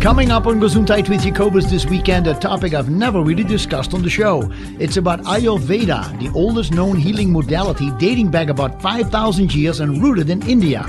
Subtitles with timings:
[0.00, 4.02] Coming up on Gesundheit with Jacobus this weekend, a topic I've never really discussed on
[4.02, 4.48] the show.
[4.78, 10.30] It's about Ayurveda, the oldest known healing modality dating back about 5,000 years and rooted
[10.30, 10.82] in India.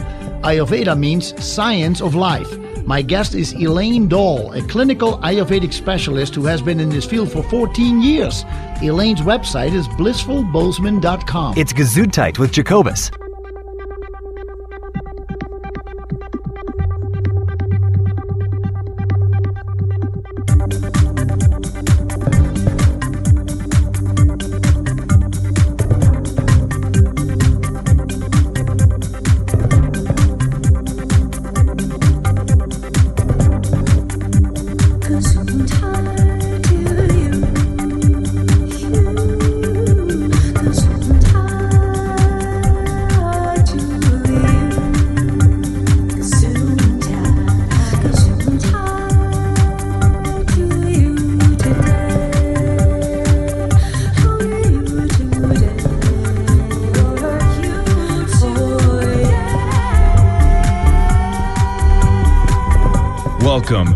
[0.44, 2.60] Ayurveda means science of life.
[2.86, 7.32] My guest is Elaine Dahl, a clinical Ayurvedic specialist who has been in this field
[7.32, 8.46] for 14 years.
[8.84, 11.58] Elaine's website is blissfulbozeman.com.
[11.58, 13.10] It's Gesundheit with Jacobus.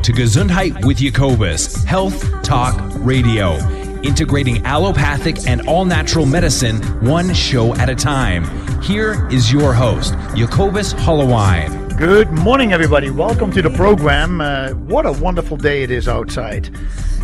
[0.03, 3.53] To Gesundheit with Jacobus, Health Talk Radio,
[4.01, 8.43] integrating allopathic and all natural medicine one show at a time.
[8.81, 11.97] Here is your host, Jacobus Hollowine.
[11.97, 13.11] Good morning, everybody.
[13.11, 14.41] Welcome to the program.
[14.41, 16.69] Uh, what a wonderful day it is outside.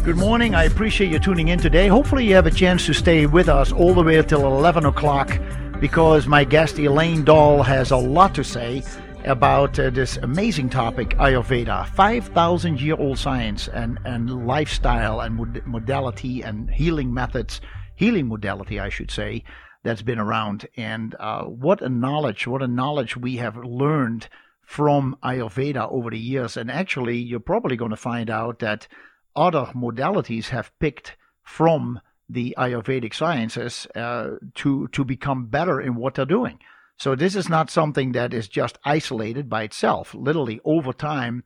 [0.06, 0.56] Good morning.
[0.56, 1.90] I appreciate you tuning in today.
[1.90, 5.38] Hopefully, you have a chance to stay with us all the way until 11 o'clock
[5.82, 8.84] because my guest Elaine Dahl has a lot to say
[9.26, 15.66] about uh, this amazing topic, Ayurveda, 5,000 year old science and, and lifestyle and mod-
[15.66, 17.62] modality and healing methods,
[17.96, 19.44] healing modality, I should say,
[19.84, 20.68] that's been around.
[20.78, 24.28] And uh, what a knowledge, what a knowledge we have learned
[24.62, 26.56] from Ayurveda over the years.
[26.56, 28.88] And actually, you're probably going to find out that
[29.36, 36.16] other modalities have picked from the Ayurvedic sciences uh, to, to become better in what
[36.16, 36.60] they're doing.
[37.00, 40.14] So this is not something that is just isolated by itself.
[40.14, 41.46] Literally, over time,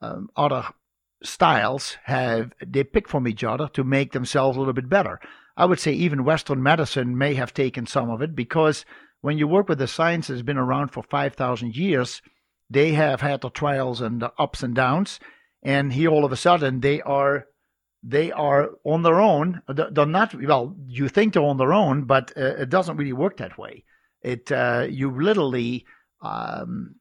[0.00, 0.64] um, other
[1.24, 5.18] styles have they pick from each other to make themselves a little bit better.
[5.56, 8.84] I would say even Western medicine may have taken some of it because
[9.20, 12.22] when you work with the science that's been around for 5,000 years,
[12.70, 15.20] they have had the trials and the ups and downs,
[15.62, 17.46] and here all of a sudden they are
[18.04, 19.62] they are on their own.
[19.68, 20.76] They're not well.
[20.86, 23.84] You think they're on their own, but uh, it doesn't really work that way.
[24.22, 25.84] It uh, you literally
[26.20, 26.96] um,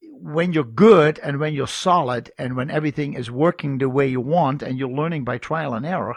[0.00, 4.20] when you're good and when you're solid and when everything is working the way you
[4.20, 6.16] want and you're learning by trial and error,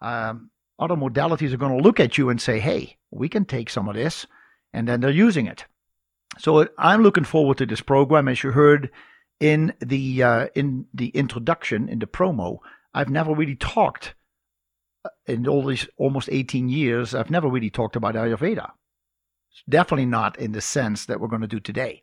[0.00, 3.68] um, other modalities are going to look at you and say, "Hey, we can take
[3.68, 4.26] some of this,"
[4.72, 5.66] and then they're using it.
[6.38, 8.28] So I'm looking forward to this program.
[8.28, 8.90] As you heard
[9.40, 12.58] in the uh, in the introduction in the promo,
[12.94, 14.14] I've never really talked
[15.04, 17.14] uh, in all these almost 18 years.
[17.14, 18.70] I've never really talked about Ayurveda.
[19.68, 22.02] Definitely not in the sense that we're going to do today.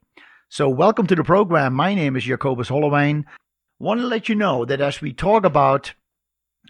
[0.50, 1.74] So, welcome to the program.
[1.74, 3.26] My name is Jacobus Hollowijn.
[3.80, 5.94] Want to let you know that as we talk about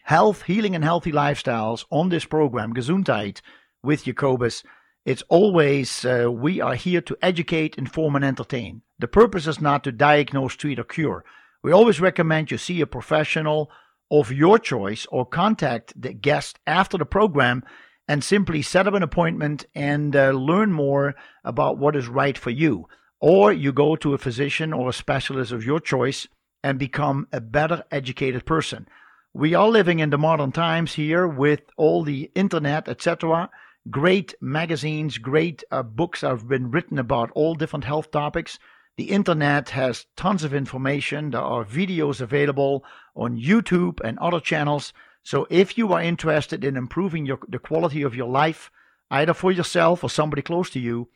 [0.04, 3.42] health, healing, and healthy lifestyles on this program, Gesundheit
[3.84, 4.64] with Jacobus,
[5.06, 8.82] it's always uh, we are here to educate, inform, and entertain.
[9.00, 11.24] The purpose is not to diagnose, treat, or cure.
[11.64, 13.70] We always recommend you see a professional
[14.10, 17.64] of your choice or contact the guest after the program
[18.08, 22.50] and simply set up an appointment and uh, learn more about what is right for
[22.50, 22.88] you.
[23.20, 26.28] Or you go to a physician or a specialist of your choice
[26.64, 28.88] and become a better educated person.
[29.34, 33.50] We are living in the modern times here with all the internet, etc.
[33.90, 38.58] Great magazines, great uh, books have been written about all different health topics.
[38.98, 41.30] The internet has tons of information.
[41.30, 42.84] There are videos available
[43.16, 44.92] on YouTube and other channels.
[45.28, 48.72] So if you are interested in improving your, the quality of your life,
[49.12, 51.10] either for yourself or somebody close to you,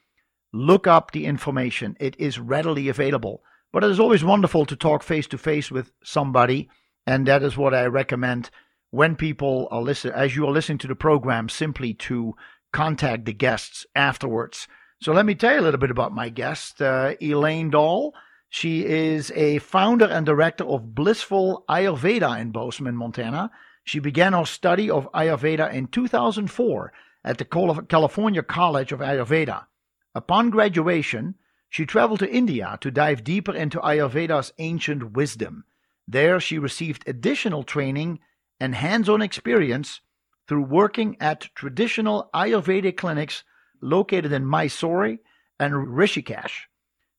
[0.52, 1.96] look up the information.
[1.98, 3.42] It is readily available.
[3.72, 6.70] But it is always wonderful to talk face to face with somebody,
[7.08, 8.50] and that is what I recommend
[8.90, 12.34] when people are listening, as you are listening to the program, simply to
[12.74, 14.68] contact the guests afterwards.
[15.02, 18.14] So let me tell you a little bit about my guest, uh, Elaine Dahl.
[18.50, 23.52] She is a founder and director of Blissful Ayurveda in Bozeman, Montana.
[23.84, 26.94] She began her study of Ayurveda in 2004
[27.24, 29.66] at the California College of Ayurveda.
[30.14, 31.36] Upon graduation,
[31.70, 35.64] she traveled to India to dive deeper into Ayurveda's ancient wisdom.
[36.08, 38.20] There, she received additional training
[38.60, 40.02] and hands on experience
[40.48, 43.44] through working at traditional Ayurvedic clinics
[43.82, 45.18] located in Mysore
[45.60, 46.66] and Rishikesh.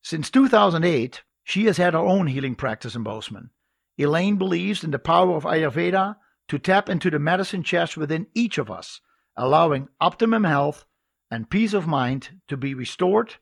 [0.02, 3.50] Since 2008, she has had her own healing practice in Bozeman.
[3.98, 6.16] Elaine believes in the power of Ayurveda
[6.52, 9.00] to tap into the medicine chest within each of us,
[9.38, 10.84] allowing optimum health
[11.30, 13.36] and peace of mind to be restored,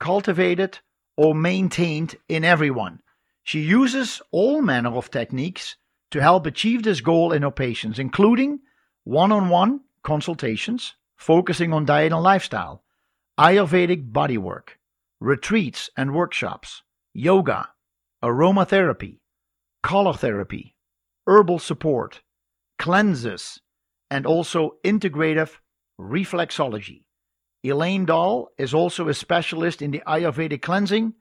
[0.00, 0.80] cultivated,
[1.16, 2.98] or maintained in everyone.
[3.44, 5.76] She uses all manner of techniques
[6.10, 8.58] to help achieve this goal in her patients, including
[9.04, 12.82] one on one consultations focusing on diet and lifestyle,
[13.38, 14.70] Ayurvedic bodywork,
[15.20, 16.82] retreats and workshops,
[17.14, 17.68] yoga,
[18.20, 19.20] aromatherapy,
[19.84, 20.74] color therapy,
[21.28, 22.20] herbal support,
[22.78, 23.60] cleanses,
[24.10, 25.58] and also integrative
[26.00, 27.04] reflexology.
[27.64, 31.14] Elaine Dahl is also a specialist in the Ayurvedic cleansing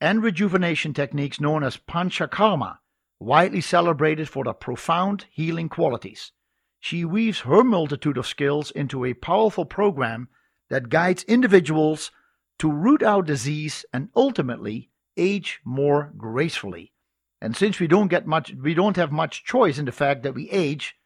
[0.00, 2.78] and rejuvenation techniques known as Panchakarma,
[3.20, 6.32] widely celebrated for their profound healing qualities.
[6.80, 10.28] She weaves her multitude of skills into a powerful program
[10.68, 12.10] that guides individuals
[12.58, 16.92] to root out disease and ultimately age more gracefully.
[17.40, 20.34] And since we don't get much we don't have much choice in the fact that
[20.34, 20.96] we age,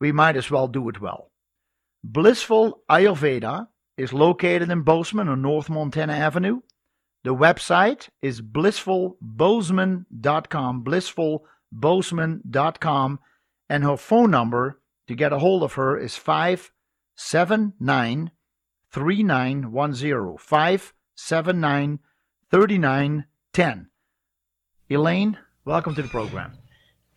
[0.00, 1.30] we might as well do it well.
[2.02, 6.60] Blissful Ayurveda is located in Bozeman on North Montana Avenue.
[7.24, 13.18] The website is blissfulbozeman.com, blissfulbozeman.com,
[13.68, 18.30] and her phone number to get a hold of her is 579
[18.92, 20.36] 3910.
[20.38, 21.98] 579
[22.50, 23.88] 3910.
[24.88, 25.36] Elaine,
[25.66, 26.52] welcome to the program.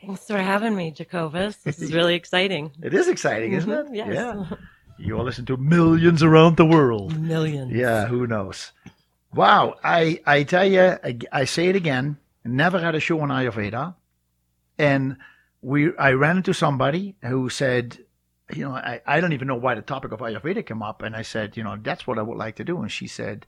[0.02, 1.56] Thanks for having me, Jacobus.
[1.58, 2.72] This is really exciting.
[2.82, 3.86] It is exciting, isn't it?
[3.88, 4.08] Mhm, yes.
[4.14, 4.46] Yeah.
[5.02, 7.18] You all listen to millions around the world.
[7.18, 7.72] Millions.
[7.72, 8.74] Yeah, who knows?
[9.34, 12.18] Wow, I I tell you, I, I say it again.
[12.44, 13.96] Never had a show on Ayurveda,
[14.78, 15.16] and
[15.62, 17.98] we I ran into somebody who said,
[18.54, 21.16] you know, I, I don't even know why the topic of Ayurveda came up, and
[21.16, 23.46] I said, you know, that's what I would like to do, and she said,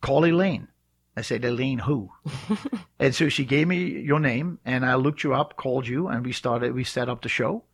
[0.00, 0.66] call Elaine.
[1.16, 2.10] I said, Elaine, who?
[2.98, 6.24] and so she gave me your name, and I looked you up, called you, and
[6.24, 6.74] we started.
[6.74, 7.64] We set up the show,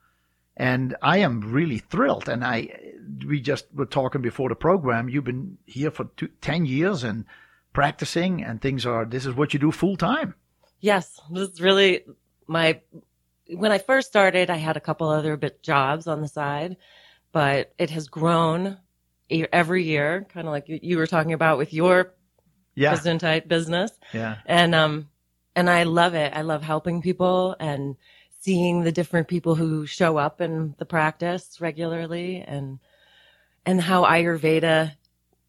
[0.56, 2.28] and I am really thrilled.
[2.28, 2.68] And I,
[3.26, 5.08] we just were talking before the program.
[5.08, 7.24] You've been here for two, ten years and
[7.72, 9.06] practicing, and things are.
[9.06, 10.34] This is what you do full time.
[10.80, 12.04] Yes, this is really
[12.46, 12.80] my.
[13.48, 16.76] When I first started, I had a couple other bit jobs on the side,
[17.32, 18.76] but it has grown
[19.30, 22.14] every year, kind of like you were talking about with your
[22.80, 23.92] Yeah, Gesundheit business.
[24.12, 25.08] yeah, and um
[25.54, 26.32] and I love it.
[26.34, 27.96] I love helping people and
[28.40, 32.78] seeing the different people who show up in the practice regularly and
[33.66, 34.92] and how Ayurveda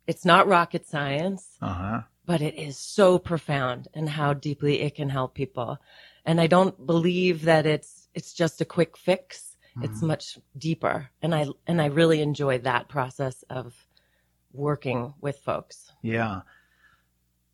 [0.08, 2.02] it's not rocket science, uh huh.
[2.26, 5.80] but it is so profound and how deeply it can help people.
[6.26, 9.52] And I don't believe that it's it's just a quick fix.
[9.82, 11.10] It's much deeper.
[11.22, 13.74] And I and I really enjoy that process of
[14.52, 15.94] working with folks.
[16.02, 16.42] Yeah.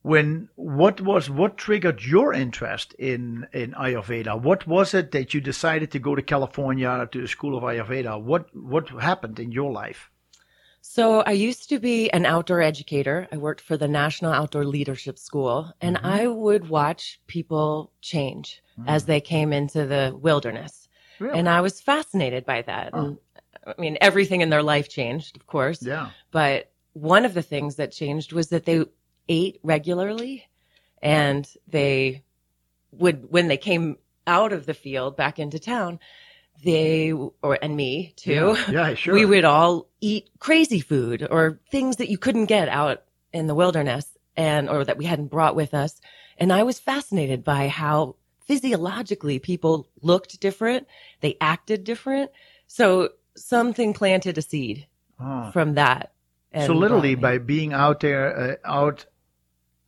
[0.08, 4.42] When what was what triggered your interest in in Ayurveda?
[4.42, 8.14] What was it that you decided to go to California to the School of Ayurveda?
[8.22, 10.10] What what happened in your life?
[10.82, 13.28] So I used to be an outdoor educator.
[13.34, 16.06] I worked for the National Outdoor Leadership School and mm-hmm.
[16.06, 18.86] I would watch people change mm.
[18.88, 20.88] as they came into the wilderness.
[21.20, 21.38] Really?
[21.38, 22.94] And I was fascinated by that.
[22.94, 23.18] And,
[23.66, 25.84] I mean, everything in their life changed, of course.
[25.84, 26.12] yeah.
[26.32, 28.86] But one of the things that changed was that they
[29.30, 30.48] ate regularly
[31.02, 32.24] and they
[32.92, 36.00] would, when they came out of the field back into town,
[36.64, 38.58] they, or, and me too.
[38.70, 39.14] Yeah, sure.
[39.14, 43.56] We would all eat crazy food or things that you couldn't get out in the
[43.56, 46.00] wilderness and, or that we hadn't brought with us.
[46.38, 48.16] And I was fascinated by how
[48.46, 50.88] physiologically people looked different.
[51.22, 52.32] They acted different.
[52.66, 54.88] So something planted a seed
[55.20, 55.50] Oh.
[55.52, 56.14] from that.
[56.54, 59.06] So literally, by being out there, uh, out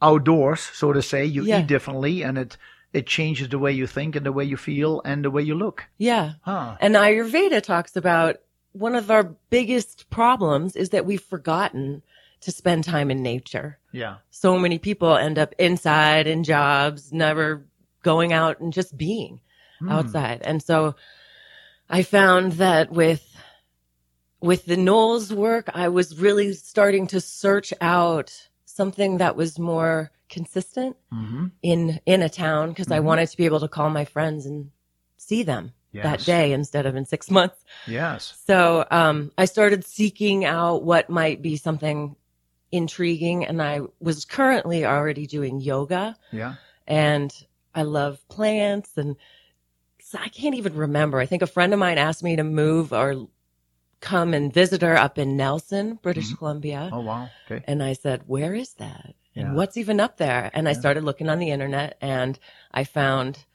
[0.02, 1.60] outdoors, so to say, you Yeah.
[1.60, 2.58] eat differently, and it
[2.92, 5.54] it changes the way you think and the way you feel and the way you
[5.54, 5.86] look.
[6.00, 6.34] yeah.
[6.42, 6.76] Huh?
[6.82, 8.38] And Ayurveda talks about
[8.72, 12.02] one of our biggest problems is that we've forgotten
[12.42, 13.78] to spend time in nature.
[13.92, 14.16] Yeah.
[14.32, 17.64] so many people end up inside in jobs, never
[18.02, 19.40] going out and just being
[19.80, 19.90] Hmm.
[19.90, 20.42] outside.
[20.44, 20.96] And so
[21.90, 23.24] I found that with
[24.42, 28.49] with the NOLS work, I was really starting to search out
[28.80, 31.46] something that was more consistent Mm-hmm.
[31.62, 33.04] in in a town because I Mhm.
[33.10, 34.72] wanted to be able to call my friends and
[35.18, 37.60] see them that day instead of in 6 months.
[37.88, 38.22] Yes.
[38.48, 42.16] So um, I started seeking out what might be something
[42.72, 46.54] intriguing, and I was currently already doing yoga, Yeah.
[46.88, 47.32] and
[47.74, 49.16] I love plants, and
[50.02, 51.20] so I can't even remember.
[51.20, 53.28] I think a friend of mine asked me to move or
[54.02, 56.38] come and visit her up in Nelson, British Mhm.
[56.38, 57.30] Columbia, Oh wow.
[57.50, 57.64] Okay.
[57.68, 59.16] and I said, "Where is that?
[59.34, 59.44] Yeah.
[59.48, 62.40] And what's even up there?" And I started looking on the internet, and
[62.72, 63.46] I found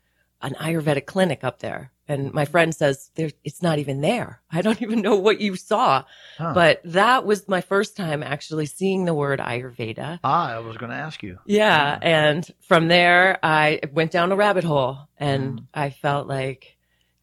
[0.43, 1.91] an Ayurvedic clinic up there.
[2.07, 4.43] And my friend says there, it's not even there.
[4.53, 6.05] I don't even know what you saw,
[6.37, 6.53] Huh.
[6.53, 10.21] but that was my first time actually seeing the word Ayurveda.
[10.23, 11.39] ah, I was going to ask you.
[11.47, 11.99] Yeah.
[12.03, 15.67] And from there, I went down a rabbit hole and Mm.
[15.73, 16.77] I felt like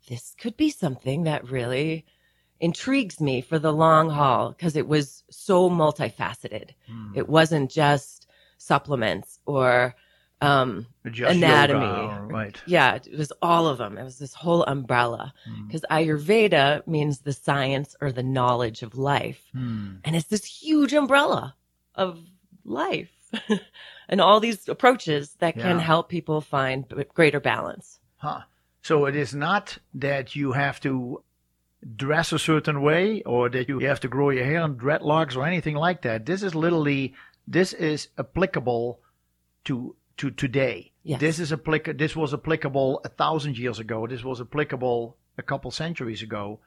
[0.09, 2.05] this could be something that really
[2.61, 6.69] intrigues me for the long haul because it was so multifaceted.
[6.87, 7.11] Hmm.
[7.15, 8.27] It wasn't just
[8.57, 9.95] supplements or,
[10.41, 11.85] um, Just anatomy.
[11.85, 12.61] yoga, right.
[12.65, 13.97] yeah, it was all of them.
[13.97, 15.67] It was this whole umbrella Hmm.
[15.67, 19.41] because Ayurveda means the science or the knowledge of life.
[19.51, 19.95] Hmm.
[20.05, 21.55] And it's this huge umbrella
[21.95, 22.19] of
[22.63, 23.11] life
[24.09, 25.85] and all these approaches that can Yeah.
[25.85, 27.99] help people find greater balance.
[28.17, 28.41] Huh.
[28.83, 31.23] So it is not that you have to
[31.95, 35.45] dress a certain way or that you have to grow your hair in dreadlocks or
[35.45, 36.25] anything like that.
[36.25, 37.15] This is literally
[37.47, 38.99] this is applicable
[39.65, 40.91] to to today.
[41.03, 41.19] Yes.
[41.19, 44.05] This is applic- this was applicable a thousand years ago.
[44.05, 46.59] This was applicable a couple centuries ago.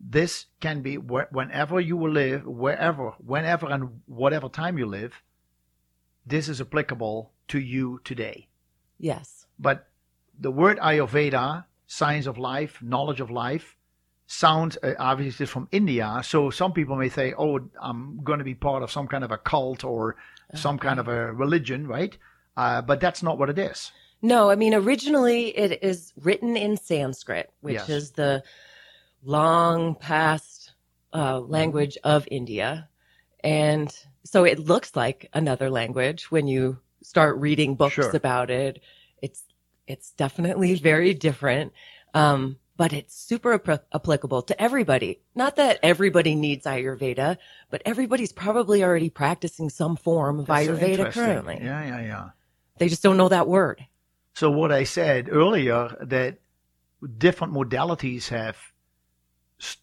[0.00, 5.22] This can be wh- whenever you will live, wherever, whenever and whatever time you live.
[6.26, 8.48] This is applicable to you today.
[8.98, 9.46] Yes.
[9.58, 9.88] But
[10.38, 13.76] the word Ayurveda, science of life, knowledge of life,
[14.30, 16.20] sounds uh, obviously from India.
[16.22, 19.32] So some people may say, oh, I'm going to be part of some kind of
[19.32, 20.16] a cult or
[20.54, 22.16] some kind of a religion, right?
[22.56, 23.90] Uh, but that's not what it is.
[24.20, 27.88] No, I mean, originally it is written in Sanskrit, which Yes.
[27.88, 28.42] is the
[29.22, 30.72] long past
[31.14, 32.88] uh, language of India.
[33.42, 33.94] And
[34.24, 38.10] so it looks like another language when you start reading books Sure.
[38.14, 38.82] about it.
[39.22, 39.42] It's,
[39.86, 41.72] it's definitely very different.
[42.12, 45.20] Um, but it's super app- applicable to everybody.
[45.34, 47.36] Not that everybody needs Ayurveda,
[47.70, 51.58] but everybody's probably already practicing some form of That's Ayurveda currently.
[51.60, 52.28] Yeah, yeah, yeah.
[52.78, 53.84] They just don't know that word.
[54.32, 56.38] So what I said earlier that
[57.18, 58.56] different modalities have,
[59.58, 59.82] st-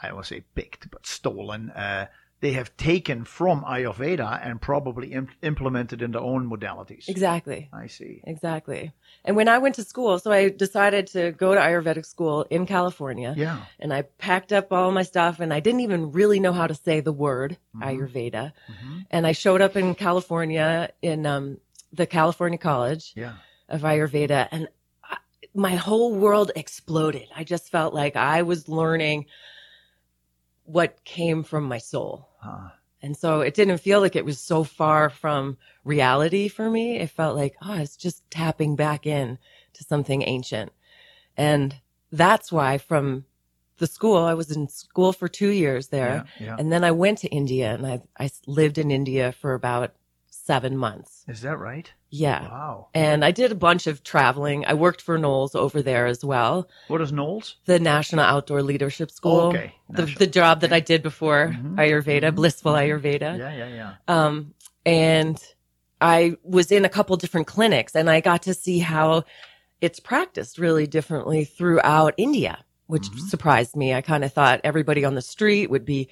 [0.00, 1.70] I won't say picked, but stolen.
[1.70, 2.06] Uh,
[2.40, 7.08] they have taken from Ayurveda and probably im- implemented in their own modalities.
[7.08, 7.68] Exactly.
[7.72, 8.20] I see.
[8.24, 8.92] Exactly.
[9.24, 12.66] And when I went to school, so I decided to go to Ayurvedic school in
[12.66, 13.34] California.
[13.36, 13.60] Yeah.
[13.80, 16.74] And I packed up all my stuff and I didn't even really know how to
[16.74, 17.82] say the word Mhm.
[17.82, 18.52] Ayurveda.
[18.70, 19.06] Mhm.
[19.10, 21.56] And I showed up in California in um,
[21.92, 23.34] the California College Yeah.
[23.68, 24.68] of Ayurveda and
[25.02, 25.16] I,
[25.54, 27.28] my whole world exploded.
[27.34, 29.26] I just felt like I was learning
[30.66, 32.28] what came from my soul.
[32.40, 32.70] Huh.
[33.02, 36.96] And so it didn't feel like it was so far from reality for me.
[36.96, 39.38] It felt like, oh, it's just tapping back in
[39.74, 40.72] to something ancient.
[41.36, 41.76] And
[42.10, 43.24] that's why from
[43.78, 46.26] the school, I was in school for two years there.
[46.40, 46.46] Yeah.
[46.46, 46.56] yeah.
[46.58, 49.92] And then I went to India and I, I lived in India for about
[50.30, 51.24] seven months.
[51.28, 51.92] Is that right?
[52.10, 52.42] Yeah.
[52.42, 52.88] Wow.
[52.94, 54.64] And I did a bunch of traveling.
[54.64, 57.56] I worked for NOLS over there as well, What is NOLS?
[57.64, 59.40] the National Outdoor Leadership School.
[59.48, 59.74] okay.
[59.90, 61.74] The, the job that I did before Mhm.
[61.76, 62.34] Ayurveda, Mhm.
[62.36, 63.00] blissful Mhm.
[63.00, 63.38] Ayurveda.
[63.38, 63.94] Yeah, yeah, yeah.
[64.08, 65.38] Um, and
[66.00, 69.24] I was in a couple different clinics and I got to see how
[69.80, 73.28] it's practiced really differently throughout India, which Mhm.
[73.28, 73.94] surprised me.
[73.94, 76.08] I kind of thought everybody on the street would be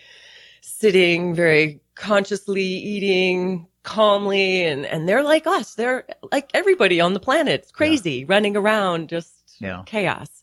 [0.61, 5.75] sitting very consciously eating calmly and, and they're like us.
[5.75, 7.63] They're like everybody on the planet.
[7.63, 9.83] It's crazy running around, just Yeah.
[9.87, 10.43] chaos.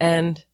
[0.00, 0.44] And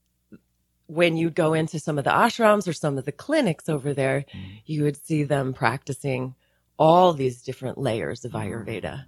[0.86, 4.24] when you'd go into some of the ashrams or some of the clinics over there,
[4.34, 4.62] Mhm.
[4.66, 6.34] you would see them practicing
[6.78, 9.04] all these different layers of Ayurveda.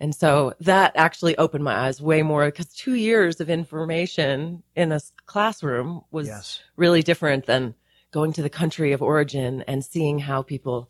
[0.00, 4.92] And so that actually opened my eyes way more because two years of information in
[4.92, 6.60] a classroom was Yes.
[6.76, 7.74] really different than
[8.16, 10.88] going to the country of origin and seeing how people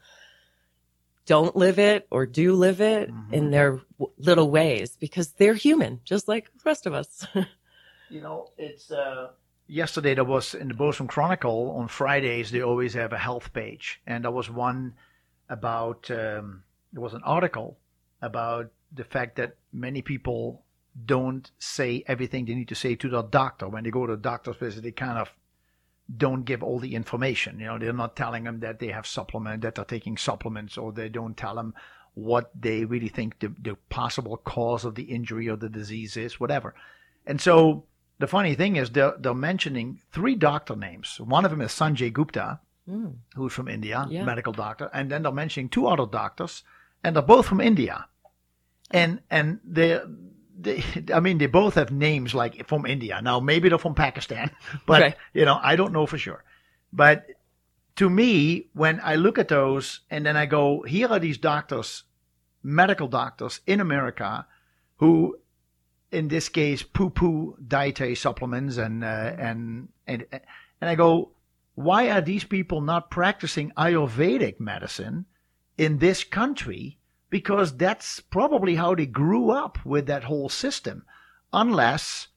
[1.27, 3.33] don't live it or do live it Mhm.
[3.33, 7.27] in their w- little ways because they're human, just like the rest of us.
[8.11, 9.31] You know, it's uh
[9.67, 13.87] yesterday there was in the Bozeman Chronicle on Fridays they always have a health page
[14.07, 14.81] and there was one
[15.49, 16.63] about um
[16.93, 17.69] there was an article
[18.21, 20.63] about the fact that many people
[21.15, 24.25] don't say everything they need to say to their doctor when they go to a
[24.31, 25.29] doctor's visit they kind of
[26.17, 29.63] don't give all the information you know they're not telling them that they have supplement
[29.63, 31.75] that they're taking supplements or they don't tell them
[32.15, 36.39] what they really think the, the possible cause of the injury or the disease is
[36.39, 36.75] whatever
[37.27, 37.85] and so
[38.19, 41.19] the funny thing is they're, they're mentioning three doctor names.
[41.19, 43.15] One of them is Sanjay Gupta, Mm.
[43.35, 44.25] who's from India, Yeah.
[44.25, 46.63] medical doctor, and then they're mentioning two other doctors,
[47.03, 48.07] and they're both from India,
[48.91, 50.01] and and they.
[50.57, 53.21] They, I mean, they both have names like from India.
[53.23, 54.51] Now, maybe they're from Pakistan,
[54.87, 55.17] but Right.
[55.33, 56.45] you know, I don't know for sure.
[56.93, 57.27] But
[57.97, 62.05] to me, when I look at those and then I go, here are these doctors,
[62.63, 64.47] medical doctors in America,
[64.99, 65.39] who
[66.15, 70.25] in this case, poo-poo dietary supplements, and uh, and and
[70.81, 71.31] and I go,
[71.75, 75.27] why are these people not practicing Ayurvedic medicine
[75.77, 76.99] in this country?
[77.31, 81.05] Because that's probably how they grew up with that whole system,
[81.53, 82.29] unless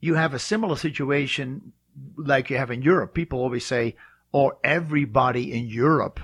[0.00, 1.72] you have a similar situation
[2.16, 3.14] like you have in Europe.
[3.14, 3.96] People always say,
[4.32, 6.20] or everybody in Europe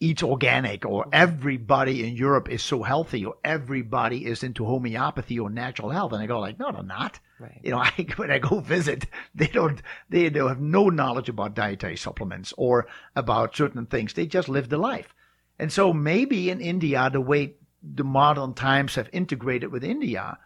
[0.00, 5.50] eats organic or everybody in Europe is so healthy or everybody is into homeopathy or
[5.50, 6.12] natural health.
[6.12, 7.20] And I go like, no, they're not.
[7.38, 7.60] Right.
[7.62, 11.54] You know, I, when I go visit, they don't, they, they have no knowledge about
[11.54, 14.14] dietary supplements or about certain things.
[14.14, 15.14] They just live the life.
[15.60, 20.38] And so maybe in India, the way the modern times have integrated with India,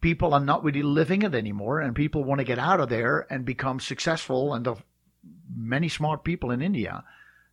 [0.00, 3.26] people are not really living it anymore and people want to get out of there
[3.32, 4.82] and become successful and there are
[5.52, 7.02] many smart people in India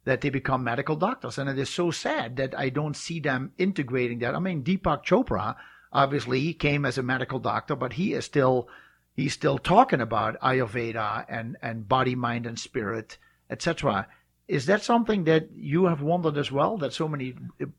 [0.06, 1.40] that they become medical doctors.
[1.40, 4.36] And it is so sad that I don't see them integrating that.
[4.36, 5.56] I mean, Deepak Chopra,
[5.92, 8.70] obviously, he came as a medical doctor, but he is still
[9.16, 13.18] he's still talking about Ayurveda and, and body, mind, and spirit,
[13.50, 14.08] etc.
[14.48, 16.78] Is that something that you have wondered as well?
[16.78, 17.36] That so many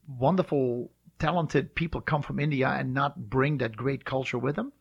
[0.06, 4.72] wonderful, talented people come from India and not bring that great culture with them?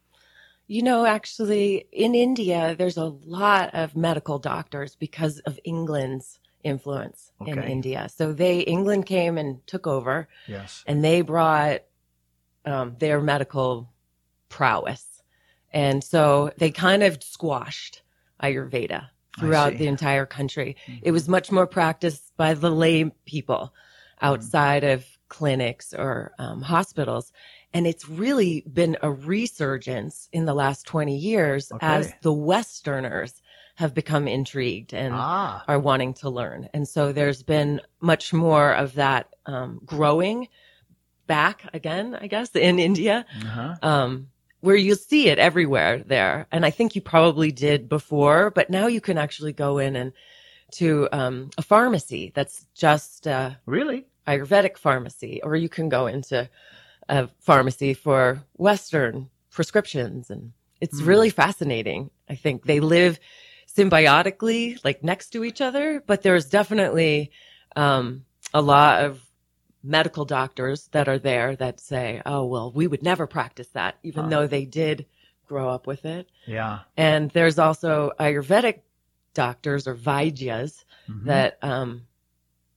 [0.68, 7.32] You know, actually, in India, there's a lot of medical doctors because of England's influence
[7.46, 8.10] in India.
[8.14, 10.84] So they England came and took over, Yes.
[10.86, 11.84] and they brought
[12.66, 13.94] um, their medical
[14.50, 15.22] prowess,
[15.72, 18.02] and so they kind of squashed
[18.44, 20.76] Ayurveda throughout the entire country.
[21.02, 23.74] It was much more practiced by the lay people
[24.22, 27.32] outside of clinics or um, hospitals.
[27.74, 31.86] And it's really been a resurgence in the last 20 years Okay.
[31.86, 33.42] as the Westerners
[33.76, 36.68] have become intrigued and Ah, are wanting to learn.
[36.74, 40.48] And so there's been much more of that um, growing
[41.28, 43.76] back again, I guess, in India, uh-huh.
[43.84, 44.30] um,
[44.62, 46.48] where you'll see it everywhere there.
[46.52, 50.14] And I think you probably did before, but now you can actually go in and
[50.72, 54.06] to um, a pharmacy that's just uh, really?
[54.28, 56.50] Ayurvedic pharmacy, or you can go into
[57.08, 60.30] a pharmacy for Western prescriptions.
[60.30, 60.52] And
[60.82, 62.10] it's really fascinating.
[62.30, 63.20] I think they live
[63.74, 67.32] symbiotically, like next to each other, but there's definitely
[67.76, 69.22] um, a lot of
[69.88, 74.26] medical doctors that are there that say, oh, well, we would never practice that, even
[74.26, 74.30] Huh.
[74.30, 75.06] though they did
[75.48, 76.28] grow up with it.
[76.46, 76.80] Yeah.
[76.98, 78.82] And there's also Ayurvedic
[79.34, 81.24] doctors or Vaidyas Mhm.
[81.26, 82.06] that um,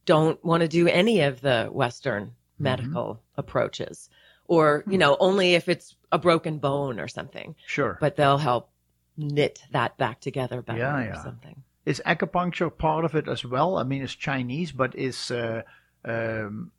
[0.06, 4.08] don't want to do any of the Western medical approaches,
[4.46, 7.54] or you know, only if it's a broken bone or something.
[7.66, 7.96] Sure.
[8.00, 8.70] But they'll help
[9.16, 11.22] knit that back together better Yeah, or yeah.
[11.22, 11.62] something.
[11.86, 13.78] is acupuncture part of it as well?
[13.78, 15.62] I mean, it's Chinese, but is uh,
[16.04, 16.70] um,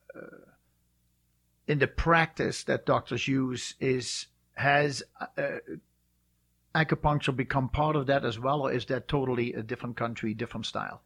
[1.67, 5.57] in the practice that doctors use is has uh,
[6.75, 10.65] acupuncture become part of that as well, or is that totally a different country, different
[10.65, 11.01] style?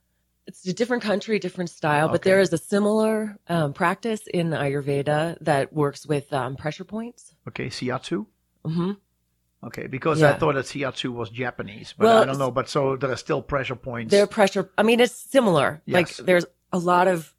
[0.47, 2.29] It's a different country, different style, but Okay.
[2.29, 7.33] there is a similar um, practice in Ayurveda that works with um, pressure points.
[7.47, 8.25] Okay, shiatsu.
[8.63, 8.91] hmm
[9.63, 12.51] Okay, because I thought that shiatsu was Japanese, but Well, I don't know.
[12.51, 14.11] But so there are still pressure points.
[14.11, 15.81] There are pressure, I mean, it's similar.
[15.85, 16.19] Yes.
[16.19, 17.33] Like there's a lot of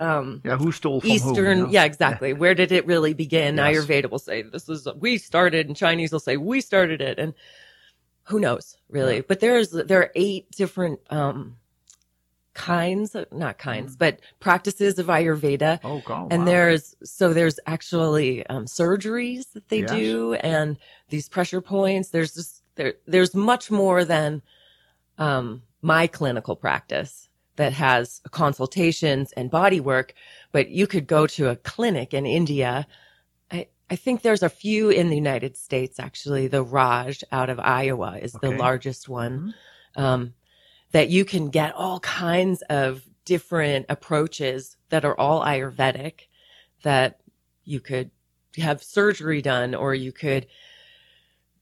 [0.00, 1.44] um, yeah, who stole from Eastern, whom?
[1.44, 1.70] you know?
[1.70, 2.32] yeah, exactly.
[2.32, 3.56] Where did it really begin?
[3.56, 3.76] Yes.
[3.76, 7.34] Ayurveda will say this is we started, and Chinese will say we started it, and
[8.24, 9.16] who knows really?
[9.16, 9.22] Yeah.
[9.28, 11.56] But there's there are eight different um
[12.54, 15.80] kinds, not kinds, but practices of Ayurveda.
[15.82, 16.28] Oh, God.
[16.30, 16.46] And wow.
[16.46, 19.90] there's so there's actually um, surgeries that they Yes.
[19.90, 20.76] do, and
[21.08, 22.10] these pressure points.
[22.10, 24.42] There's just there there's much more than
[25.18, 30.14] um, my clinical practice that has consultations and body work.
[30.52, 32.86] But you could go to a clinic in India.
[33.50, 36.48] I I think there's a few in the United States actually.
[36.48, 39.54] The Raj out of Iowa is the largest one.
[39.96, 40.34] Um,
[40.92, 46.28] that you can get all kinds of different approaches that are all Ayurvedic
[46.82, 47.20] that
[47.64, 48.10] you could
[48.56, 50.46] have surgery done or you could,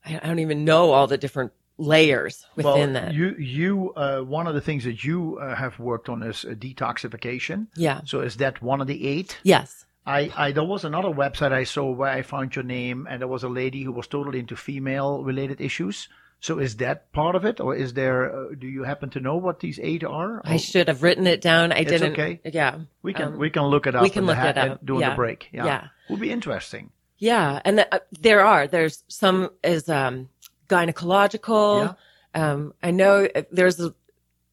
[0.04, 3.14] I I don't even know all the different layers within well, that.
[3.14, 6.50] You, you, uh, one of the things that you uh, have worked on is uh,
[6.50, 7.66] detoxification.
[7.74, 8.00] yeah.
[8.04, 9.38] So is that one of the eight?
[9.42, 9.86] Yes.
[10.06, 13.28] I, I, there was another website I saw where I found your name, and there
[13.28, 16.08] was a lady who was totally into female-related issues.
[16.40, 18.34] So is that part of it, or is there?
[18.34, 20.40] Uh, do you happen to know what these eight are?
[20.42, 21.70] I should have written it down.
[21.70, 22.12] I It's didn't.
[22.12, 22.40] okay.
[22.44, 22.78] Yeah.
[23.02, 24.02] we can um, we can look it up.
[24.02, 24.84] we can look ha- it up.
[24.84, 25.10] during Yeah.
[25.10, 25.48] the break.
[25.52, 25.66] Yeah.
[25.66, 25.88] Yeah.
[26.08, 26.90] would be interesting.
[27.18, 28.66] Yeah, and the, uh, there are.
[28.66, 30.30] There's some is um,
[30.70, 31.96] gynecological.
[32.34, 33.80] Um, I know uh, there's.
[33.80, 33.94] A,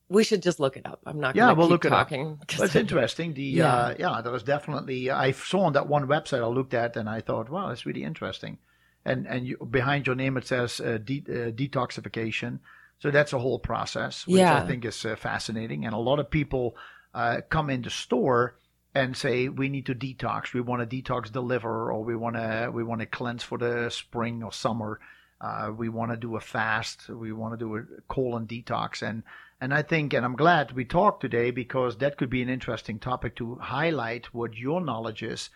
[0.10, 1.02] we should just look it up.
[1.06, 1.36] I'm not.
[1.36, 2.08] Yeah, gonna we'll keep look it up.
[2.10, 3.34] talking That's interesting.
[3.34, 3.64] The Yeah.
[3.64, 3.76] yeah.
[3.76, 5.12] Uh, yeah, there was definitely.
[5.12, 8.04] I saw on that one website I looked at, and I thought, wow, that's really
[8.04, 8.58] interesting.
[9.06, 12.60] and and you, behind your name it says uh, de- uh, detoxification.
[13.00, 14.58] So that's a whole process, which Yeah.
[14.64, 15.86] I think is uh, fascinating.
[15.86, 16.76] And a lot of people
[17.14, 18.56] uh, come in the store
[18.96, 20.54] and say we need to detox.
[20.54, 23.58] We want to detox the liver, or we want to we want to cleanse for
[23.60, 25.00] the spring or summer.
[25.40, 27.10] Uh, we want to do a fast.
[27.10, 29.24] We want to do a colon detox, and
[29.62, 33.00] and I think, and I'm glad we talked today because that could be an interesting
[33.00, 35.50] topic to highlight what your knowledge is.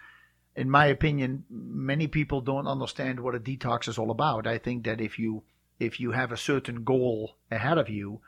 [0.55, 4.45] In my opinion, many people don't understand what a detox is all about.
[4.45, 5.43] I think that if you
[5.79, 8.21] if you have a certain goal ahead of you,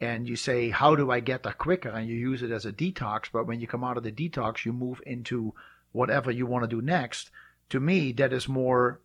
[0.00, 2.72] and you say, "How do I get there quicker?" and you use it as a
[2.72, 5.54] detox, but when you come out of the detox, you move into
[5.92, 7.30] whatever you want to do next.
[7.70, 9.00] To me, that is more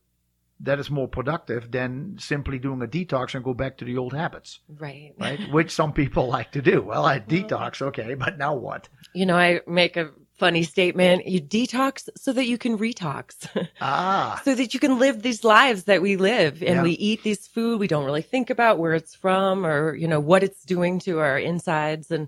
[0.61, 4.13] that is more productive than simply doing a detox and go back to the old
[4.13, 5.13] habits, Right.
[5.19, 5.39] right?
[5.51, 6.81] Which some people like to do.
[6.81, 8.89] Well, I detox, okay, but now what?
[9.13, 11.25] You know, I make a funny statement.
[11.27, 13.47] You detox so that you can retox,
[13.81, 16.83] Ah, so that you can live these lives that we live and Yeah.
[16.83, 17.79] we eat this food.
[17.79, 21.19] We don't really think about where it's from or, you know, what it's doing to
[21.19, 22.11] our insides.
[22.11, 22.27] And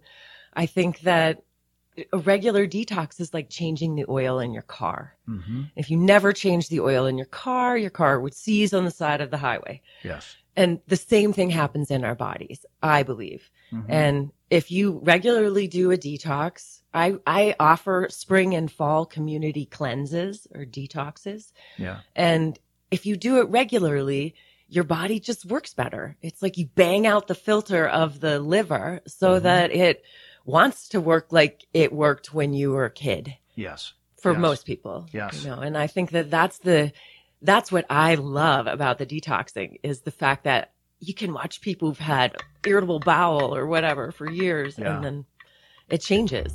[0.53, 1.43] I think that
[2.13, 5.15] a regular detox is like changing the oil in your car.
[5.25, 8.85] hmm If you never change the oil in your car, your car would seize on
[8.85, 9.81] the side of the highway.
[10.03, 10.35] yes.
[10.55, 13.49] And the same thing happens in our bodies, I believe.
[13.71, 13.85] Mhm.
[13.87, 20.47] And if you regularly do a detox, I, I offer spring and fall community cleanses
[20.53, 21.53] or detoxes.
[21.77, 22.59] yeah, And
[22.91, 24.35] if you do it regularly,
[24.67, 26.17] your body just works better.
[26.21, 29.43] It's like you bang out the filter of the liver so Mhm.
[29.43, 30.03] that it
[30.45, 34.41] wants to work like it worked when you were a kid yes, for Yes.
[34.41, 35.07] most people.
[35.11, 35.43] Yes.
[35.43, 36.91] You know, and I think that that's the,
[37.41, 41.89] that's what I love about the detoxing is the fact that you can watch people
[41.89, 44.95] who've had irritable bowel or whatever for years Yeah.
[44.95, 45.25] and then
[45.89, 46.53] it changes.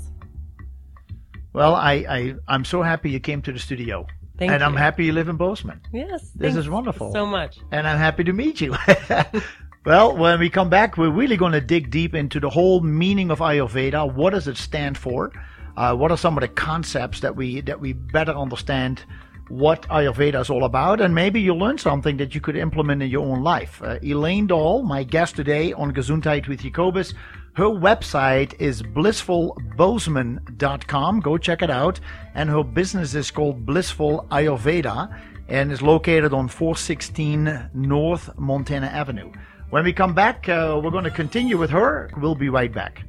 [1.52, 4.06] Well, I, I I'm so happy you came to the studio,
[4.38, 4.66] Thank and you.
[4.66, 5.80] I'm happy you live in Bozeman.
[5.92, 6.30] Yes.
[6.34, 7.12] This is wonderful.
[7.12, 7.58] So much.
[7.72, 8.74] and I'm happy to meet you.
[9.86, 13.30] well, when we come back, we're really going to dig deep into the whole meaning
[13.30, 14.12] of Ayurveda.
[14.12, 15.30] What does it stand for?
[15.76, 19.04] Uh, what are some of the concepts that we that we better understand
[19.46, 21.00] what Ayurveda is all about?
[21.00, 23.80] And maybe you'll learn something that you could implement in your own life.
[23.80, 27.14] Uh, Elaine Dahl, my guest today on Gesundheit with Jacobus,
[27.52, 31.20] her website is blissfulbozeman.com.
[31.20, 32.00] Go check it out.
[32.34, 39.30] And her business is called Blissful Ayurveda and is located on 416 North Montana Avenue.
[39.70, 42.08] When we come back, uh, we're going to continue with her.
[42.16, 43.02] We'll be right back.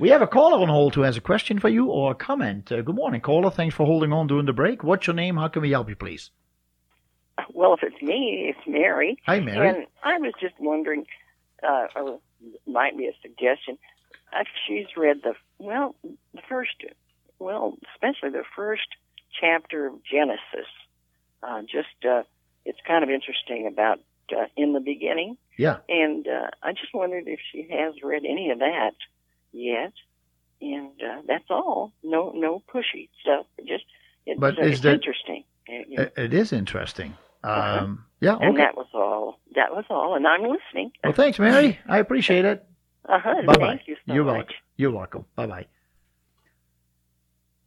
[0.00, 2.72] We have a caller on hold who has a question for you or a comment.
[2.72, 3.50] Uh, good morning, caller.
[3.50, 4.82] Thanks for holding on during the break.
[4.82, 5.36] What's your name?
[5.36, 6.30] How can we help you, please?
[7.52, 9.18] Well, if it's me, it's Mary.
[9.26, 9.68] Hi, Mary.
[9.68, 11.04] And I was just wondering,
[11.62, 12.20] uh, or
[12.66, 13.76] might be a suggestion.
[14.32, 16.72] If she's read the well, the first,
[17.38, 18.88] well, especially the first
[19.40, 20.70] chapter of Genesis.
[21.42, 22.22] Uh, just, uh,
[22.64, 23.98] it's kind of interesting about
[24.32, 25.78] uh, in the beginning, Yeah.
[25.88, 28.92] and uh, I just wondered if she has read any of that
[29.52, 29.92] yet.
[30.62, 31.92] And uh, that's all.
[32.02, 33.44] No, no pushy stuff.
[33.66, 33.84] Just,
[34.24, 35.44] it's, But uh, is it's that- interesting.
[35.68, 36.02] Uh, you know.
[36.04, 37.14] It, it is interesting.
[37.42, 37.84] Uh-huh.
[37.84, 38.62] Um, Yeah, And okay.
[38.62, 39.40] that was all.
[39.56, 40.14] That was all.
[40.14, 40.92] And I'm listening.
[41.02, 41.78] Well, thanks, Mary.
[41.86, 42.64] I appreciate it.
[43.06, 43.42] Uh-huh.
[43.46, 43.66] Bye bye.
[43.76, 44.34] Thank you so You're much.
[44.36, 44.54] welcome.
[44.76, 45.24] You're welcome.
[45.36, 45.66] Bye bye.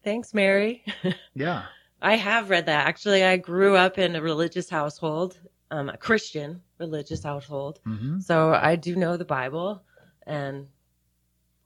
[0.04, 0.84] Thanks, Mary.
[1.36, 1.66] Yeah.
[2.02, 2.88] I have read that.
[2.88, 5.40] Actually, I grew up in a religious household,
[5.72, 7.80] um, a Christian religious household.
[7.84, 9.84] hmm So I do know the Bible
[10.26, 10.68] and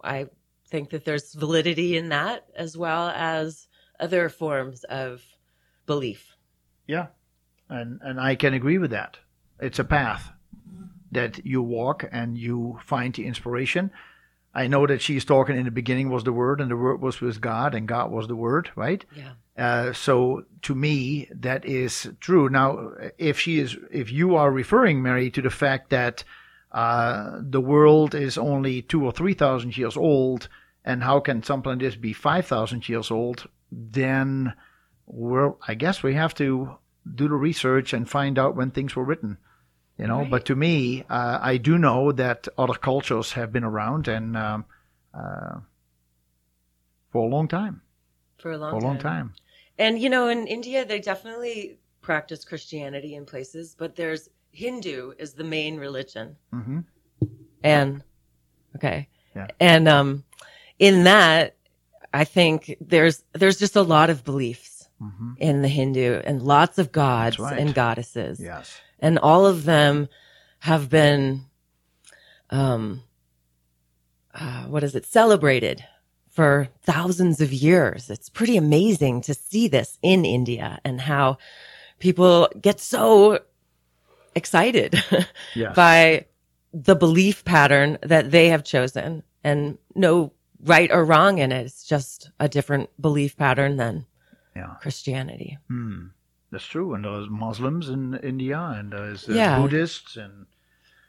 [0.03, 0.27] I
[0.67, 3.67] think that there's validity in that as well as
[3.99, 5.21] other forms of
[5.85, 6.35] belief.
[6.87, 7.07] Yeah.
[7.69, 9.17] And and I can agree with that.
[9.59, 10.31] It's a path
[11.11, 13.91] that you walk and you find the inspiration.
[14.53, 17.21] I know that she's talking in the beginning was the word and the word was
[17.21, 19.03] with God and God was the word, right?
[19.15, 19.31] Yeah.
[19.57, 22.49] Uh, so to me, that is true.
[22.49, 26.23] Now, if she is, if you are referring, Mary, to the fact that
[26.71, 30.47] uh, the world is only two or three thousand years old,
[30.83, 33.47] and how can something like this be five thousand years old?
[33.71, 34.53] Then,
[35.05, 36.77] well, I guess we have to
[37.13, 39.37] do the research and find out when things were written.
[39.97, 40.29] You know, Right.
[40.31, 44.65] but to me, uh, I do know that other cultures have been around and um,
[45.13, 45.59] uh,
[47.11, 47.81] for a long time.
[48.39, 48.87] For a long For a time.
[48.89, 49.33] long time.
[49.77, 55.33] And you know, in India, they definitely practice Christianity in places, but there's Hindu is
[55.33, 56.35] the main religion.
[56.51, 56.79] hmm
[57.63, 58.03] And
[58.75, 59.07] okay.
[59.35, 59.47] Yeah.
[59.59, 60.23] And um
[60.79, 61.55] in that
[62.13, 66.77] I think there's there's just a lot of beliefs hmm in the Hindu and lots
[66.77, 67.57] of gods right.
[67.59, 68.39] and goddesses.
[68.39, 68.79] Yes.
[69.01, 70.07] And all of them
[70.59, 71.45] have been
[72.49, 73.03] um
[74.33, 75.05] uh, what is it?
[75.05, 75.83] celebrated
[76.29, 78.09] for thousands of years.
[78.09, 81.37] It's pretty amazing to see this in India and how
[81.99, 83.39] people get so
[84.35, 84.95] excited
[85.55, 85.75] Yes.
[85.75, 86.25] by
[86.73, 90.31] the belief pattern that they have chosen and no
[90.63, 91.65] right or wrong in it.
[91.65, 94.05] It's just a different belief pattern than
[94.55, 94.75] Yeah.
[94.81, 95.57] Christianity.
[95.67, 96.07] Hmm.
[96.51, 96.93] That's true.
[96.93, 99.59] And there's Muslims in India, and there's uh, Yeah.
[99.59, 100.45] Buddhists, and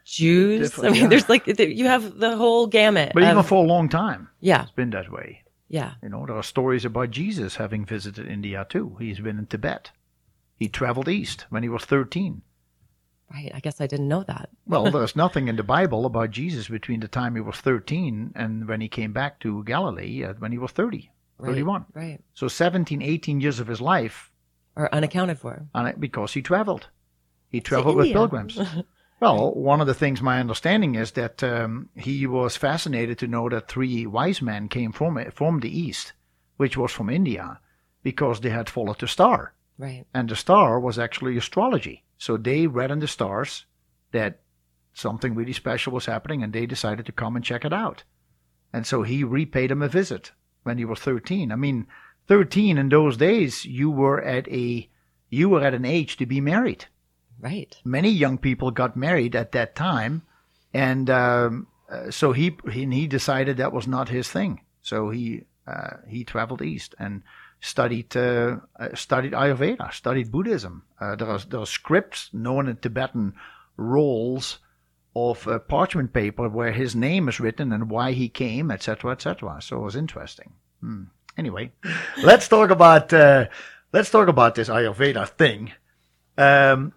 [0.05, 0.79] Jews.
[0.79, 1.07] I mean, yeah.
[1.09, 3.13] there's like, you have the whole gamut.
[3.15, 5.43] but even of- for a long time, yeah, it's been that way.
[5.69, 5.93] yeah.
[6.03, 8.97] You know, there are stories about Jesus having visited India too.
[8.99, 9.91] He's been in Tibet.
[10.59, 12.43] He traveled east when he was 13.
[13.33, 13.51] Right.
[13.55, 14.51] I guess I didn't know that.
[14.67, 18.69] Well, there's nothing in the Bible about Jesus between the time he was 13 and
[18.69, 21.87] when he came back to Galilee uh, when he was 30, Right, 31.
[21.95, 22.21] Right.
[22.35, 24.31] So 17, 18 years of his life
[24.77, 25.67] Or unaccounted for.
[25.75, 26.89] on it because he traveled.
[27.49, 28.59] He traveled with pilgrims.
[29.21, 33.49] well, one of the things my understanding is that um, he was fascinated to know
[33.51, 36.15] that three wise men came from from the east,
[36.57, 37.61] which was from India,
[38.03, 40.07] because they had followed the star, Right.
[40.15, 42.05] and the star was actually astrology.
[42.17, 43.67] So they read in the stars
[44.13, 44.41] that
[44.95, 48.05] something really special was happening, and they decided to come and check it out.
[48.73, 50.33] And so he repaid him a visit
[50.63, 51.53] when he was 13.
[51.53, 51.87] I mean,
[52.33, 54.89] 13 in those days, you were at a
[55.29, 56.87] you were at an age to be married.
[57.39, 57.77] Right.
[57.85, 60.23] Many young people got married at that time,
[60.73, 64.63] and um, uh, so he, he decided that was not his thing.
[64.81, 67.23] So he uh, he traveled east and
[67.61, 70.85] studied uh, uh, studied Ayurveda, studied Buddhism.
[70.99, 73.35] Uh, there are there are scripts known in Tibetan
[73.77, 74.59] rolls
[75.15, 79.61] of uh, parchment paper where his name is written and why he came, etc., etc.
[79.61, 80.55] So it was interesting.
[80.81, 81.03] Hmm.
[81.37, 81.73] Anyway,
[82.23, 83.47] let's talk about uh,
[83.93, 85.73] let's talk about this Ayurveda thing.
[86.37, 86.93] Um,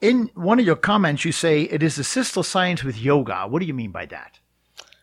[0.00, 3.46] in one of your comments, you say it is a sister science with yoga.
[3.48, 4.38] What do you mean by that?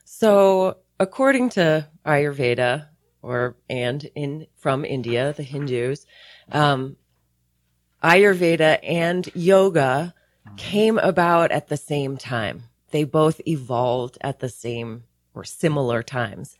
[0.03, 2.87] So, according to Ayurveda,
[3.21, 6.05] or and in from India, the Hindus,
[6.51, 6.95] um,
[8.03, 10.13] Ayurveda and yoga
[10.57, 12.63] came about at the same time.
[12.91, 16.57] They both evolved at the same or similar times,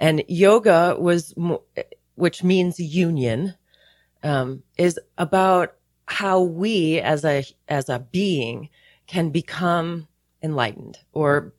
[0.00, 1.32] and yoga was,
[2.16, 3.54] which means union,
[4.24, 8.68] um, is about how we as a as a being
[9.06, 10.08] can become
[10.42, 11.52] enlightened or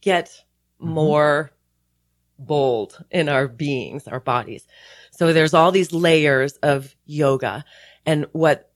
[0.00, 0.44] get
[0.78, 1.52] more
[2.38, 4.66] bold in our beings, our bodies.
[5.10, 7.64] So there's all these layers of yoga.
[8.06, 8.72] And what,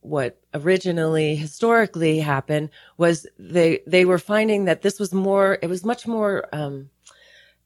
[0.00, 5.84] what originally historically happened was they, they were finding that this was more, it was
[5.84, 6.90] much more, um,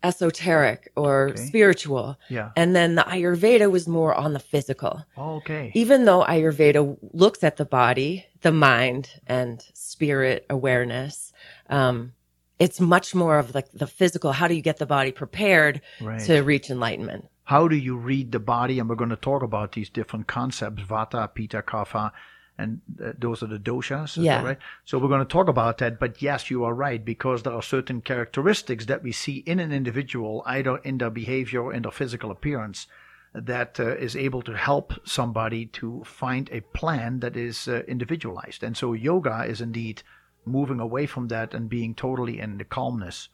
[0.03, 1.39] esoteric or Okay.
[1.41, 2.19] spiritual.
[2.29, 2.51] Yeah.
[2.57, 5.71] And then the Ayurveda was more on the physical Okay.
[5.75, 11.33] even though Ayurveda looks at the body, the mind, and spirit awareness,
[11.69, 12.13] um,
[12.59, 14.33] it's much more of like the physical.
[14.33, 16.21] How do you get the body prepared Right.
[16.27, 17.29] to reach enlightenment?
[17.45, 18.79] How do you read the body?
[18.79, 22.13] And we're going to talk about these different concepts: Vata, Pitta, Kapha,
[22.61, 24.23] and uh, those are the doshas.
[24.23, 24.43] Yeah.
[24.43, 24.59] right?
[24.85, 25.99] So we're going to talk about that.
[25.99, 29.73] But yes, you are right because there are certain characteristics that we see in an
[29.73, 32.87] individual, either in their behavior or in their physical appearance,
[33.35, 38.63] that uh, is able to help somebody to find a plan that is uh, individualized.
[38.63, 40.03] And so yoga is indeed
[40.45, 43.29] moving away from that and being totally in the calmness,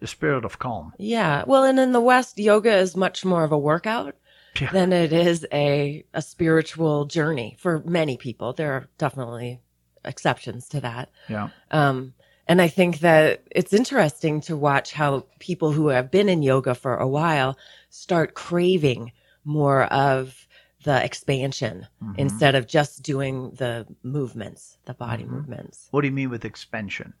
[0.00, 0.92] the spirit of calm.
[0.98, 1.44] Yeah.
[1.46, 4.16] Well, and in the West, yoga is much more of a workout
[4.60, 4.70] Yeah.
[4.72, 8.52] than it is a, a spiritual journey for many people.
[8.52, 9.60] There are definitely
[10.04, 11.10] exceptions to that.
[11.28, 11.48] Yeah.
[11.70, 12.14] Um,
[12.46, 16.74] and I think that it's interesting to watch how people who have been in yoga
[16.74, 17.56] for a while
[17.88, 19.12] start craving
[19.44, 20.46] more of
[20.84, 22.14] the expansion Mm-hmm.
[22.18, 25.34] instead of just doing the movements, the body Mm-hmm.
[25.36, 25.86] movements.
[25.92, 27.14] What do you mean with expansion?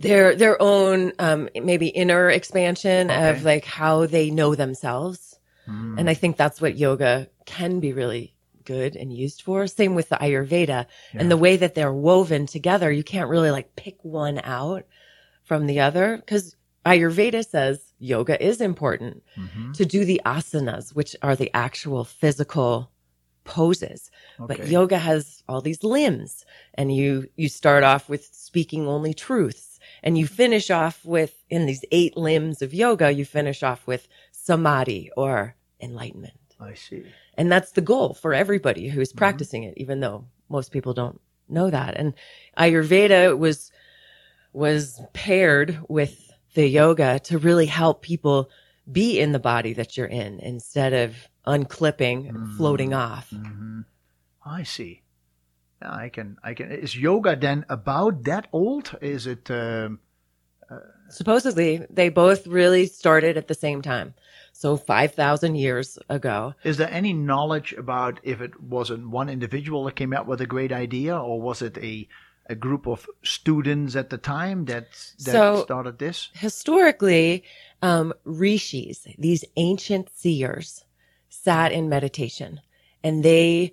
[0.00, 3.30] Their their own um, maybe inner expansion Okay.
[3.30, 5.27] of like how they know themselves.
[5.68, 5.98] Mm.
[5.98, 9.66] And I think that's what yoga can be really good and used for.
[9.66, 12.90] Same with the Ayurveda and the way that they're woven together.
[12.92, 14.84] You can't really like pick one out
[15.44, 16.54] from the other because
[16.84, 19.72] Ayurveda says yoga is important Mm-hmm.
[19.72, 22.90] to do the asanas, which are the actual physical
[23.44, 24.10] poses.
[24.38, 29.78] But yoga has all these limbs and you, you start off with speaking only truths
[30.02, 34.06] and you finish off with in these eight limbs of yoga, you finish off with
[34.32, 36.34] samadhi or enlightenment.
[36.60, 37.04] I see.
[37.34, 38.94] And that's the goal for everybody Mm-hmm.
[38.94, 41.96] who's practicing it, even though most people don't know that.
[41.96, 42.14] And
[42.56, 43.70] Ayurveda was,
[44.52, 48.50] was paired with the yoga to really help people
[48.90, 51.14] be in the body that you're in instead of
[51.46, 53.30] unclipping and floating off.
[53.30, 53.80] hmm
[54.44, 55.02] I see.
[55.82, 56.38] I can.
[56.42, 56.72] I can.
[56.72, 58.96] Is yoga then about that old?
[59.00, 59.48] Is it?
[59.50, 60.00] Um,
[61.10, 64.14] Supposedly, they both really started at the same time.
[64.60, 66.52] So 5,000 years ago.
[66.64, 70.40] Is there any knowledge about if it was not one individual that came up with
[70.40, 72.08] a great idea, or was it a
[72.50, 74.88] a group of students at the time that
[75.24, 76.30] that So- started this?
[76.32, 77.44] Historically,
[77.82, 80.84] um, rishis, these ancient seers,
[81.28, 82.60] sat in meditation
[83.04, 83.72] and they,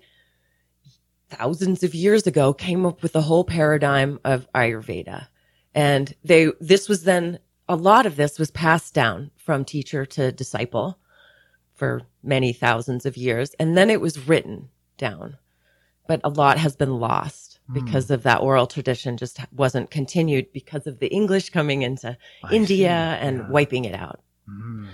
[1.30, 5.26] thousands of years ago, came up with the whole paradigm of Ayurveda.
[5.74, 10.32] And they, this was then, a lot of this was passed down from teacher to
[10.32, 10.98] disciple
[11.74, 13.54] for many thousands of years.
[13.58, 15.36] And then it was written down.
[16.08, 20.86] But a lot has been lost because of that oral tradition just wasn't continued because
[20.86, 23.26] of the English coming into I India see.
[23.26, 23.48] and Yeah.
[23.50, 24.20] wiping it out.
[24.48, 24.86] Mm.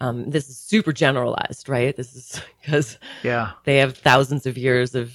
[0.00, 1.94] Um, this is super generalized, right?
[1.94, 5.12] This is because Yeah, they have thousands of years of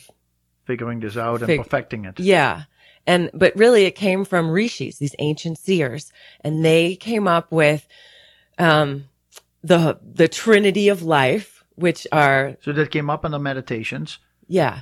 [0.65, 2.19] figuring this out and perfecting it.
[2.19, 2.63] yeah.
[3.09, 7.87] And, but really it came from rishis, these ancient seers, and they came up with,
[8.59, 9.05] um,
[9.63, 14.19] the, the trinity of life, which are, So that came up in the meditations.
[14.47, 14.81] yeah.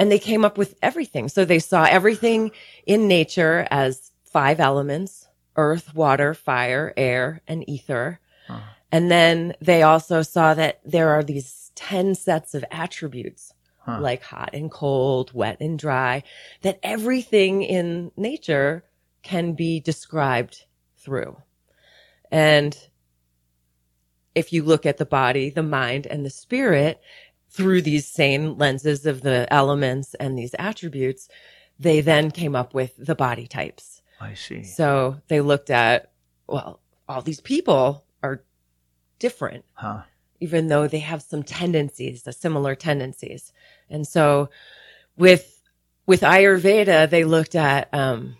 [0.00, 1.28] And they came up with everything.
[1.28, 2.52] So they saw everything
[2.86, 8.20] in nature as five elements, earth, water, fire, air, and ether.
[8.46, 8.60] Huh.
[8.92, 13.52] And then they also saw that there are these 10 sets of attributes
[13.88, 14.00] Huh.
[14.00, 16.22] like hot and cold, wet and dry,
[16.62, 18.84] that everything in nature
[19.22, 20.64] can be described
[20.96, 21.36] through.
[22.30, 22.76] And
[24.34, 27.00] if you look at the body, the mind, and the spirit
[27.50, 31.28] through these same lenses of the elements and these attributes,
[31.78, 34.02] they then came up with the body types.
[34.20, 34.64] I see.
[34.64, 36.12] So they looked at,
[36.46, 38.44] well, all these people are
[39.18, 40.02] different Huh.
[40.40, 43.52] Even though they have some tendencies, the similar tendencies.
[43.90, 44.50] And so
[45.16, 45.60] with,
[46.06, 48.36] with Ayurveda, they looked at, um,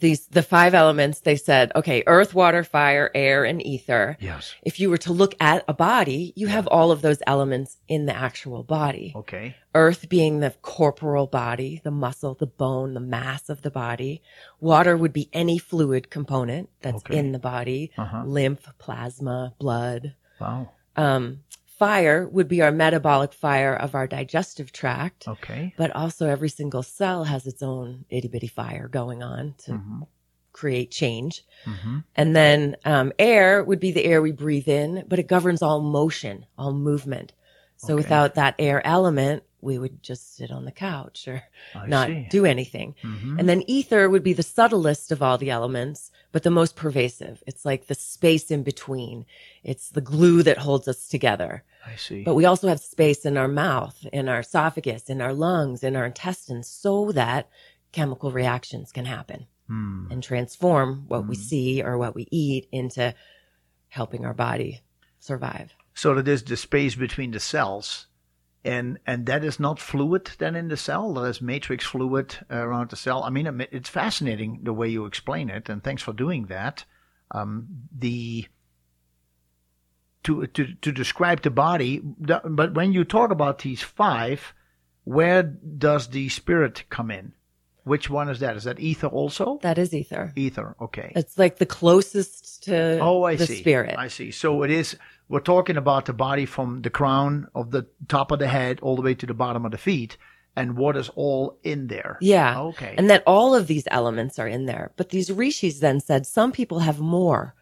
[0.00, 1.20] these, the five elements.
[1.20, 4.16] They said, okay, earth, water, fire, air, and ether.
[4.18, 4.54] Yes.
[4.62, 8.06] If you were to look at a body, you have all of those elements in
[8.06, 9.12] the actual body.
[9.14, 9.56] Okay.
[9.74, 14.22] Earth being the corporal body, the muscle, the bone, the mass of the body.
[14.58, 17.18] Water would be any fluid component that's Okay.
[17.18, 17.92] in the body.
[17.98, 18.22] Uh-huh.
[18.24, 20.14] Lymph, plasma, blood.
[20.40, 20.70] Wow.
[20.96, 25.72] Um, fire would be our metabolic fire of our digestive tract, Okay.
[25.78, 30.06] but also every single cell has its own itty bitty fire going on to Mhm.
[30.52, 31.44] create change.
[31.64, 32.04] Mhm.
[32.16, 35.80] And then um, air would be the air we breathe in, but it governs all
[35.80, 37.32] motion, all movement.
[37.76, 38.02] So Okay.
[38.02, 41.42] without that air element, we would just sit on the couch or
[41.74, 42.26] I not see.
[42.30, 42.94] do anything.
[43.02, 43.38] Mhm.
[43.38, 47.42] And then ether would be the subtlest of all the elements, but the most pervasive.
[47.46, 49.26] It's like the space in between.
[49.64, 51.64] It's the glue that holds us together.
[51.86, 52.22] I see.
[52.22, 55.96] But we also have space in our mouth, in our esophagus, in our lungs, in
[55.96, 57.48] our intestines, so that
[57.92, 60.06] chemical reactions can happen Hmm.
[60.10, 61.40] and transform what we Mm.
[61.40, 63.14] see or what we eat into
[63.88, 64.80] helping our body
[65.18, 65.72] survive.
[65.94, 68.06] So that is the space between the cells,
[68.64, 71.14] and and that is not fluid then in the cell.
[71.14, 73.22] That is matrix fluid around the cell.
[73.22, 76.84] I mean, it's fascinating the way you explain it, and thanks for doing that.
[77.30, 78.46] Um, the
[80.24, 84.52] to to to describe the body, but when you talk about these five,
[85.04, 87.32] where does the spirit come in?
[87.84, 88.56] Which one is that?
[88.56, 89.58] Is that ether also?
[89.62, 90.32] That is ether.
[90.36, 90.76] Ether.
[90.80, 91.12] Okay.
[91.16, 93.56] It's like the closest to Oh, I the see.
[93.56, 93.94] spirit.
[93.98, 94.30] I see.
[94.30, 94.96] So it is.
[95.28, 98.96] We're talking about the body from the crown of the top of the head all
[98.96, 100.16] the way to the bottom of the feet,
[100.56, 102.18] and what is all in there.
[102.20, 102.60] Yeah.
[102.60, 102.94] Okay.
[102.98, 104.92] And that all of these elements are in there.
[104.96, 107.54] But these rishis then said some people have more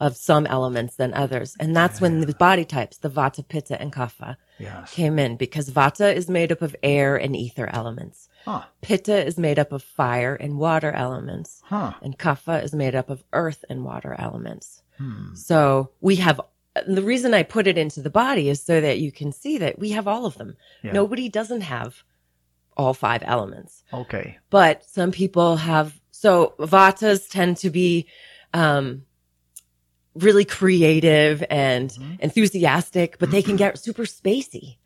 [0.00, 1.56] of some elements than others.
[1.60, 4.92] And that's when the body types, the vata, pitta, and kapha yes.
[4.92, 8.28] came in because vata is made up of air and ether elements.
[8.44, 8.64] Huh.
[8.80, 11.62] Pitta is made up of fire and water elements.
[11.64, 11.92] Huh.
[12.02, 14.82] And kapha is made up of earth and water elements.
[14.98, 15.34] Hmm.
[15.34, 16.40] So we have,
[16.86, 19.78] the reason I put it into the body is so that you can see that
[19.78, 20.56] we have all of them.
[20.82, 20.92] Yeah.
[20.92, 22.02] Nobody doesn't have
[22.74, 24.38] all five elements Okay.
[24.48, 28.06] but some people have so vatas tend to be
[28.54, 29.02] um
[30.14, 32.20] really creative and Mhm.
[32.20, 34.76] enthusiastic but they can get super spacey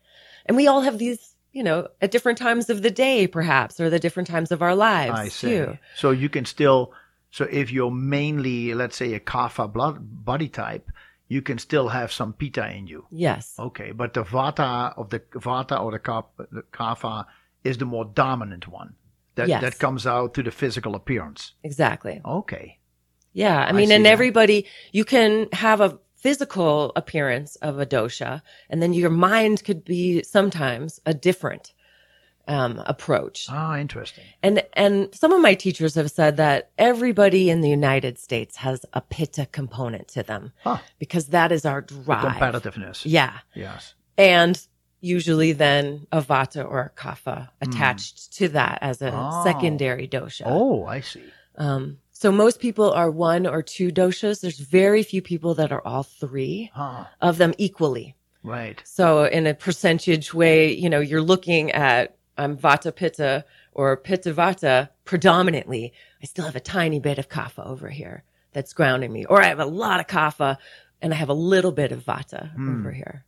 [0.45, 3.87] and we all have these you know at different times of the day perhaps or
[3.89, 5.47] the different times of our lives I see.
[5.49, 6.81] too So you can still.
[7.37, 9.95] So if you're mainly, let's say, a kapha blood
[10.31, 10.85] body type,
[11.35, 13.01] you can still have some pitta in you.
[13.27, 16.25] yes Okay, but the vata of the vata or the, kap,
[16.57, 17.25] the kapha
[17.63, 18.91] is the more dominant one.
[19.35, 19.61] That Yes.
[19.65, 21.41] that comes out through the physical appearance.
[21.69, 22.65] exactly Okay.
[23.33, 24.15] yeah i I mean see and that.
[24.17, 24.57] everybody
[24.99, 25.31] you can
[25.65, 31.13] have a physical appearance of a dosha and then your mind could be sometimes a
[31.13, 31.73] different
[32.49, 33.47] um, approach.
[33.51, 34.23] Oh, interesting.
[34.41, 38.85] And and some of my teachers have said that everybody in the United States has
[38.93, 40.77] a pitta component to them Huh.
[40.97, 42.41] because that is our The drive.
[42.41, 43.01] competitiveness.
[43.03, 43.33] Yeah.
[43.53, 43.93] Yes.
[44.17, 44.55] And
[45.01, 49.17] usually then a vata or a kapha attached to that as a Hmm.
[49.17, 49.43] Oh.
[49.43, 50.43] secondary dosha.
[50.45, 51.23] Oh, I see.
[51.57, 54.41] Um, so most people are one or two doshas.
[54.41, 57.05] There's very few people that are all three Huh.
[57.21, 58.15] of them equally.
[58.43, 58.81] Right.
[58.85, 63.97] So in a percentage way, you know, you're looking at I'm um, vata pitta or
[63.97, 65.91] pitta vata predominantly.
[66.21, 69.47] I still have a tiny bit of kapha over here that's grounding me, or I
[69.47, 70.57] have a lot of kapha
[71.01, 72.79] and I have a little bit of vata Hmm.
[72.79, 73.25] over here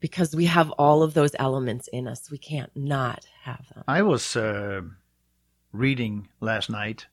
[0.00, 2.30] because we have all of those elements in us.
[2.30, 3.84] We can't not have them.
[3.88, 4.82] I was uh,
[5.72, 7.06] reading last night,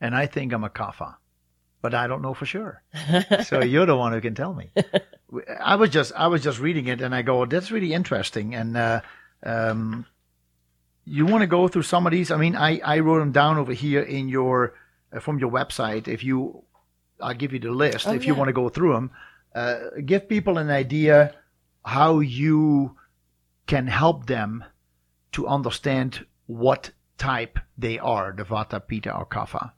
[0.00, 1.16] and I think I'm a kapha,
[1.82, 2.82] but I don't know for sure.
[3.44, 4.70] so you're the one who can tell me.
[5.60, 8.54] I was just I was just reading it, and I go, that's really interesting.
[8.54, 9.00] And uh,
[9.42, 10.06] um,
[11.04, 12.30] you want to go through some of these?
[12.30, 14.74] I mean, I I wrote them down over here in your
[15.12, 16.08] uh, from your website.
[16.08, 16.64] If you,
[17.20, 18.06] I'll give you the list.
[18.08, 19.10] Oh, if you want to go through them,
[19.54, 21.34] uh, give people an idea
[21.84, 22.96] how you
[23.66, 24.64] can help them
[25.32, 29.72] to understand what type they are, the Vata, Pitta, or Kapha.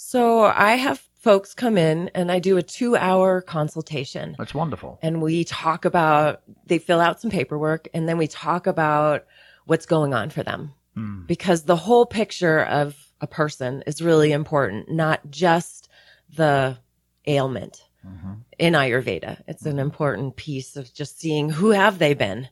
[0.00, 4.36] So I have folks come in and I do a two hour consultation.
[4.38, 4.98] That's wonderful.
[5.02, 9.26] and we talk about they fill out some paperwork and then we talk about
[9.66, 11.22] what's going on for them Hmm.
[11.26, 15.88] because the whole picture of a person is really important not just
[16.36, 16.78] the
[17.26, 18.34] ailment Mm-hmm.
[18.60, 22.48] in ayurveda it's an important piece of just seeing who have they been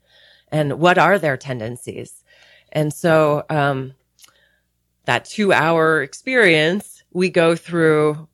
[0.50, 2.24] and what are their tendencies
[2.72, 3.94] and so um,
[5.04, 8.28] that two hour experience we go through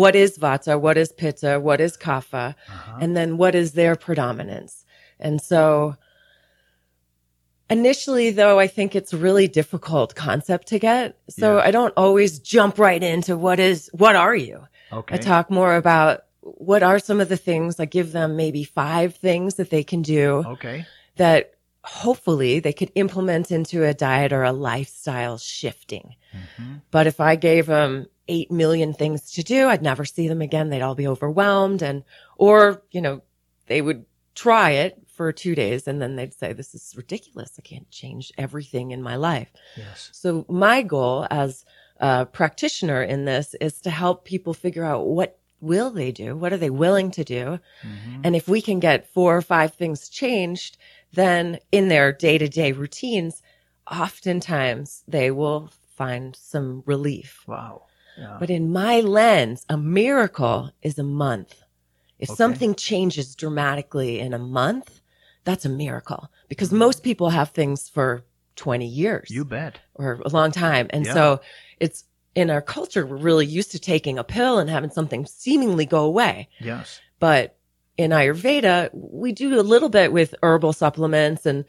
[0.00, 2.98] what is vata what is pitta what is kapha Uh-huh.
[3.02, 4.84] and then what is their predominance
[5.26, 5.96] and so
[7.68, 11.64] initially though i think it's a really difficult concept to get so Yeah.
[11.64, 14.58] i don't always jump right into what is what are you
[14.92, 15.16] Okay.
[15.16, 17.80] I talk more about what are some of the things.
[17.80, 20.86] I give them maybe five things that they can do Okay.
[21.16, 26.14] that hopefully they could implement into a diet or a lifestyle shifting.
[26.58, 26.82] Mhm.
[26.90, 30.70] But if I gave them 8 million things to do, I'd never see them again.
[30.70, 32.02] They'd all be overwhelmed and,
[32.36, 33.22] or, you know,
[33.66, 37.52] they would try it for two days and then they'd say, this is ridiculous.
[37.58, 39.50] I can't change everything in my life.
[39.76, 40.10] Yes.
[40.12, 41.64] So my goal as
[41.98, 46.36] a practitioner in this is to help people figure out what will they do?
[46.36, 47.58] What are they willing to do?
[47.82, 48.20] Mhm.
[48.24, 50.76] And if we can get four or five things changed,
[51.14, 53.42] then in their day to day routines,
[53.90, 57.42] oftentimes they will find some relief.
[57.46, 57.84] Wow.
[58.18, 58.36] Yeah.
[58.40, 61.54] But in my lens, a miracle is a month.
[62.18, 62.36] If Okay.
[62.36, 65.00] something changes dramatically in a month,
[65.44, 66.78] that's a miracle because Mm-hmm.
[66.78, 68.24] most people have things for
[68.56, 69.78] 20 years you bet.
[69.94, 70.86] or a long time.
[70.90, 71.12] And Yeah.
[71.14, 71.40] so
[71.78, 75.84] it's in our culture, we're really used to taking a pill and having something seemingly
[75.86, 76.48] go away.
[76.60, 77.00] Yes.
[77.20, 77.56] But
[77.98, 81.64] in Ayurveda, we do a little bit with herbal supplements and,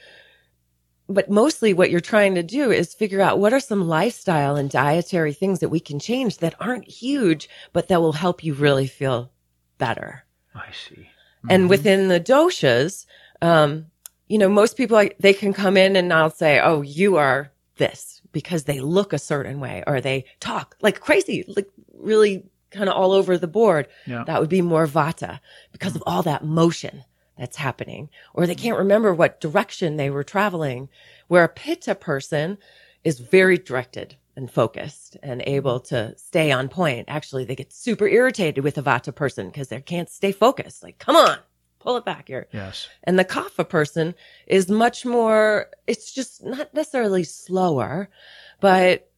[1.09, 4.69] but mostly what you're trying to do is figure out what are some lifestyle and
[4.69, 8.87] dietary things that we can change that aren't huge, but that will help you really
[8.87, 9.31] feel
[9.77, 10.25] better.
[10.53, 11.09] I see.
[11.49, 11.69] And Mhm.
[11.69, 13.05] within the doshas,
[13.41, 13.87] um,
[14.27, 18.21] you know, most people, they can come in and I'll say, Oh, you are this
[18.33, 22.95] because they look a certain way or they talk like crazy, like really kind of
[22.95, 23.87] all over the board.
[24.05, 24.25] Yeah.
[24.25, 25.39] That would be more vata
[25.71, 27.05] because of all that motion
[27.37, 28.09] that's happening.
[28.33, 30.89] Or they can't remember what direction they were traveling.
[31.27, 32.57] Where a pitta person
[33.03, 37.05] is very directed and focused and able to stay on point.
[37.07, 40.83] Actually, they get super irritated with a vata person because they can't stay focused.
[40.83, 41.39] Like, come on,
[41.79, 42.47] pull it back here.
[42.53, 42.87] Yes.
[43.03, 44.13] And the kapha person
[44.45, 48.09] is much more, it's just not necessarily slower,
[48.61, 49.09] but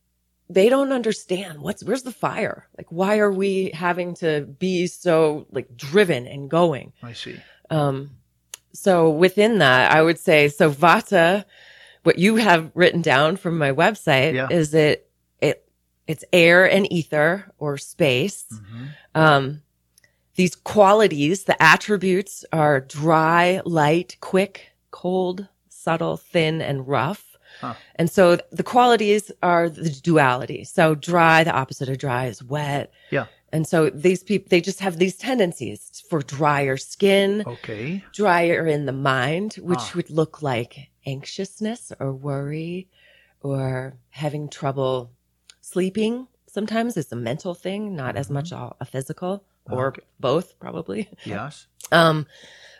[0.49, 2.67] they don't understand what's, where's the fire?
[2.77, 6.93] Like, why are we having to be so like driven and going?
[7.03, 7.35] I see.
[7.69, 8.11] Um,
[8.73, 11.45] so within that, I would say, so Vata,
[12.03, 14.47] what you have written down from my website Yeah.
[14.49, 15.09] is it,
[15.41, 15.67] it,
[16.07, 18.45] it's air and ether or space.
[18.51, 18.87] Mhm.
[19.15, 19.61] Um,
[20.35, 27.25] these qualities, the attributes are dry, light, quick, cold, subtle, thin, and rough.
[27.59, 27.73] Huh.
[27.97, 30.63] And so the qualities are the duality.
[30.63, 32.93] So dry, the opposite of dry is wet.
[33.11, 33.25] Yeah.
[33.51, 38.03] And so these people, they just have these tendencies for drier skin, Okay.
[38.13, 39.91] drier in the mind, which Ah.
[39.95, 42.87] would look like anxiousness or worry
[43.41, 45.11] or having trouble
[45.61, 46.27] sleeping.
[46.47, 49.99] Sometimes it's a mental thing, not as much a, a physical or Mm-hmm.
[49.99, 50.07] Okay.
[50.19, 51.09] both probably.
[51.25, 51.67] Yes.
[51.91, 52.25] Um,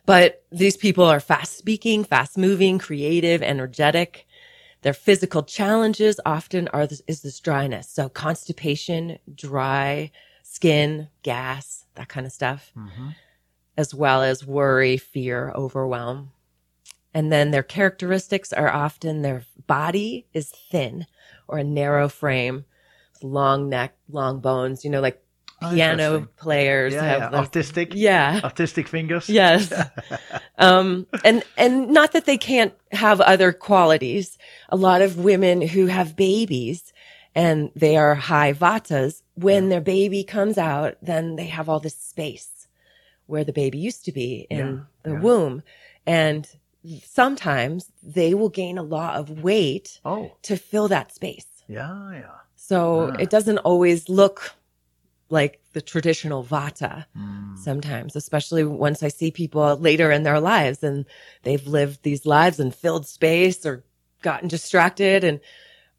[0.06, 4.26] but these people are fast speaking, fast moving, creative, energetic.
[4.82, 7.90] Their physical challenges often are this, is this dryness.
[7.90, 10.12] So constipation, dry
[10.52, 12.74] skin, gas, that kind of stuff,
[13.78, 16.32] as well as worry, fear, overwhelm.
[17.14, 21.06] And then their characteristics are often their body is thin
[21.48, 22.66] or a narrow frame,
[23.22, 25.22] long neck, long bones, you know, like
[25.62, 26.28] Oh, piano interesting.
[26.38, 27.30] players Yeah, have yeah.
[27.32, 27.92] those- artistic.
[27.94, 28.40] yeah.
[28.46, 29.28] Artistic fingers.
[29.28, 29.74] Yes.
[30.58, 34.38] um, and, and not that they can't have other qualities.
[34.70, 36.94] A lot of women who have babies
[37.36, 41.96] and they are high vatas, when their baby comes out, then they have all this
[41.96, 42.68] space
[43.28, 45.22] where the baby used to be in Yeah, the yeah.
[45.22, 45.64] womb.
[46.06, 46.48] And
[47.06, 51.46] sometimes they will gain a lot of weight Oh, to fill that space.
[51.68, 52.32] yeah, yeah.
[52.56, 54.54] So it doesn't always look
[55.30, 57.58] like the traditional vata Mm.
[57.58, 61.06] sometimes, especially once I see people later in their lives and
[61.44, 63.84] they've lived these lives and filled space or
[64.24, 65.40] gotten distracted and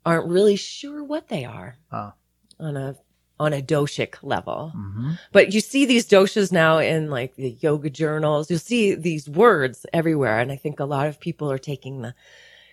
[0.05, 2.15] aren't really sure what they are Ah.
[2.59, 2.97] on a
[3.39, 4.71] on a doshic level.
[4.77, 5.19] Mhm.
[5.33, 8.51] But you see these doshas now in like the yoga journals.
[8.51, 10.41] You'll see these words everywhere.
[10.41, 12.15] And I think a lot of people are taking the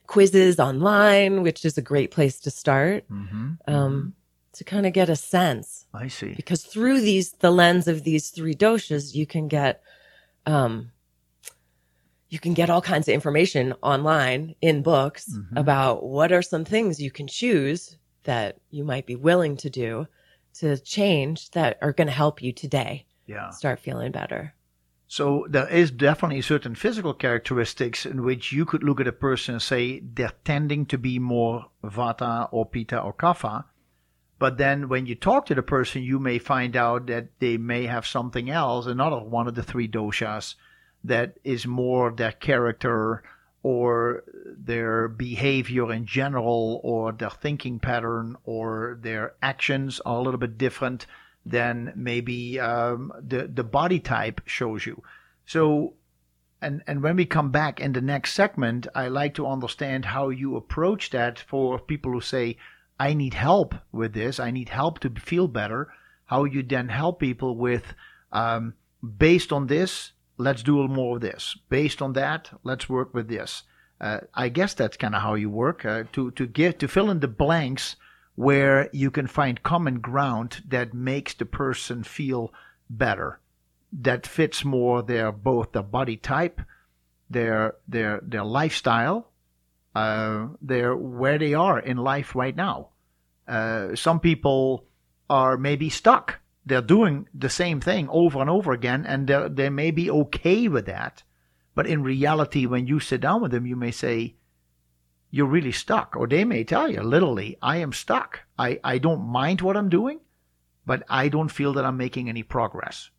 [0.08, 3.58] quizzes online, which is a great place to start Mhm.
[3.66, 4.14] um,
[4.52, 6.34] to kind of get a sense I see.
[6.34, 9.82] because through these the lens of these three doshas you can get
[10.46, 10.92] um
[12.30, 15.58] you can get all kinds of information online in books Mhm.
[15.60, 20.08] about what are some things you can choose that you might be willing to do
[20.60, 23.50] to change that are going to help you today Yeah.
[23.52, 24.54] start feeling better
[25.10, 29.54] So there is definitely certain physical characteristics in which you could look at a person
[29.56, 33.64] and say they're tending to be more vata or pitta or kapha.
[34.38, 37.86] But then when you talk to the person, you may find out that they may
[37.86, 40.56] have something else, another one of the three doshas
[41.04, 43.24] that is more their character
[43.64, 50.40] or their behavior in general or their thinking pattern or their actions are a little
[50.40, 51.06] bit different
[51.46, 55.02] than maybe um, the the body type shows you.
[55.46, 55.94] So,
[56.62, 60.30] and and when we come back in the next segment, I like to understand how
[60.30, 62.58] you approach that for people who say,
[63.00, 64.40] "I need help with this.
[64.40, 65.94] I need help to feel better."
[66.26, 67.94] How you then help people with,
[68.34, 68.74] um,
[69.18, 71.58] based on this, let's do a more of this.
[71.70, 73.64] Based on that, let's work with this.
[74.00, 77.10] Uh, I guess that's kind of how you work uh, to to get to fill
[77.10, 77.96] in the blanks
[78.36, 82.54] where you can find common ground that makes the person feel
[82.88, 83.40] better
[83.92, 86.62] that fits more their both their body type
[87.30, 89.32] their their their lifestyle
[89.96, 92.90] uh, their where they are in life right now
[93.48, 94.86] uh, some people
[95.30, 99.70] are maybe stuck they're doing the same thing over and over again and they they
[99.70, 101.24] may be okay with that
[101.76, 104.36] but in reality when you sit down with them you may say
[105.30, 106.16] you're really stuck.
[106.16, 108.42] Or they may tell you, literally, I am stuck.
[108.58, 110.20] I, I don't mind what I'm doing,
[110.86, 113.10] but I don't feel that I'm making any progress.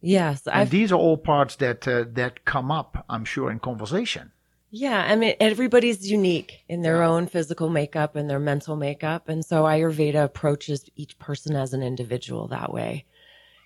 [0.00, 3.58] yes And i've these are all parts that uh, that come up, I'm sure, in
[3.58, 4.32] conversation.
[4.70, 9.28] Yeah, I mean, everybody's unique in their own physical makeup and their mental makeup.
[9.28, 13.04] And so Ayurveda approaches each person as an individual that way.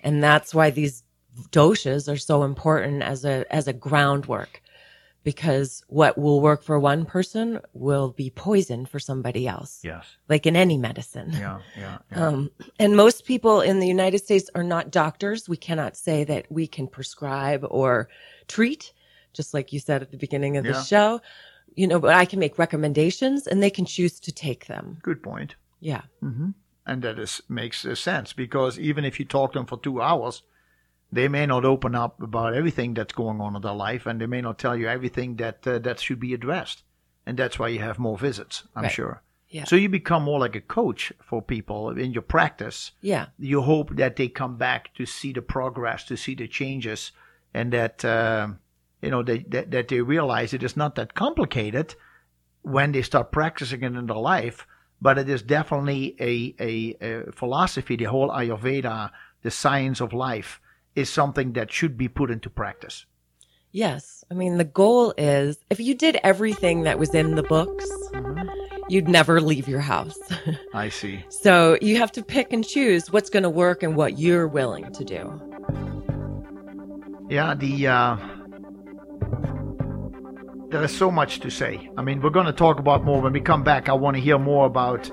[0.02, 1.02] And that's why these
[1.50, 4.62] doshas are so important as a, as a groundwork
[5.22, 10.06] because what will work for one person will be poison for somebody else, Yes.
[10.30, 11.30] like in any medicine.
[11.32, 11.60] Yeah.
[11.78, 11.98] Yeah.
[12.10, 12.26] yeah.
[12.26, 15.48] Um, and most people in the United States are not doctors.
[15.48, 18.08] We cannot say that we can prescribe or
[18.48, 18.92] treat,
[19.32, 20.72] just like you said at the beginning of Yeah.
[20.72, 21.20] the show.
[21.76, 24.98] You know, but I can make recommendations and they can choose to take them.
[25.02, 25.54] Good point.
[25.78, 26.02] Yeah.
[26.20, 26.50] hmm
[26.86, 30.02] And that is makes uh, sense because even if you talk to them for two
[30.02, 30.42] hours,
[31.12, 34.26] they may not open up about everything that's going on in their life, and they
[34.26, 36.82] may not tell you everything that uh, that should be addressed.
[37.26, 38.92] And that's why you have more visits, I'm Right.
[38.92, 39.22] sure.
[39.48, 39.64] Yeah.
[39.64, 42.92] So you become more like a coach for people in your practice.
[43.02, 43.26] Yeah.
[43.38, 47.12] You hope that they come back to see the progress, to see the changes,
[47.52, 48.58] and that um
[49.02, 51.94] you know they, that that they realize it is not that complicated
[52.62, 54.66] when they start practicing it in their life.
[55.02, 57.96] But it is definitely a, a, a philosophy.
[57.96, 59.10] The whole Ayurveda,
[59.42, 60.60] the science of life,
[60.94, 63.06] is something that should be put into practice.
[63.72, 64.24] Yes.
[64.30, 68.48] I mean, the goal is if you did everything that was in the books, Mm-hmm.
[68.90, 70.18] you'd never leave your house.
[70.74, 71.24] I see.
[71.30, 74.92] so you have to pick and choose what's going to work and what you're willing
[74.92, 75.40] to do.
[77.30, 78.16] Yeah, the uh,
[80.70, 81.90] there is so much to say.
[81.96, 83.88] I mean, we're going to talk about more when we come back.
[83.88, 85.10] I want to hear more about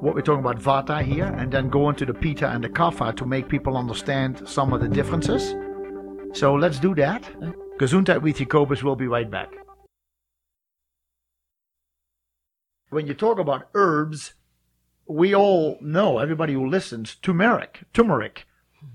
[0.00, 3.14] what we're talking about Vata here, and then go into the Pitta and the Kapha
[3.16, 5.54] to make people understand some of the differences.
[6.32, 7.22] So let's do that.
[7.78, 9.52] Gesundheit with Jacobus will be right back.
[12.90, 14.34] when you talk about herbs,
[15.06, 17.84] we all know, everybody who listens, turmeric.
[17.92, 18.46] Turmeric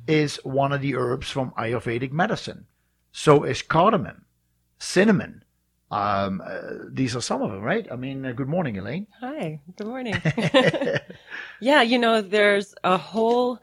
[0.07, 2.67] is one of the herbs from Ayurvedic medicine.
[3.11, 4.25] So is cardamom,
[4.77, 5.44] cinnamon.
[5.91, 7.87] Um, uh, these are some of them, right?
[7.91, 9.07] I mean, uh, good morning, Elaine.
[9.19, 10.15] Hi, good morning.
[11.61, 13.59] yeah, you know, there's a whole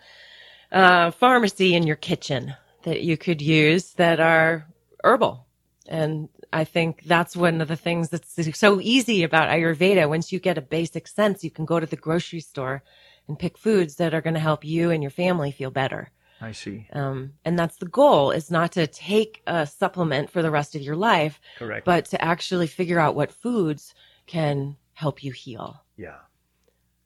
[0.70, 2.54] uh, pharmacy in your kitchen
[2.84, 4.66] that you could use that are
[5.04, 5.46] herbal.
[5.88, 10.08] And I think that's one of the things that's so easy about Ayurveda.
[10.08, 12.82] Once you get a basic sense, you can go to the grocery store
[13.26, 16.10] and pick foods that are going to help you and your family feel better.
[16.42, 16.88] I see.
[16.92, 20.82] Um, and that's the goal is not to take a supplement for the rest of
[20.82, 21.86] your life, Correct.
[21.86, 23.94] but to actually figure out what foods
[24.26, 25.84] can help you heal.
[25.96, 26.18] Yeah.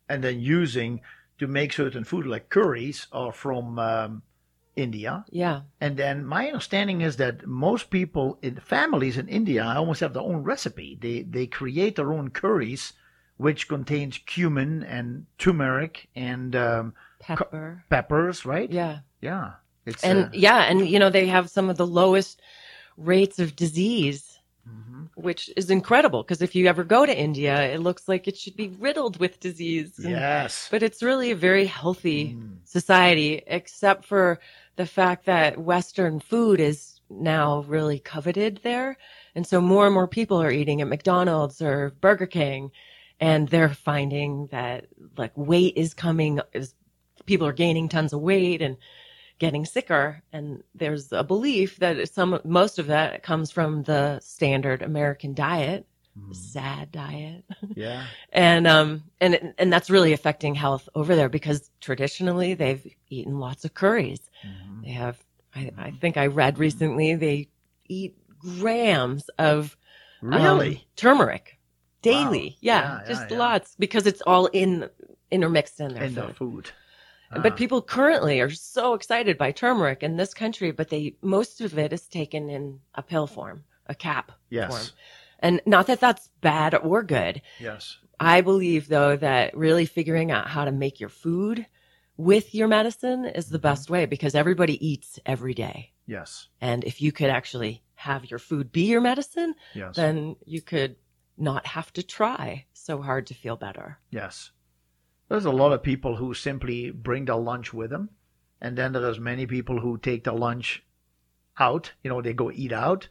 [0.08, 1.02] And then using
[1.38, 4.22] to make certain food like curries are from um,
[4.74, 5.24] India.
[5.30, 5.62] Yeah.
[5.80, 10.22] And then my understanding is that most people in families in India almost have their
[10.22, 10.98] own recipe.
[11.00, 12.92] They they create their own curries,
[13.36, 17.84] which contains cumin and turmeric and um, Pepper.
[17.90, 18.70] peppers, right?
[18.70, 19.00] Yeah.
[19.20, 19.52] Yeah.
[19.86, 22.40] It's And uh, yeah, and you know, they have some of the lowest
[22.96, 24.38] rates of disease,
[24.68, 25.08] mhm.
[25.14, 28.56] which is incredible because if you ever go to India, it looks like it should
[28.56, 29.98] be riddled with disease.
[29.98, 30.68] And- yes.
[30.70, 32.56] But it's really a very healthy Mm.
[32.64, 34.40] society, except for
[34.76, 38.98] the fact that Western food is now really coveted there.
[39.34, 42.72] And so more and more people are eating at McDonald's or Burger King,
[43.20, 44.86] and they're finding that
[45.16, 46.74] like weight is coming, is
[47.26, 48.76] people are gaining tons of weight and
[49.38, 50.22] getting sicker.
[50.32, 55.86] And there's a belief that some, most of that comes from the standard American diet,
[56.28, 57.44] the sad diet
[57.76, 58.06] Yeah.
[58.32, 63.64] and um and and that's really affecting health over there because traditionally they've eaten lots
[63.66, 64.20] of curries.
[64.44, 64.82] Mhm.
[64.84, 65.22] They have
[65.54, 67.48] I, I think I read recently they
[67.86, 69.76] eat grams of
[70.22, 70.86] um, Really?
[70.96, 71.58] turmeric
[72.02, 72.48] daily.
[72.50, 72.56] Wow.
[72.60, 73.38] Yeah, Yeah, yeah, just yeah.
[73.38, 74.88] lots because it's all in
[75.30, 76.28] intermixed in their in food.
[76.30, 76.70] the food.
[77.30, 77.56] But Ah.
[77.56, 81.92] people currently are so excited by turmeric in this country, but they most of it
[81.92, 84.70] is taken in a pill form, a cap Yes.
[84.70, 84.86] form.
[85.40, 87.42] And not that that's bad or good.
[87.60, 87.98] Yes.
[88.18, 91.66] I believe though that really figuring out how to make your food
[92.16, 95.92] with your medicine is the best way because everybody eats every day.
[96.06, 96.48] Yes.
[96.60, 99.96] And if you could actually have your food be your medicine, Yes.
[99.96, 100.96] then you could
[101.36, 103.98] not have to try so hard to feel better.
[104.10, 104.50] Yes.
[105.28, 108.10] There's a lot of people who simply bring their lunch with them.
[108.60, 110.84] And then there's many people who take their lunch
[111.58, 111.92] out.
[112.02, 113.08] You know, they go eat out.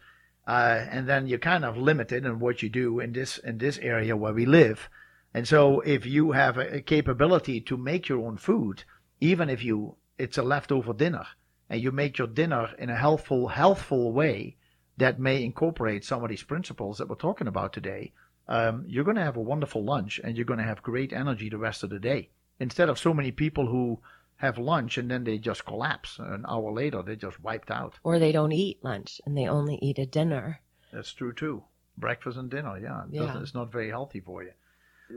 [0.48, 3.80] Uh, and then you're kind of limited in what you do in this in this
[3.80, 4.90] area where we live.
[5.34, 8.84] And so if you have a, a capability to make your own food,
[9.20, 11.26] even if you it's a leftover dinner,
[11.70, 14.56] and you make your dinner in a healthful healthful way
[14.98, 18.14] that may incorporate some of these principles that we're talking about today,
[18.48, 21.50] um, you're going to have a wonderful lunch and you're going to have great energy
[21.50, 22.30] the rest of the day.
[22.60, 24.00] Instead of so many people who
[24.38, 27.96] have lunch and then they just collapse an hour later, they're just wiped out.
[28.04, 30.62] Or they don't eat lunch and they only eat a dinner.
[30.94, 31.64] That's true too.
[31.98, 33.40] Breakfast and dinner, yeah, Yeah.
[33.42, 34.52] it's not very healthy for you.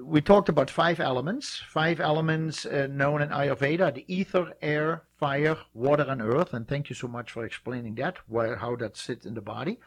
[0.05, 5.57] We talked about five elements, five elements uh, known in Ayurveda: the ether, air, fire,
[5.73, 6.53] water, and earth.
[6.53, 9.81] And thank you so much for explaining that, where how that sits in the body.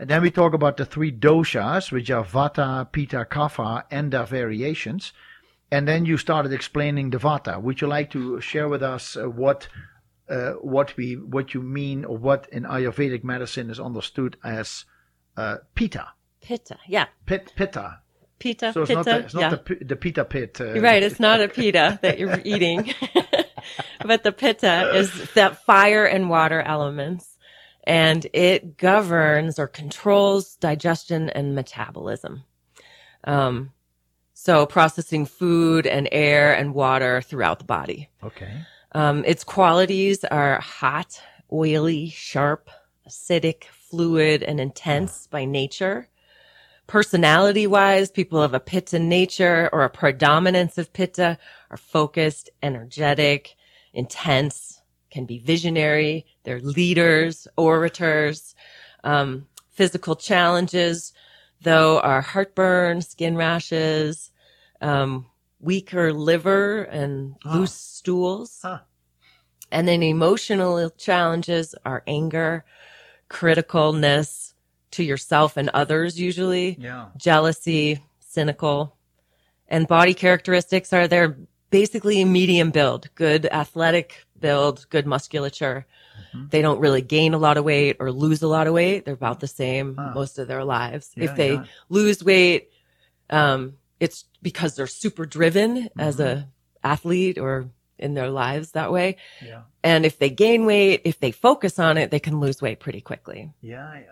[0.00, 4.24] And then we talk about the three doshas, which are Vata, Pitta, Kapha, and their
[4.24, 5.12] variations.
[5.70, 7.60] And then you started explaining the Vata.
[7.60, 9.68] Would you like to share with us uh, what
[10.30, 14.86] uh, what we what you mean or what in Ayurvedic medicine is understood as
[15.36, 16.08] uh, Pitta?
[16.40, 16.78] Pitta.
[16.88, 17.08] Yeah.
[17.26, 17.98] Pit, pitta.
[18.38, 18.72] Pita.
[18.72, 19.50] So it's not the, it's not yeah.
[19.50, 20.58] the, the pita pit.
[20.58, 21.02] Uh, right.
[21.02, 22.94] It's not a pita that you're eating,
[24.02, 27.36] but the pitta is that fire and water elements,
[27.84, 32.44] and it governs or controls digestion and metabolism.
[33.24, 33.72] Um,
[34.34, 38.08] so processing food and air and water throughout the body.
[38.22, 38.50] Okay.
[38.92, 41.20] Um, its qualities are hot,
[41.52, 42.70] oily, sharp,
[43.08, 46.08] acidic, fluid, and intense by nature.
[46.86, 51.38] Personality wise, people of a pitta nature or a predominance of pitta
[51.70, 53.54] are focused, energetic,
[53.92, 54.79] intense,
[55.10, 56.26] can be visionary.
[56.44, 58.54] They're leaders, orators.
[59.04, 61.12] Um, physical challenges,
[61.62, 64.30] though, are heartburn, skin rashes,
[64.80, 65.26] um,
[65.60, 67.56] weaker liver and Ah.
[67.56, 68.60] loose stools.
[68.62, 68.80] Huh.
[69.70, 72.64] And then emotional challenges are anger,
[73.28, 74.54] criticalness
[74.92, 77.06] to yourself and others, usually Yeah.
[77.16, 78.96] jealousy, cynical.
[79.68, 81.36] And body characteristics are they're
[81.70, 85.86] basically medium build, good athletic build, good musculature.
[86.34, 86.48] Mm-hmm.
[86.50, 89.04] They don't really gain a lot of weight or lose a lot of weight.
[89.04, 90.12] They're about the same Huh.
[90.14, 91.10] most of their lives.
[91.16, 91.64] Yeah, if they yeah.
[91.88, 92.70] lose weight,
[93.30, 96.48] um, it's because they're super driven as a
[96.82, 97.68] athlete or
[97.98, 99.16] in their lives that way.
[99.44, 99.62] Yeah.
[99.82, 103.00] And if they gain weight, if they focus on it, they can lose weight pretty
[103.00, 103.52] quickly.
[103.60, 103.92] Yeah.
[103.94, 104.02] Yeah.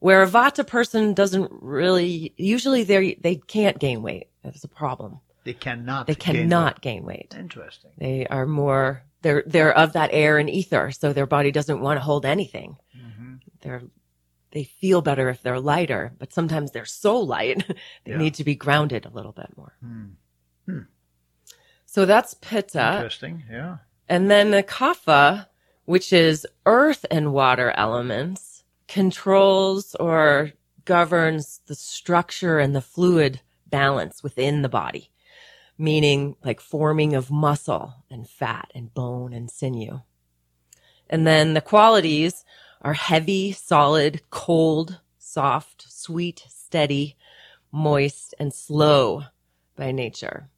[0.00, 4.28] Where a Vata person doesn't really, usually they they can't gain weight.
[4.42, 5.20] That's a problem.
[5.44, 6.06] They cannot.
[6.06, 7.28] They gain cannot gain weight.
[7.32, 7.36] weight.
[7.38, 7.90] Interesting.
[7.98, 10.90] They are more, they're, they're of that air and ether.
[10.90, 12.76] So their body doesn't want to hold anything.
[12.94, 13.82] hmm They're,
[14.52, 17.64] they feel better if they're lighter, but sometimes they're so light,
[18.04, 18.18] they Yeah.
[18.18, 19.74] need to be grounded a little bit more.
[19.80, 20.78] Hmm.
[21.86, 22.94] So that's Pitta.
[22.96, 23.44] Interesting.
[23.50, 23.78] Yeah.
[24.08, 25.46] And then the Kapha,
[25.84, 30.52] which is earth and water elements, controls or
[30.84, 35.10] governs the structure and the fluid balance within the body,
[35.78, 40.02] meaning like forming of muscle and fat and bone and sinew.
[41.10, 42.44] And then the qualities
[42.82, 47.16] are heavy, solid, cold, soft, sweet, steady,
[47.72, 49.24] moist, and slow
[49.76, 50.48] by nature.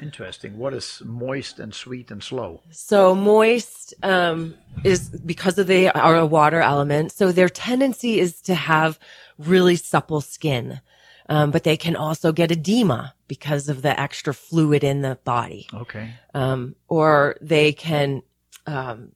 [0.00, 0.56] Interesting.
[0.56, 2.62] What is moist and sweet and slow?
[2.70, 4.54] So moist um,
[4.84, 7.12] is because of the are a water element.
[7.12, 8.98] So their tendency is to have
[9.38, 10.80] really supple skin,
[11.28, 15.66] um, but they can also get edema because of the extra fluid in the body,
[15.72, 16.06] Okay.
[16.34, 18.22] um, or they can
[18.66, 19.12] um,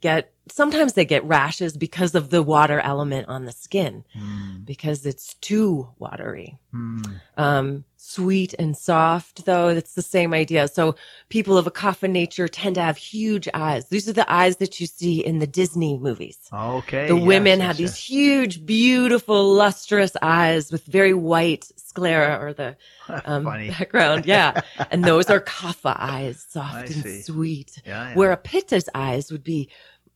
[0.00, 0.32] get.
[0.48, 4.58] Sometimes they get rashes because of the water element on the skin Hmm.
[4.64, 7.02] because it's too watery Hmm.
[7.36, 9.68] um, sweet and soft, though.
[9.68, 10.68] It's the same idea.
[10.68, 10.96] So
[11.28, 13.88] people of a Kapha nature tend to have huge eyes.
[13.88, 16.38] These are the eyes that you see in the Disney movies.
[16.52, 17.06] Okay.
[17.08, 22.52] The yes, women yes, have these huge, beautiful, lustrous eyes with very white sclera or
[22.54, 22.76] the
[23.26, 23.44] um,
[23.78, 24.24] background.
[24.26, 24.62] Yeah.
[24.90, 27.20] and those are Kapha eyes, soft I and see.
[27.22, 27.82] sweet.
[27.84, 28.14] Yeah, yeah.
[28.14, 29.68] Where a Pitta's eyes would be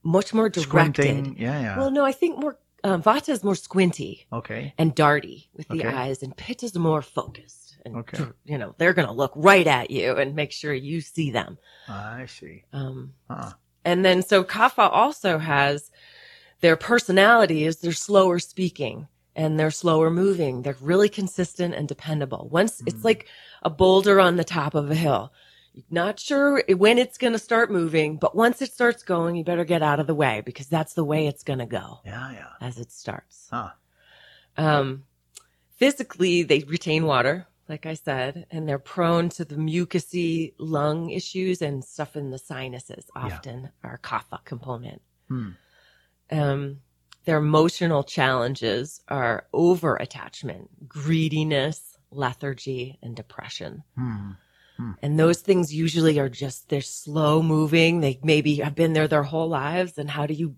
[0.03, 0.69] much more directed.
[1.05, 1.37] Squinting.
[1.39, 1.61] Yeah.
[1.61, 1.79] Yeah.
[1.79, 4.75] Well, no, I think more, um, Vata is more squinty okay.
[4.77, 5.89] and darty with the Okay.
[5.89, 7.64] eyes, and Pitt is more focused.
[7.85, 8.25] And Okay.
[8.45, 11.59] you know they're going to look right at you and make sure you see them.
[11.89, 12.65] I see.
[12.73, 13.53] Um, Huh.
[13.85, 15.91] and then so Kapha also has
[16.61, 19.07] their personality is they're slower speaking
[19.37, 20.63] and they're slower moving.
[20.63, 22.49] They're really consistent and dependable.
[22.51, 22.89] Once Mm.
[22.89, 23.27] it's like
[23.63, 25.33] a boulder on the top of a hill.
[25.91, 29.65] Not sure when it's going to start moving, but once it starts going, you better
[29.65, 32.33] get out of the way because that's the way it's going to go Yeah.
[32.33, 32.47] Yeah.
[32.61, 33.49] as it starts.
[33.51, 33.71] Huh.
[34.57, 35.03] Um,
[35.77, 41.63] physically, they retain water, like I said, and they're prone to the mucousy lung issues
[41.63, 43.07] and stuff in the sinuses.
[43.15, 45.01] Often are kapha component.
[45.29, 45.51] Hmm.
[46.31, 46.81] Um,
[47.25, 53.83] their emotional challenges are over attachment, greediness, lethargy, and depression.
[53.97, 54.93] Hmm.
[55.03, 58.01] And those things usually are just they're slow moving.
[58.01, 59.99] They maybe have been there their whole lives.
[59.99, 60.57] And how do you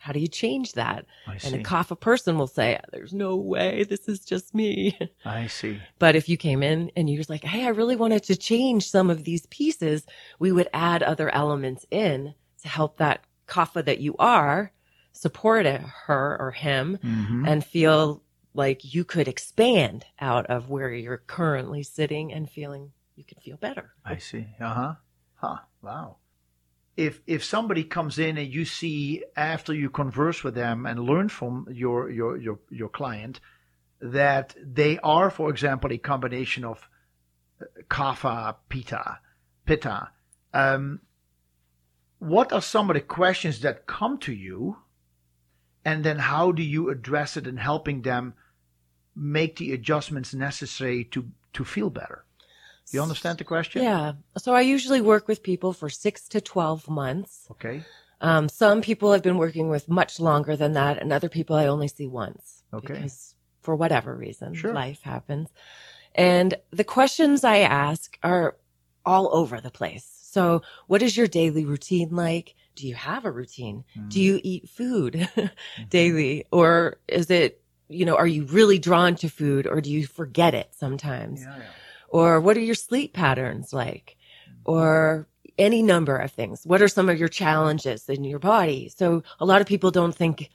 [0.00, 1.04] how do you change that?
[1.26, 1.60] I And see.
[1.60, 3.84] a kapha person will say, "There's no way.
[3.84, 5.78] This is just me." I see.
[5.98, 9.10] But if you came in and you're like, "Hey, I really wanted to change some
[9.10, 10.06] of these pieces,"
[10.38, 14.72] we would add other elements in to help that kapha that you are
[15.12, 17.46] support it, her or him Mhm.
[17.48, 18.22] and feel
[18.54, 23.56] like you could expand out of where you're currently sitting and feeling you could feel
[23.56, 23.92] better.
[24.04, 24.46] I see.
[24.60, 24.94] Uh huh.
[25.34, 25.58] Huh.
[25.82, 26.16] Wow.
[27.00, 31.30] If if somebody comes in and you see after you converse with them and learn
[31.30, 33.40] from your your your your client
[34.02, 36.90] that they are, for example, a combination of
[37.58, 39.18] uh, kapha, pitta,
[39.64, 40.10] pitta.
[40.52, 41.00] Um,
[42.18, 44.76] what are some of the questions that come to you,
[45.82, 48.34] and then how do you address it in helping them
[49.16, 52.26] make the adjustments necessary to to feel better?
[52.92, 53.82] You understand the question?
[53.82, 54.12] Yeah.
[54.38, 57.46] So I usually work with people for six to 12 months.
[57.52, 57.84] Okay.
[58.20, 61.66] Um, some people I've been working with much longer than that, and other people I
[61.66, 62.62] only see once.
[62.72, 62.94] Okay.
[62.94, 64.72] Because for whatever reason, Sure.
[64.74, 65.48] life happens.
[66.14, 68.56] And the questions I ask are
[69.06, 70.06] all over the place.
[70.22, 72.54] So, what is your daily routine like?
[72.76, 73.84] Do you have a routine?
[73.94, 74.08] Hmm.
[74.08, 75.28] Do you eat food
[75.88, 76.44] daily?
[76.52, 80.54] Or is it, you know, are you really drawn to food or do you forget
[80.54, 81.42] it sometimes?
[81.42, 81.64] Yeah, yeah.
[82.10, 84.16] Or what are your sleep patterns like?
[84.64, 86.62] Or any number of things.
[86.64, 88.90] What are some of your challenges in your body?
[88.94, 90.50] So a lot of people don't think,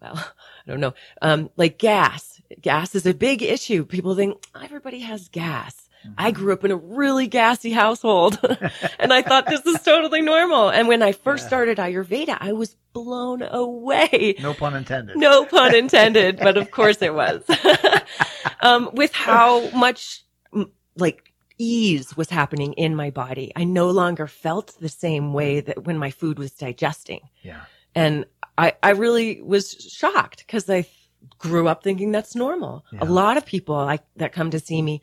[0.00, 2.40] well, I don't know, um, like gas.
[2.60, 3.84] Gas is a big issue.
[3.84, 5.88] People think everybody has gas.
[6.16, 8.38] I grew up in a really gassy household
[8.98, 10.70] and I thought this is totally normal.
[10.70, 11.48] And when I first Yeah.
[11.48, 14.36] started Ayurveda, I was blown away.
[14.40, 15.16] No pun intended.
[15.16, 17.42] No pun intended, but of course it was.
[18.62, 20.24] um, with how much
[21.00, 23.52] like ease was happening in my body.
[23.54, 27.20] I no longer felt the same way that when my food was digesting.
[27.42, 27.60] Yeah.
[27.94, 28.24] And
[28.56, 30.86] I, I really was shocked because I
[31.38, 32.84] grew up thinking that's normal.
[32.92, 33.00] Yeah.
[33.02, 35.02] A lot of people like that come to see me,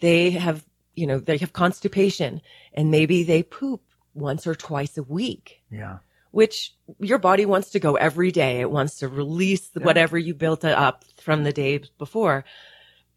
[0.00, 0.64] they have,
[0.94, 2.40] you know, they have constipation
[2.72, 3.82] and maybe they poop
[4.14, 5.98] once or twice a week, Yeah.
[6.30, 8.60] which your body wants to go every day.
[8.60, 12.44] It wants to release whatever you built up from the day before,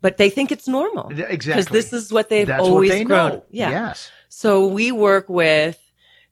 [0.03, 1.09] but they think it's normal.
[1.09, 3.29] Th- Because this is what they've That's always what they grown.
[3.31, 3.45] know.
[3.49, 3.69] Yeah.
[3.69, 4.11] Yes.
[4.27, 5.79] So we work with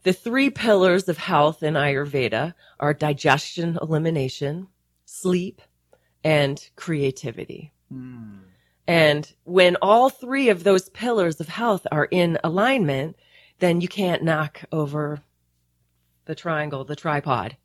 [0.03, 4.67] the three pillars of health in Ayurveda are digestion, elimination,
[5.05, 5.61] sleep,
[6.21, 7.71] and creativity.
[7.89, 8.39] Hmm.
[8.87, 13.15] And when all three of those pillars of health are in alignment,
[13.59, 15.21] then you can't knock over
[16.25, 17.55] the triangle, the tripod.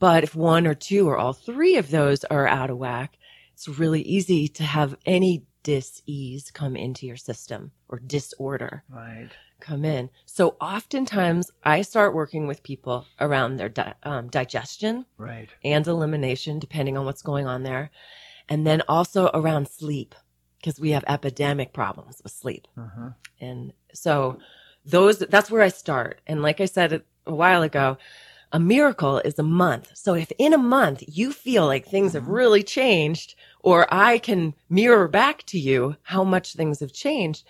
[0.00, 3.16] But if one or two or all three of those are out of whack,
[3.54, 9.30] it's really easy to have any dis-ease come into your system or disorder Right.
[9.60, 10.10] come in.
[10.26, 15.48] So oftentimes I start working with people around their di- um, digestion Right.
[15.62, 17.90] and elimination, depending on what's going on there.
[18.48, 20.14] And then also around sleep,
[20.58, 22.66] because we have epidemic problems with sleep.
[22.76, 23.10] Uh-huh.
[23.40, 24.38] And so
[24.84, 26.20] those, that's where I start.
[26.26, 27.98] And like I said a while ago,
[28.54, 29.90] a miracle is a month.
[29.94, 32.32] So if in a month you feel like things have mm-hmm.
[32.32, 37.44] really changed, or I can mirror back to you how much things have changed,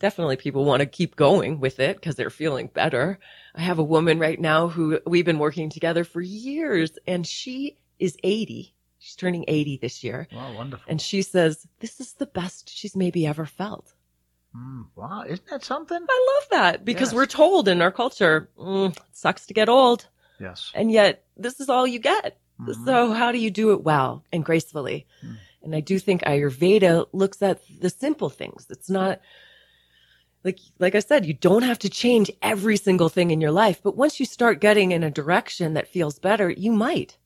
[0.00, 3.18] definitely people want to keep going with it because they're feeling better.
[3.54, 7.78] I have a woman right now who we've been working together for years and she
[7.98, 8.74] is 80.
[8.98, 10.28] She's turning 80 this year.
[10.30, 10.84] Wow, wonderful.
[10.86, 13.93] And she says, this is the best she's maybe ever felt.
[14.56, 15.98] Mm, wow, isn't that something?
[16.08, 17.14] I love that because Yes.
[17.14, 20.06] we're told in our culture, mm, it sucks to get old.
[20.38, 20.70] Yes.
[20.74, 22.38] And yet this is all you get.
[22.60, 22.84] Mhm.
[22.84, 25.06] So how do you do it well and gracefully?
[25.24, 25.36] Mm.
[25.62, 28.66] And I do think Ayurveda looks at the simple things.
[28.70, 29.20] It's not
[30.44, 33.80] like, like I said, you don't have to change every single thing in your life,
[33.82, 37.16] but once you start getting in a direction that feels better, you might,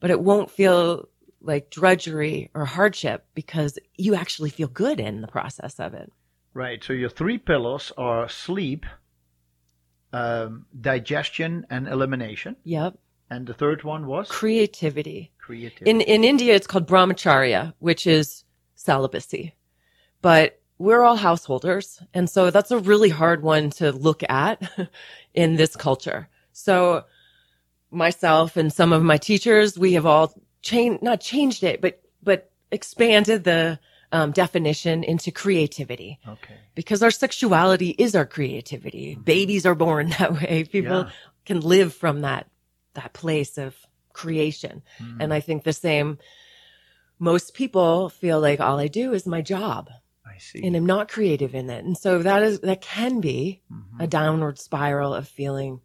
[0.00, 1.08] but it won't feel
[1.40, 6.12] like drudgery or hardship because you actually feel good in the process of it.
[6.54, 6.82] Right.
[6.82, 8.86] So your three pillars are sleep,
[10.12, 12.56] um, digestion, and elimination.
[12.64, 12.96] Yep.
[13.30, 15.32] And the third one was Creativity.
[15.38, 15.90] creativity.
[15.90, 18.44] In in India, it's called brahmacharya, which is
[18.76, 19.54] celibacy.
[20.22, 24.62] But we're all householders, and so that's a really hard one to look at
[25.34, 26.28] in this culture.
[26.52, 27.04] So
[27.90, 32.50] myself and some of my teachers, we have all changed, not changed it, but but
[32.70, 33.78] expanded the
[34.14, 36.54] um, definition into creativity okay.
[36.74, 39.16] because our sexuality is our creativity.
[39.16, 40.64] Babies are born that way.
[40.70, 41.10] People Yeah.
[41.44, 42.46] can live from that
[42.94, 43.74] that place of
[44.12, 44.82] creation.
[45.00, 45.16] Mm.
[45.20, 46.18] And I think the same
[47.18, 49.90] most people feel like all I do is my job
[50.26, 50.64] I see.
[50.64, 51.84] and I'm not creative in it.
[51.84, 54.00] And so that is that can be Mhm.
[54.04, 55.80] a downward spiral of feeling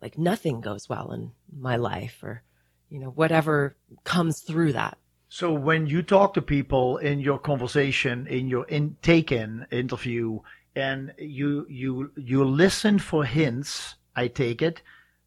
[0.00, 2.42] like nothing goes well in my life or
[2.90, 4.96] you know whatever comes through that.
[5.36, 10.38] So when you talk to people in your conversation, in your in take-in interview,
[10.76, 14.80] and you you you listen for hints, I take it,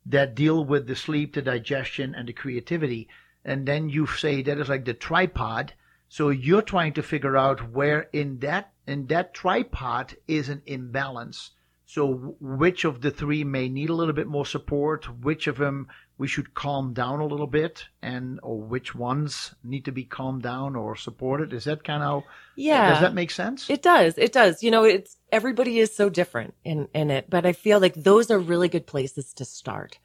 [0.05, 3.10] that deal with the sleep, the digestion, and the creativity,
[3.43, 5.74] and then you say that is like the tripod.
[6.08, 11.51] So you're trying to figure out where in that in that tripod is an imbalance.
[11.86, 15.20] So which of the three may need a little bit more support?
[15.22, 19.86] Which of them we should calm down a little bit, and or which ones need
[19.86, 21.53] to be calmed down or supported?
[21.53, 22.24] Is that kind of
[22.55, 22.91] Yeah.
[22.91, 23.70] Does that make sense?
[23.70, 24.18] It does.
[24.18, 24.63] It does.
[24.63, 28.32] You know, it's everybody is so different in in it, but I feel like those
[28.32, 29.99] are really good places to start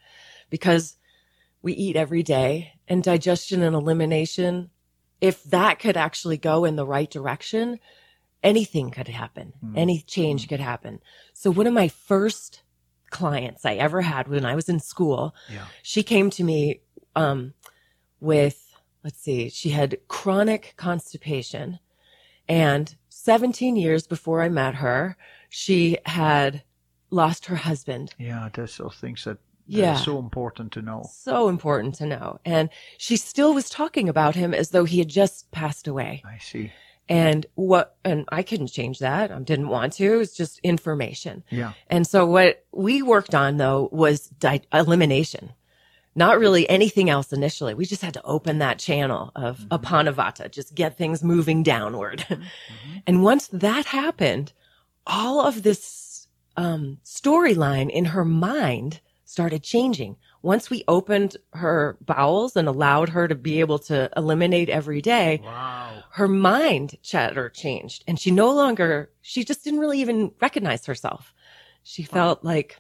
[0.50, 0.96] because
[1.62, 4.70] we eat every day and digestion and elimination
[5.22, 7.78] if that could actually go in the right direction,
[8.42, 9.52] anything could happen.
[9.64, 9.78] Mm.
[9.78, 11.00] Any change could happen.
[11.32, 12.62] So one of my first
[13.12, 15.66] clients I ever had when I was in school, yeah.
[15.82, 16.80] she came to me
[17.14, 17.54] um,
[18.20, 21.78] with let's see she had chronic constipation
[22.48, 25.16] and 17 years before i met her
[25.48, 26.62] she had
[27.10, 29.94] lost her husband Yeah, there's those things that Yeah.
[29.94, 31.02] are so important to know.
[31.12, 35.08] so important to know and she still was talking about him as though he had
[35.08, 36.70] just passed away I see.
[37.12, 41.72] And what and i couldn't change that i didn't want to it's just information Yeah.
[41.88, 45.52] And so what we worked on though was di- elimination.
[46.14, 47.74] Not really anything else initially.
[47.74, 52.18] We just had to open that channel of apanavata, just get things moving downward.
[53.06, 54.52] and once that happened,
[55.06, 59.00] all of this um, storyline in her mind
[59.32, 60.16] started changing.
[60.42, 65.40] Once we opened her bowels and allowed her to be able to eliminate every day,
[65.42, 66.02] Wow.
[66.10, 71.32] her mind chatter changed and she no longer she just didn't really even recognize herself
[71.82, 72.78] she felt like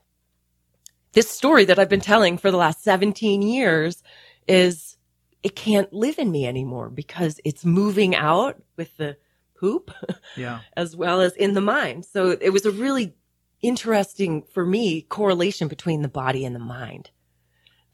[1.12, 4.02] this story that i've been telling for the last 17 years
[4.46, 4.96] is
[5.42, 9.16] it can't live in me anymore because it's moving out with the
[9.58, 9.90] poop
[10.36, 10.60] Yeah.
[10.76, 12.04] as well as in the mind.
[12.04, 13.14] So it was a really
[13.62, 17.10] interesting for me correlation between the body and the mind.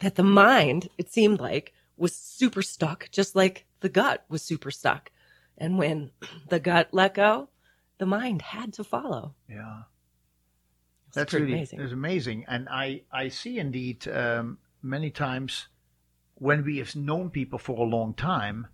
[0.01, 4.71] That the mind, it seemed like, was super stuck, just like the gut was super
[4.71, 5.11] stuck.
[5.57, 6.11] And when
[6.49, 7.51] the gut let go,
[7.99, 9.35] the mind had to follow.
[9.49, 9.83] Yeah.
[11.15, 11.81] That's pretty really amazing.
[11.81, 15.69] It's amazing, and I I see indeed um, many times
[16.35, 18.67] when we have known people for a long time,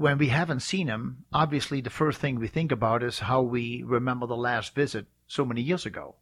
[0.00, 3.82] when we haven't seen them, obviously the first thing we think about is how we
[3.82, 6.16] remember the last visit so many years ago.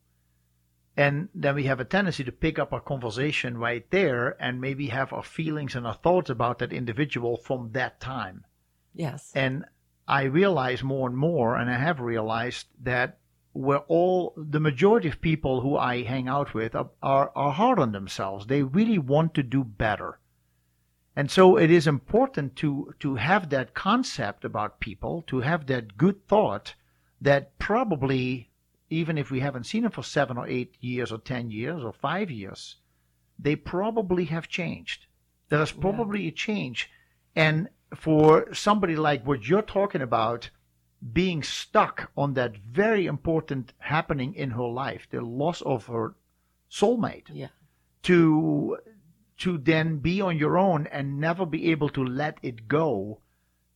[0.97, 4.89] And then we have a tendency to pick up our conversation right there and maybe
[4.89, 8.45] have our feelings and our thoughts about that individual from that time.
[8.95, 9.31] Yes.
[9.33, 9.65] And
[10.09, 13.19] I realize more and more, and I have realized that
[13.55, 17.79] we're all the majority of people who I hang out with are, are, are hard
[17.79, 18.47] on themselves.
[18.47, 20.19] They really want to do better.
[21.19, 25.99] And so it is important to, to have that concept about people, to have that
[25.99, 26.77] good thought
[27.21, 28.53] that probably,
[28.89, 31.93] even if we haven't seen them for seven or eight years or 10 years or
[31.93, 32.77] five years,
[33.37, 35.07] they probably have changed.
[35.49, 36.89] There's probably a change.
[37.35, 40.51] And for somebody like what you're talking about,
[41.13, 46.15] being stuck on that very important happening in her life, the loss of her
[46.71, 47.49] soulmate, Yeah.
[48.05, 48.79] to
[49.39, 53.21] to then be on your own and never be able to let it go,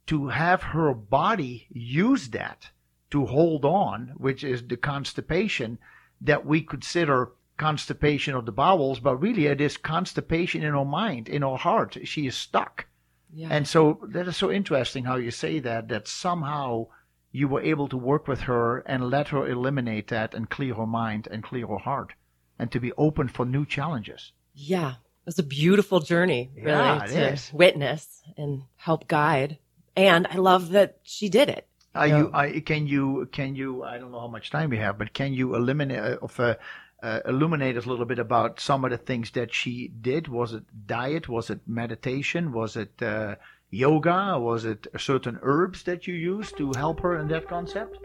[0.07, 2.71] to have her body use that
[3.11, 5.79] to hold on, which is the constipation
[6.21, 11.29] that we consider constipation of the bowels, but really it is constipation in her mind,
[11.29, 11.97] in her heart.
[12.05, 12.87] She is stuck.
[13.33, 13.49] Yeah.
[13.51, 16.89] And so that is so interesting how you say that, that somehow
[17.31, 20.87] you were able to work with her and let her eliminate that and clear her
[20.87, 22.15] mind and clear her heart
[22.59, 24.33] and to be open for new challenges.
[24.55, 24.95] Yeah.
[25.23, 27.53] It was a beautiful journey, really, Yeah, to is.
[27.53, 29.59] witness and help guide.
[29.95, 31.69] And I love that she did it.
[31.95, 34.99] Are you, I, can you, can you, I don't know how much time we have,
[34.99, 36.57] but can you eliminate, uh, of, uh,
[37.03, 40.27] uh, illuminate us a little bit about some of the things that she did?
[40.27, 41.29] Was it diet?
[41.29, 42.51] Was it meditation?
[42.53, 43.37] Was it uh,
[43.73, 44.39] yoga?
[44.39, 47.99] Was it certain herbs that you used to help her in that concept?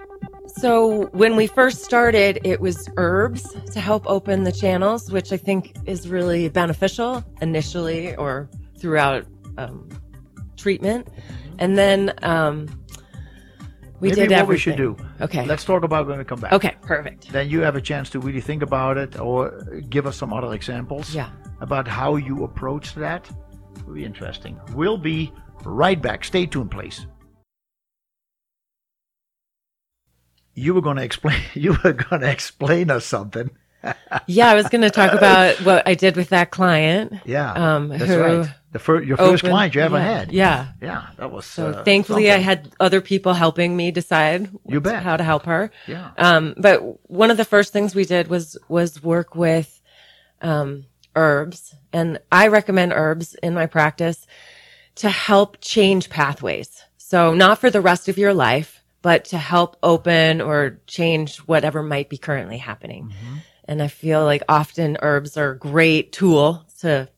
[0.48, 5.38] So when we first started, it was herbs to help open the channels, which I
[5.38, 8.50] think is really beneficial initially or
[8.80, 9.26] throughout
[9.58, 9.90] um,
[10.56, 11.10] treatment.
[11.60, 12.68] And then um,
[14.00, 14.48] we Maybe did what everything.
[14.48, 14.98] we should do.
[15.20, 15.46] Okay.
[15.46, 16.54] Let's talk about it when we come back.
[16.54, 16.76] okay.
[16.82, 17.30] Perfect.
[17.32, 19.60] Then you have a chance to really think about it or
[19.90, 21.30] give us some other examples Yeah.
[21.60, 23.30] about how you approach that.
[23.80, 24.58] It'll be interesting.
[24.74, 26.24] We'll be right back.
[26.24, 27.06] Stay tuned, please.
[30.54, 31.42] You were going to explain.
[31.54, 33.50] You were going to explain us something.
[34.26, 37.14] Yeah, I was going to talk about what I did with that client.
[37.26, 38.50] Yeah, Um, that's right.
[38.74, 40.32] The fir- your first opened- client you ever yeah, had.
[40.34, 40.68] Yeah.
[40.82, 41.46] yeah, that was.
[41.46, 45.04] So uh, thankfully, I had other people helping me decide You bet.
[45.04, 45.72] how to help her.
[45.88, 46.12] Yeah.
[46.18, 46.80] Um, but
[47.10, 49.80] one of the first things we did was was work with
[50.42, 50.86] um,
[51.16, 54.26] herbs, and I recommend herbs in my practice
[54.98, 56.84] to help change pathways.
[56.98, 61.82] So not for the rest of your life, but to help open or change whatever
[61.82, 63.14] might be currently happening.
[63.66, 67.10] And I feel like often herbs are a great tool to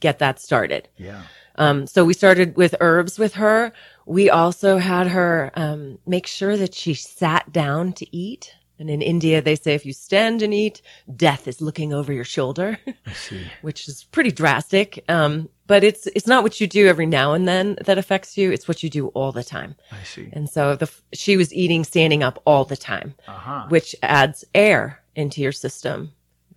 [0.00, 0.88] get that started.
[0.96, 1.22] Yeah.
[1.56, 3.72] Um, so we started with herbs with her.
[4.06, 8.54] We also had her um, make sure that she sat down to eat.
[8.80, 10.82] And in India, they say if you stand and eat,
[11.16, 13.44] death is looking over your shoulder, I see.
[13.62, 15.02] which is pretty drastic.
[15.08, 18.50] Um, but it's it's not what you do every now and then that affects you.
[18.52, 19.74] It's what you do all the time.
[19.90, 20.28] I see.
[20.32, 23.66] And so the she was eating standing up all the time Uh huh.
[23.68, 26.12] which adds air into your system,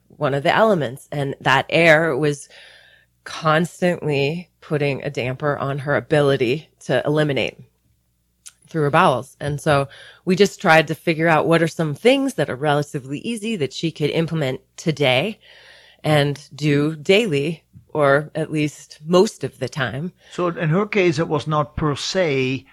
[0.08, 1.08] one of the elements.
[1.12, 2.48] And that air was
[3.24, 7.58] constantly putting a damper on her ability to eliminate
[8.72, 9.38] through her bowels.
[9.40, 9.88] And so
[10.26, 13.74] we just tried to figure out what are some things that are relatively easy that
[13.74, 15.40] she could implement today
[16.04, 17.64] and do daily
[17.94, 20.14] or at least most of the time.
[20.32, 22.66] So in her case, it was not per se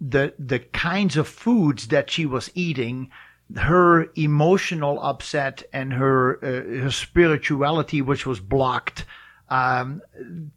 [0.00, 3.10] the the kinds of foods that she was eating.
[3.56, 9.04] Her emotional upset and her uh, her spirituality, which was blocked,
[9.48, 10.00] um,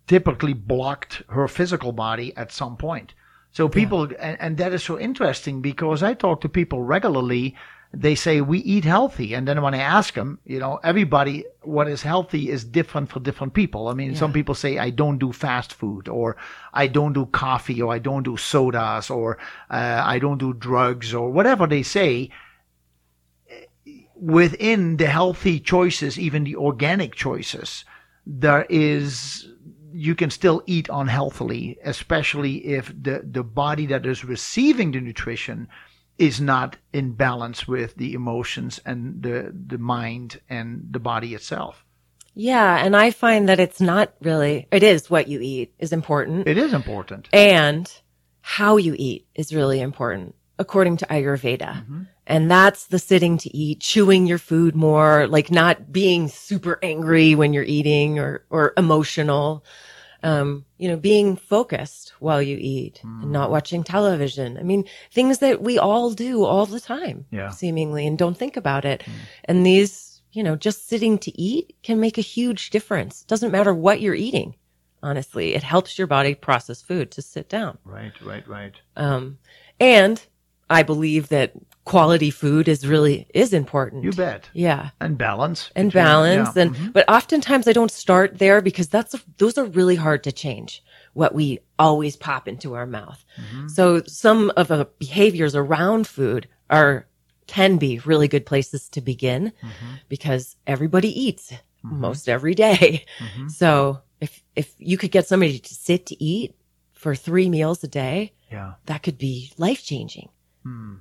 [0.08, 3.16] typically blocked her physical body at some point.
[3.54, 7.56] So people, and, and that is so interesting because I talk to people regularly.
[7.96, 11.88] They say we eat healthy, and then when I ask them, you know, everybody what
[11.88, 13.88] is healthy is different for different people.
[13.88, 16.36] I mean, some people say I don't do fast food, or
[16.74, 19.38] I don't do coffee, or I don't do sodas, or
[19.70, 22.32] uh, I don't do drugs, or whatever they say
[24.16, 27.86] within the healthy choices, even the organic choices,
[28.26, 29.48] there is
[29.94, 35.68] you can still eat unhealthily, especially if the, the body that is receiving the nutrition
[36.18, 41.86] is not in balance with the emotions and the, the mind and the body itself.
[42.36, 42.84] Yeah.
[42.84, 46.48] And I find that it's not really, it is what you eat is important.
[46.48, 47.30] It is important.
[47.32, 47.92] And
[48.42, 51.60] how you eat is really important according to Ayurveda.
[51.60, 52.04] Mm-hmm.
[52.26, 57.36] And that's the sitting to eat, chewing your food more, like not being super angry
[57.36, 59.66] when you're eating or, or emotional.
[60.26, 63.52] Um, you know, being focused while you eat and not Mm.
[63.52, 64.58] watching television.
[64.58, 67.50] I mean, things that we all do all the time, Yeah.
[67.50, 67.54] Mm.
[67.54, 69.04] seemingly, and don't think about it.
[69.44, 73.24] And these, you know, just sitting to eat can make a huge difference.
[73.26, 74.56] Doesn't matter what you're eating.
[75.02, 77.78] Honestly, it helps your body process food to sit down.
[77.84, 78.76] Right, right, right.
[78.96, 79.40] Um,
[79.78, 80.26] and
[80.74, 81.52] I believe that
[81.86, 84.04] quality food is really is important.
[84.04, 84.50] You bet.
[84.54, 84.90] Yeah.
[85.02, 85.70] And balance.
[85.76, 86.62] And between- balance yeah.
[86.64, 86.94] and Mhm.
[86.94, 90.82] but oftentimes I don't start there because that's those are really hard to change
[91.14, 93.24] what we always pop into our mouth.
[93.38, 93.68] Mm-hmm.
[93.68, 97.06] So some of the behaviors around food are
[97.48, 99.94] can be really good places to begin Mm-hmm.
[100.10, 101.52] because everybody eats
[101.84, 103.04] most every day.
[103.20, 103.50] Mm-hmm.
[103.50, 106.56] So if if you could get somebody to sit to eat
[106.94, 108.74] for 3 meals a day, yeah.
[108.86, 110.30] that could be life changing.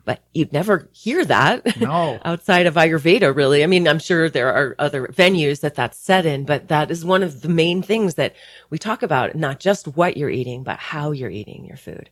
[0.04, 1.84] But you'd never hear that Hmm.
[1.84, 2.18] No.
[2.24, 3.62] outside of Ayurveda, really.
[3.62, 7.04] I mean, I'm sure there are other venues that that's set in, but that is
[7.04, 8.34] one of the main things that
[8.70, 12.10] we talk about, not just what you're eating, but how you're eating your food.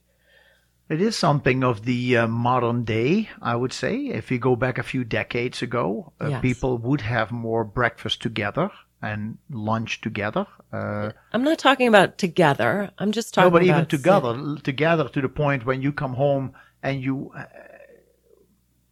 [0.88, 4.06] It is something of the uh, modern day, I would say.
[4.06, 6.42] If you go back a few decades ago, uh, Yes.
[6.42, 8.70] people would have more breakfast together
[9.02, 10.46] and lunch together.
[10.72, 12.90] Uh, I'm not talking about together.
[12.98, 16.14] I'm just talking no, but even together, l- together to the point when you come
[16.14, 16.52] home
[16.82, 17.30] and you.
[17.36, 17.44] Uh,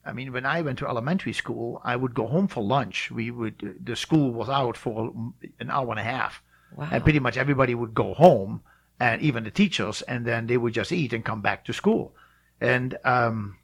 [0.04, 3.10] I mean, when I went to elementary school, I would go home for lunch.
[3.10, 5.12] We would the school was out for
[5.60, 6.42] an hour and a half,
[6.74, 6.88] Wow.
[6.90, 8.62] and pretty much everybody would go home,
[9.00, 12.14] and even the teachers, and then they would just eat and come back to school,
[12.60, 13.56] and um,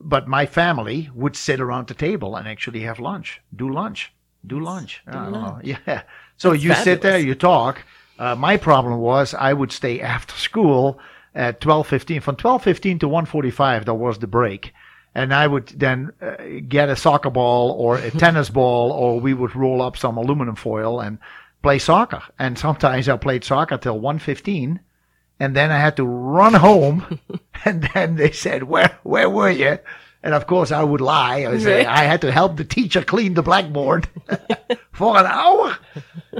[0.00, 4.12] but my family would sit around the table and actually have lunch, do lunch,
[4.46, 5.02] do lunch.
[5.10, 5.58] Don't know.
[5.64, 6.02] Yeah.
[6.36, 7.82] So you sit there, you talk.
[8.18, 10.98] Uh, my problem was I would stay after school
[11.36, 12.20] at twelve fifteen.
[12.20, 14.72] From twelve fifteen to one forty five, there was the break,
[15.14, 19.34] and I would then uh, get a soccer ball or a tennis ball, or we
[19.34, 21.18] would roll up some aluminum foil and
[21.62, 22.22] play soccer.
[22.38, 24.80] And sometimes I played soccer till one fifteen
[25.38, 27.20] and then I had to run home.
[27.64, 29.78] and then they said, "Where where were you?"
[30.22, 31.42] And of course, I would lie.
[31.42, 31.86] I would say Right.
[31.86, 34.08] I had to help the teacher clean the blackboard
[34.92, 35.76] for an hour,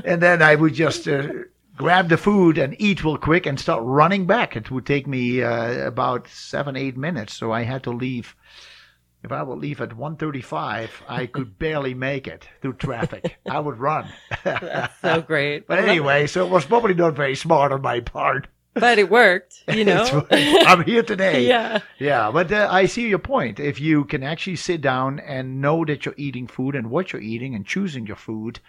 [0.04, 1.28] and then I would just uh,
[1.76, 4.56] grab the food and eat real quick and start running back.
[4.56, 8.34] It would take me uh, about seven eight minutes, so I had to leave.
[9.24, 13.36] If I would leave at 1.35, I could barely make it through traffic.
[13.48, 14.08] I would run.
[14.44, 15.66] That's so great.
[15.68, 18.46] But anyway, so it was probably not very smart on my part.
[18.74, 20.26] but it worked, you know?
[20.30, 21.48] I'm here today.
[21.48, 21.80] yeah.
[21.98, 23.58] Yeah, but uh, I see your point.
[23.58, 27.22] If you can actually sit down and know that you're eating food and what you're
[27.22, 28.60] eating and choosing your food,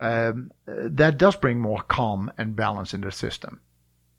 [0.00, 3.60] um, that does bring more calm and balance in the system.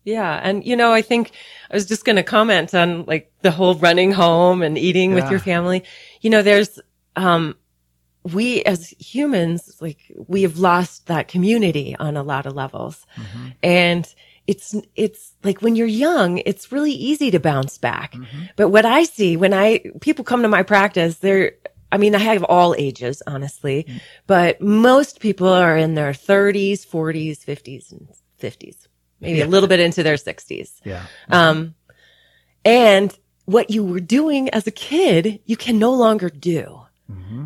[0.04, 0.40] Yeah.
[0.42, 1.32] And, you know, I think
[1.70, 5.30] I was just going to comment on like the whole running home and eating with
[5.30, 5.84] your family.
[6.22, 6.80] You know, there's,
[7.18, 7.56] um,
[8.24, 13.06] we as humans, like we have lost that community on a lot of levels.
[13.62, 14.16] And
[14.48, 18.16] it's, it's like when you're young, it's really easy to bounce back.
[18.56, 21.52] But what I see when I, people come to my practice, they're,
[21.92, 23.88] I mean, I have all ages, honestly,
[24.26, 28.08] but most people are in their 30s, 40s, 50s, and
[28.42, 28.88] 50s,
[29.20, 30.82] maybe a little bit into their 60s.
[30.84, 31.06] Yeah.
[31.30, 31.76] Um,
[32.66, 36.82] and what you were doing as a kid, you can no longer do.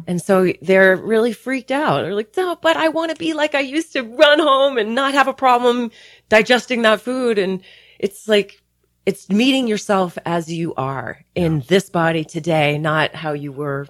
[0.08, 2.02] And so they're really freaked out.
[2.02, 4.96] They're like, no, but I want to be like I used to run home and
[4.96, 5.92] not have a problem
[6.30, 7.38] digesting that food.
[7.38, 7.62] And
[8.00, 8.62] it's like,
[9.06, 13.88] it's meeting yourself as you are in this body today, not how you were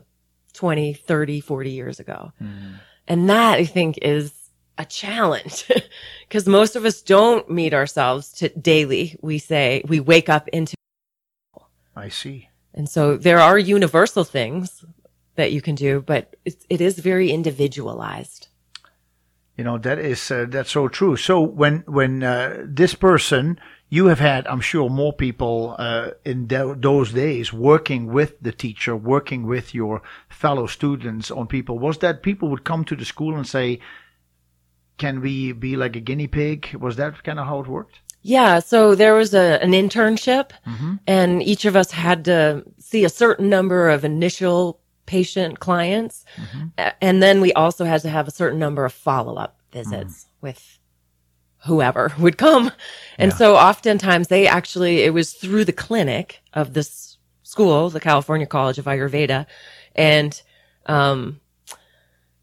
[0.51, 2.31] 20, 30, 40 years ago.
[2.41, 2.73] Mm-hmm.
[3.07, 4.33] And that I think is
[4.77, 5.71] a challenge
[6.27, 9.17] because most of us don't meet ourselves to daily.
[9.21, 10.75] We say we wake up into,
[11.95, 12.49] I see.
[12.73, 14.83] and so there are universal things
[15.35, 18.47] that you can do, but it, it is very individualized.
[19.57, 21.15] You know that is uh, that's so true.
[21.17, 23.59] So when when uh, this person
[23.89, 28.53] you have had, I'm sure more people uh, in tho- those days working with the
[28.53, 31.77] teacher, working with your fellow students on people.
[31.77, 33.79] Was that people would come to the school and say,
[34.97, 37.99] "Can we be like a guinea pig?" Was that kind of how it worked?
[38.23, 38.59] Yeah.
[38.59, 40.51] So there was a, an internship
[41.07, 44.80] and each of us had to see a certain number of initial
[45.15, 46.23] patient clients.
[46.77, 50.27] A- And then we also had to have a certain number of follow up visits
[50.41, 50.79] with
[51.65, 52.71] whoever would come.
[53.17, 53.37] And Yeah.
[53.37, 58.79] so oftentimes they actually, it was through the clinic of this school, the California College
[58.79, 59.45] of Ayurveda.
[59.95, 60.41] And,
[60.85, 61.39] um,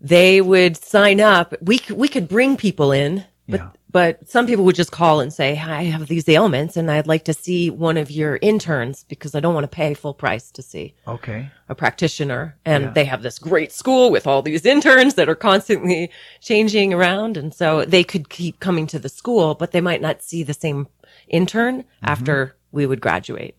[0.01, 1.55] they would sign up.
[1.61, 3.71] We, we could bring people in, but, Yeah.
[3.91, 7.25] But some people would just call and say, I have these ailments and I'd like
[7.25, 10.63] to see one of your interns because I don't want to pay full price to
[10.63, 11.51] see Okay.
[11.71, 12.91] a practitioner and Yeah.
[12.91, 16.11] they have this great school with all these interns that are constantly
[16.43, 17.37] changing around.
[17.39, 20.55] And so they could keep coming to the school, but they might not see the
[20.55, 20.89] same
[21.29, 22.07] intern Mm-hmm.
[22.13, 23.55] after we would graduate.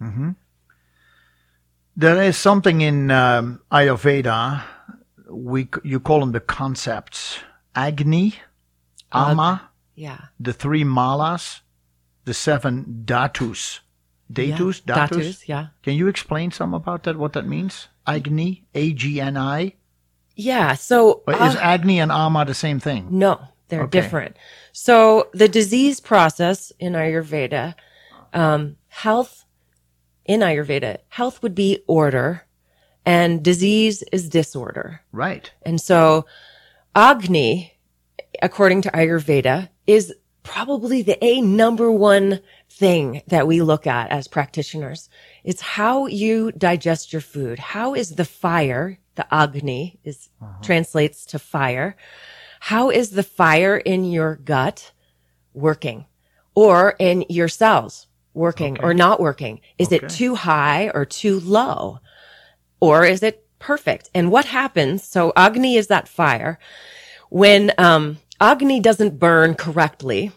[1.95, 4.61] There is something in um, Ayurveda.
[5.30, 7.39] We you call them the concepts:
[7.76, 8.35] Agni,
[9.11, 9.68] Ama,
[9.99, 10.19] Yeah.
[10.39, 11.59] the three malas,
[12.26, 13.80] the seven dhatus.
[14.31, 14.81] Dhatus?
[14.88, 14.95] yeah.
[14.95, 15.09] dhatus.
[15.09, 15.67] Dhatus, yeah.
[15.84, 17.17] Can you explain some about that?
[17.17, 17.88] What that means?
[18.07, 19.73] Agni, A G N I.
[20.35, 20.76] Yeah.
[20.76, 23.07] So Is uh, Agni and Ama the same thing?
[23.09, 23.99] no, they're Okay.
[24.01, 24.38] different.
[24.71, 27.76] So the disease process in Ayurveda,
[28.34, 29.43] um, health
[30.26, 32.45] in Ayurveda, health would be order
[33.05, 35.01] and disease is disorder.
[35.11, 35.51] Right.
[35.63, 36.26] And so
[36.95, 37.73] Agni,
[38.41, 40.14] according to Ayurveda, is
[40.44, 42.40] probably the a number one
[42.70, 45.10] thing that we look at as practitioners.
[45.44, 47.60] It's how you digest your food.
[47.60, 50.30] How is the fire, the Agni is
[50.61, 51.95] translates to fire.
[52.61, 54.91] How is the fire in your gut
[55.53, 56.06] working
[56.56, 59.61] or in your cells working or not working?
[59.78, 61.99] Is it too high or too low?
[62.82, 64.10] or is it perfect?
[64.14, 65.03] And what happens?
[65.03, 66.60] So Agni is that fire.
[67.30, 70.32] When um, Agni doesn't burn correctly,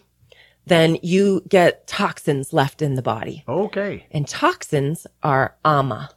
[0.65, 3.43] then you get toxins left in the body.
[3.47, 4.05] Okay.
[4.11, 6.09] And toxins are ama.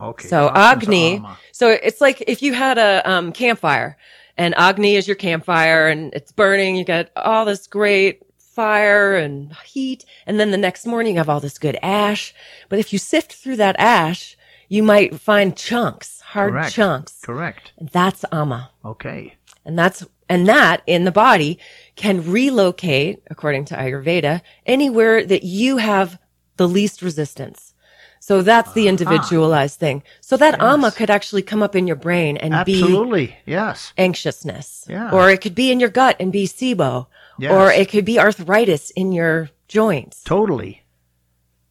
[0.00, 0.28] Okay.
[0.28, 1.22] So Toxins Agni,
[1.52, 3.96] so it's like if you had a um, campfire
[4.36, 9.52] and Agni is your campfire and it's burning, you get all this great fire and
[9.64, 10.04] heat.
[10.26, 12.32] And then the next morning you have all this good ash.
[12.68, 14.36] But if you sift through that ash,
[14.68, 16.72] you might find chunks, hard Correct.
[16.74, 17.20] chunks.
[17.22, 17.72] Correct.
[17.80, 18.70] That's ama.
[18.84, 19.34] Okay.
[19.64, 21.58] And that's, and that in the body
[21.96, 26.18] can relocate, according to Ayurveda, anywhere that you have
[26.56, 27.74] the least resistance.
[28.20, 30.02] So that's the individualized thing.
[30.20, 33.36] So that ama could actually come up in your brain and be Absolutely.
[33.46, 33.92] Yes.
[33.96, 34.84] anxiousness.
[34.88, 35.10] Yeah.
[35.12, 37.06] Or it could be in your gut and be SIBO.
[37.38, 37.52] Yes.
[37.52, 40.22] Or it could be arthritis in your joints.
[40.24, 40.82] Totally.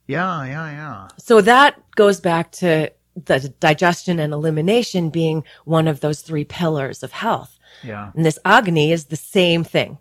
[0.08, 0.46] Yeah.
[0.46, 0.72] Yeah.
[0.72, 1.08] Yeah.
[1.18, 2.92] So that goes back to
[3.26, 7.57] the digestion and elimination being one of those three pillars of health.
[7.84, 8.12] Yeah.
[8.16, 9.98] And this Agni is the same thing.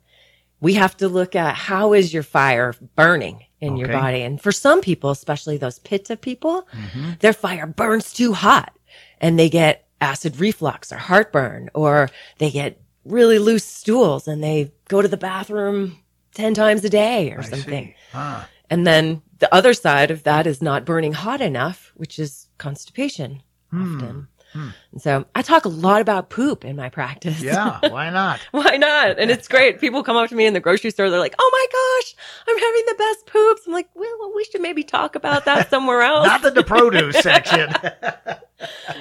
[0.60, 4.22] We have to look at how is your fire burning in your body.
[4.22, 7.10] And for some people, especially those pitta people, Mm-hmm.
[7.20, 8.72] their fire burns too hot
[9.20, 14.72] and they get acid reflux or heartburn or they get really loose stools and they
[14.88, 15.98] go to the bathroom
[16.34, 17.94] 10 times a day or I something.
[18.14, 18.48] Ah.
[18.68, 23.42] And then the other side of that is not burning hot enough, which is constipation
[23.70, 23.96] Hmm.
[23.96, 24.28] often.
[24.92, 27.40] And so I talk a lot about poop in my practice.
[27.42, 27.78] Yeah.
[27.88, 28.40] Why not?
[28.52, 29.18] Why not?
[29.18, 29.80] And it's great.
[29.80, 31.10] People come up to me in the grocery store.
[31.10, 32.14] They're like, Oh my gosh,
[32.48, 33.62] I'm having the best poops.
[33.66, 36.26] I'm like, well, we should maybe talk about that somewhere else.
[36.26, 37.72] Not in the produce section.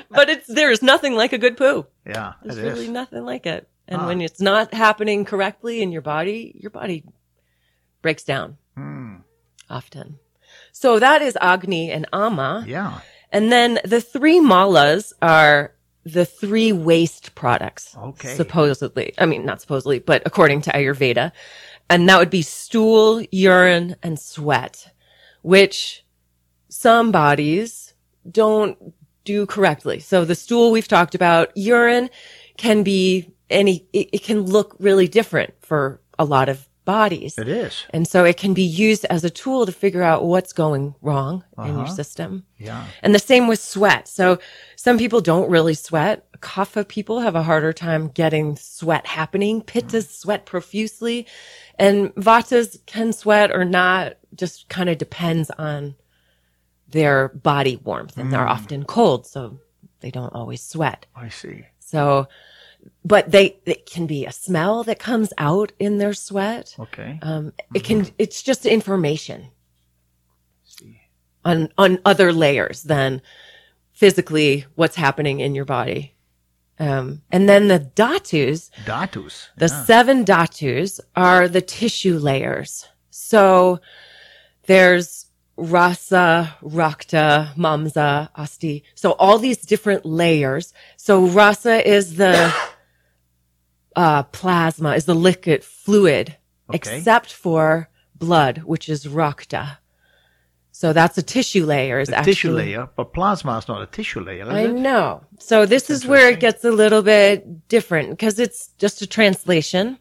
[0.09, 1.85] but it's, there's nothing like a good poo.
[2.05, 2.33] yeah.
[2.43, 2.89] There's really is.
[2.91, 3.67] nothing like it.
[3.87, 4.07] And Ah.
[4.07, 7.03] when it's not happening correctly in your body, your body
[8.01, 9.17] breaks down Hmm.
[9.69, 10.19] often.
[10.71, 12.65] So that is Agni and Ama.
[12.67, 12.99] Yeah.
[13.31, 15.73] And then the three malas are
[16.03, 17.95] the three waste products.
[17.97, 18.35] Okay.
[18.35, 19.13] Supposedly.
[19.17, 21.31] I mean, not supposedly, but according to Ayurveda.
[21.89, 24.91] And that would be stool, urine, and sweat,
[25.41, 26.03] which
[26.69, 27.93] some bodies
[28.29, 28.93] don't
[29.23, 29.99] do correctly.
[29.99, 32.09] So the stool we've talked about, urine
[32.57, 37.37] can be any, it, it can look really different for a lot of bodies.
[37.37, 37.83] It is.
[37.89, 41.43] And so it can be used as a tool to figure out what's going wrong
[41.57, 41.93] in your Uh-huh.
[41.93, 42.45] system.
[42.57, 42.85] Yeah.
[43.01, 44.07] And the same with sweat.
[44.07, 44.39] So
[44.75, 46.25] some people don't really sweat.
[46.41, 49.61] Kapha people have a harder time getting sweat happening.
[49.61, 51.25] Pittas sweat profusely
[51.79, 54.17] and Vatas can sweat or not.
[54.35, 55.95] Just kind of depends on
[56.87, 59.25] their body warmth and they're often cold.
[59.25, 59.59] So
[60.01, 61.05] they don't always sweat.
[61.15, 61.65] I see.
[61.79, 62.27] So,
[63.03, 66.75] but they, it can be a smell that comes out in their sweat.
[66.79, 67.19] Okay.
[67.21, 69.49] Um, it can, it's just information
[70.63, 70.99] see.
[71.43, 73.21] on, on other layers than
[73.91, 76.13] physically what's happening in your body.
[76.77, 78.69] Um, and then the dhatus.
[78.85, 79.47] Dhatus.
[79.55, 79.83] the yeah.
[79.85, 82.87] seven dhatus are the tissue layers.
[83.09, 83.79] So
[84.65, 88.83] there's rasa, rakta, mamsa, asthi.
[88.93, 90.73] So all these different layers.
[90.97, 92.53] So rasa is the
[93.95, 96.35] uh, plasma, is the liquid fluid
[96.69, 96.97] Okay.
[96.97, 99.77] except for blood, which is rakta.
[100.71, 101.99] So that's a tissue layer.
[101.99, 104.73] Is The actually, tissue layer, but plasma is not a tissue layer, I it?
[104.73, 105.23] know.
[105.39, 109.97] So this is where it gets a little bit different because it's just a translation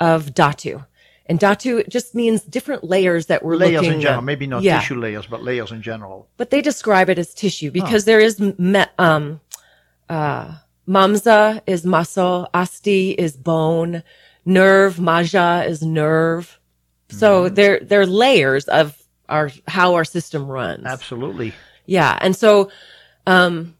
[0.00, 0.86] of dhatu.
[1.28, 4.24] And dhatu just means different layers that we're Layers looking in general, at.
[4.24, 4.78] maybe not Yeah.
[4.80, 6.28] tissue layers, but layers in general.
[6.36, 7.72] but they describe it as tissue Oh.
[7.72, 9.40] because there is me- um
[10.08, 10.54] uh
[10.88, 14.02] mamsa is muscle asthi is bone
[14.44, 16.58] nerve majja is nerve
[17.08, 17.54] so Mm-hmm.
[17.54, 18.96] they're they're layers of
[19.28, 21.52] our how our system runs Absolutely.
[21.86, 22.70] yeah and so
[23.26, 23.75] um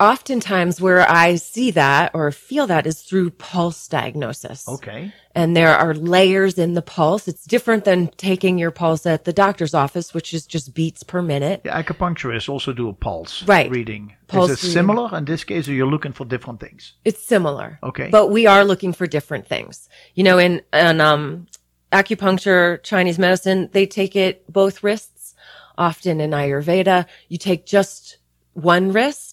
[0.00, 5.12] oftentimes where i see that or feel that is through pulse diagnosis Okay.
[5.34, 9.32] and there are layers in the pulse it's different than taking your pulse at the
[9.32, 13.70] doctor's office which is just beats per minute The acupuncturists also do a pulse Right.
[13.70, 14.14] reading.
[14.26, 14.72] Pulse is it reading.
[14.74, 16.94] similar in this case, or you're looking for different things?
[17.04, 17.78] It's similar.
[17.82, 18.08] Okay.
[18.10, 19.88] But we are looking for different things.
[20.14, 21.46] You know, in, in, um,
[21.92, 25.34] acupuncture, Chinese medicine, they take it both wrists.
[25.76, 28.16] Often in Ayurveda, you take just
[28.54, 29.31] one wrist.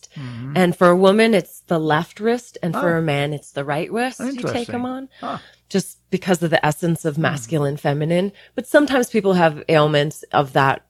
[0.56, 2.58] And for a woman, it's the left wrist.
[2.62, 2.96] And for Mm-hmm.
[2.96, 3.00] Oh.
[3.00, 5.10] a man, it's the right wrist you take them on.
[5.22, 5.42] Ah.
[5.70, 8.32] Just because of the essence of masculine, feminine.
[8.56, 10.86] But sometimes people have ailments of that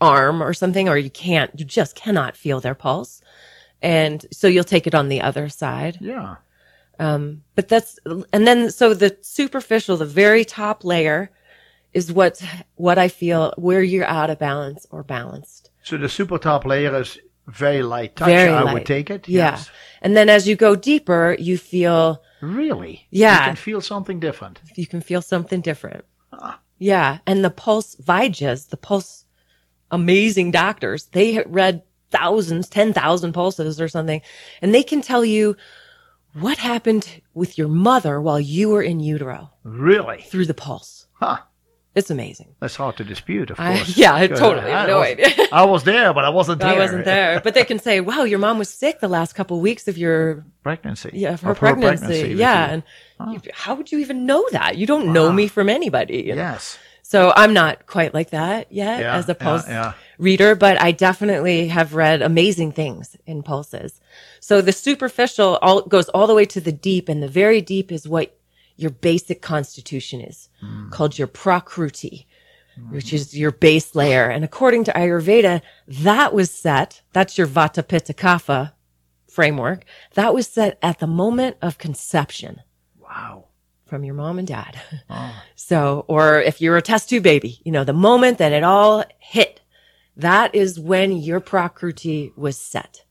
[0.00, 3.20] arm or something, or you can't, you just cannot feel their pulse.
[3.80, 5.98] And so you'll take it on the other side.
[6.00, 6.36] Yeah.
[6.98, 7.98] Um, but that's,
[8.32, 11.30] and then, so the superficial, the very top layer
[11.94, 12.42] is what,
[12.74, 15.70] what I feel where you're out of balance or balanced.
[15.84, 17.18] So the super top layer is
[17.48, 18.74] very light touch, Very I light.
[18.74, 19.28] would take it.
[19.28, 19.52] Yeah.
[19.52, 19.70] Yes.
[20.02, 23.06] And then as you go deeper, you feel, Really?
[23.10, 23.38] Yeah.
[23.40, 24.60] You can feel something different.
[24.76, 26.04] you can feel something different.
[26.32, 26.60] Ah.
[26.78, 27.18] Yeah.
[27.26, 29.24] And the pulse Vaidyas, the pulse
[29.90, 34.20] amazing doctors, they read thousands, 10,000 pulses or something,
[34.62, 35.56] and they can tell you
[36.34, 40.22] what happened with your mother while you were in utero Really?
[40.22, 41.06] through the pulse.
[41.14, 41.38] Huh.
[41.98, 42.48] It's amazing.
[42.60, 43.96] That's hard to dispute, of course.
[44.02, 44.36] yeah, I Good.
[44.38, 45.46] totally I no was- idea.
[45.52, 46.74] I was there, but I wasn't there.
[46.76, 49.56] I wasn't there, but they can say, "Wow, your mom was sick the last couple
[49.58, 51.10] of weeks of your Pregnancy.
[51.14, 52.82] yeah of her Of pregnancy." with yeah, you.
[53.20, 54.76] and you, how would you even know that?
[54.78, 56.18] You don't know me from anybody.
[56.28, 56.42] you know?
[56.52, 56.78] Yes.
[57.02, 59.92] So I'm not quite like that yet Yeah, as a yeah, pulse yeah.
[60.18, 63.98] reader, but I definitely have read amazing things in pulses.
[64.40, 67.90] So the superficial all goes all the way to the deep, and the very deep
[67.90, 68.37] is what
[68.78, 70.88] your basic constitution is, Hmm.
[70.90, 72.24] called your prakruti,
[72.90, 74.30] which is your base layer.
[74.30, 77.02] And according to Ayurveda, that was set.
[77.12, 78.72] That's your Vata Pitta Kapha
[79.28, 79.84] framework.
[80.14, 82.62] That was set at the moment of conception
[83.00, 83.46] Wow.
[83.84, 84.80] from your mom and dad.
[85.10, 85.42] Oh.
[85.56, 89.04] So, or if you're a test tube baby, you know, the moment that it all
[89.18, 89.60] hit,
[90.16, 93.04] that is when your prakruti was set.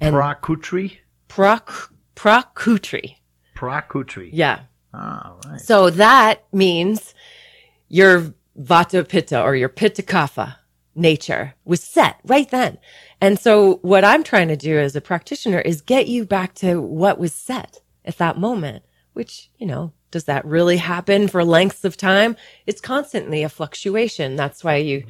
[0.00, 0.98] And Prakutri?
[1.28, 3.16] prak, prakutri.
[3.56, 4.30] Prakutri.
[4.32, 4.60] Yeah.
[4.92, 5.60] Ah, right.
[5.60, 7.14] So that means
[7.88, 10.56] your vata pitta or your pitta kapha
[10.94, 12.78] nature was set right then.
[13.20, 16.80] And so what I'm trying to do as a practitioner is get you back to
[16.80, 21.84] what was set at that moment, which, you know, does that really happen for lengths
[21.84, 22.36] of time?
[22.66, 24.36] It's constantly a fluctuation.
[24.36, 25.04] That's why you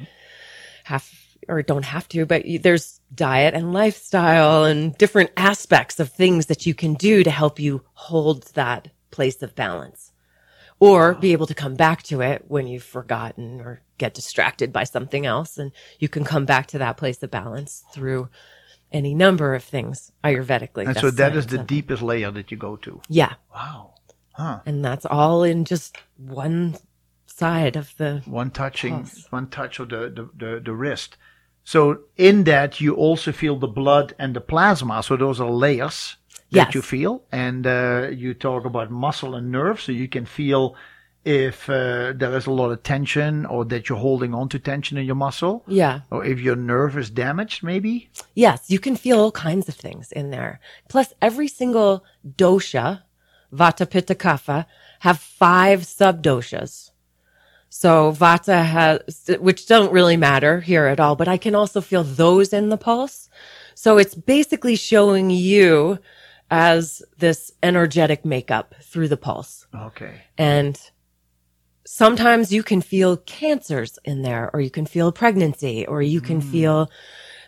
[0.83, 1.09] have
[1.47, 6.45] or don't have to, but you, there's diet and lifestyle and different aspects of things
[6.45, 10.11] that you can do to help you hold that place of balance
[10.79, 14.83] or be able to come back to it when you've forgotten or get distracted by
[14.83, 15.57] something else.
[15.59, 18.29] And you can come back to that place of balance through
[18.91, 20.87] any number of things Ayurvedically.
[20.87, 22.99] And so that is the deepest layer that you go to.
[23.07, 23.33] Yeah.
[23.53, 23.93] Wow.
[24.33, 24.61] Huh.
[24.65, 26.77] And that's all in just one
[27.27, 29.27] side of the, One touching, Pulse.
[29.29, 31.15] one touch of the, the, the, the wrist.
[31.63, 35.03] So in that you also feel the blood and the plasma.
[35.03, 36.17] So those are layers
[36.51, 36.75] that Yes.
[36.75, 37.23] you feel.
[37.31, 40.75] And uh, you talk about muscle and nerve, so you can feel
[41.23, 44.97] if uh, there is a lot of tension or that you're holding on to tension
[44.97, 45.63] in your muscle.
[45.67, 46.01] yeah.
[46.09, 48.09] Or if your nerve is damaged, maybe.
[48.33, 50.59] Yes, you can feel all kinds of things in there.
[50.89, 53.03] Plus, every single dosha,
[53.53, 54.65] Vata, Pitta, Kapha,
[55.01, 56.89] have five sub doshas.
[57.69, 62.03] So Vata has, which don't really matter here at all, but I can also feel
[62.03, 63.29] those in the pulse.
[63.75, 65.99] So it's basically showing you
[66.51, 69.65] as this energetic makeup through the pulse.
[69.73, 70.21] Okay.
[70.37, 70.79] And
[71.85, 76.41] sometimes you can feel cancers in there, or you can feel pregnancy, or you can
[76.41, 76.91] feel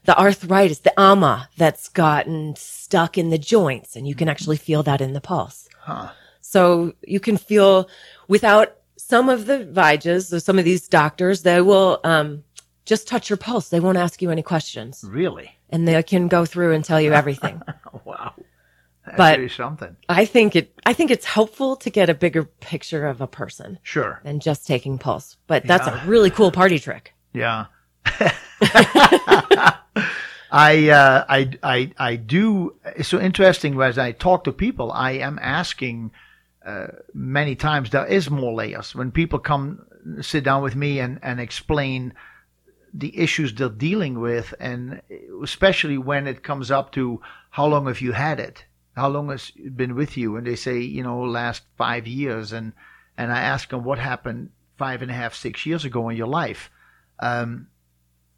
[0.06, 4.84] the arthritis, the ama that's gotten stuck in the joints, and you can actually feel
[4.84, 5.68] that in the pulse.
[5.80, 6.10] Huh.
[6.42, 7.90] So you can feel
[8.28, 12.44] without some of the Vaidyas, or some of these doctors, they will um,
[12.86, 13.68] just touch your pulse.
[13.70, 15.52] They won't ask you any questions, Really?
[15.70, 17.62] and they can go through and tell you everything.
[18.06, 18.34] Wow.
[19.18, 19.96] But- something.
[20.08, 23.80] I think it, I think it's helpful to get a bigger picture of a person
[23.84, 24.22] Sure.
[24.24, 25.38] than just taking pulse.
[25.48, 26.04] But that's Yeah.
[26.04, 27.14] a really cool party trick.
[27.34, 27.66] Yeah.
[30.56, 32.76] I, uh, I, I, I do.
[32.96, 36.12] It's so interesting as I talk to people, I am asking
[36.66, 38.94] uh, many times there is more layers.
[38.94, 39.86] When people come
[40.22, 42.14] sit down with me and, and explain
[42.94, 45.02] the issues they're dealing with, and
[45.42, 47.20] especially when it comes up to
[47.50, 48.66] how long have you had it?
[48.96, 50.36] How long has it been with you?
[50.36, 52.52] And they say, you know, last five years.
[52.52, 52.74] And,
[53.18, 56.28] and I ask them what happened five and a half, six years ago in your
[56.28, 56.70] life.
[57.20, 57.68] Um,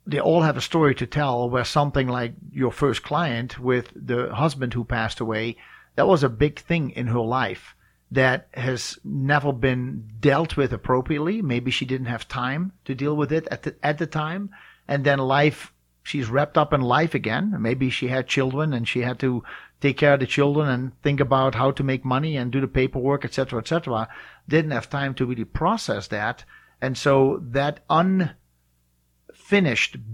[0.07, 4.33] they all have a story to tell where something like your first client with the
[4.33, 5.57] husband who passed away,
[5.95, 7.75] that was a big thing in her life
[8.11, 11.41] that has never been dealt with appropriately.
[11.41, 14.51] Maybe she didn't have time to deal with it at the, at the time.
[14.87, 15.73] And then life,
[16.03, 17.55] she's wrapped up in life again.
[17.59, 19.43] Maybe she had children and she had to
[19.81, 22.67] take care of the children and think about how to make money and do the
[22.67, 24.07] paperwork, etc., etc.
[24.47, 26.45] Didn't have time to really process that.
[26.81, 28.37] And so that unfinished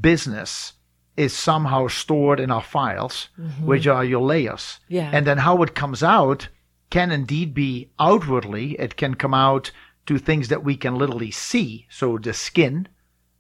[0.02, 0.74] business
[1.18, 3.66] is somehow stored in our files, mm-hmm.
[3.66, 4.80] which are your layers.
[4.88, 5.10] Yeah.
[5.14, 6.48] And then how it comes out
[6.90, 8.80] can indeed be outwardly.
[8.80, 9.72] It can come out
[10.06, 11.88] to things that we can literally see.
[11.90, 12.88] So the skin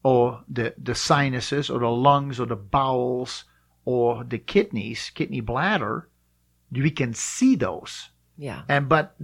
[0.04, 3.46] or the, the sinuses or the lungs or the bowels
[3.86, 6.08] or the kidneys, kidney bladder,
[6.72, 8.10] we can see those.
[8.38, 8.64] Yeah.
[8.68, 9.16] And but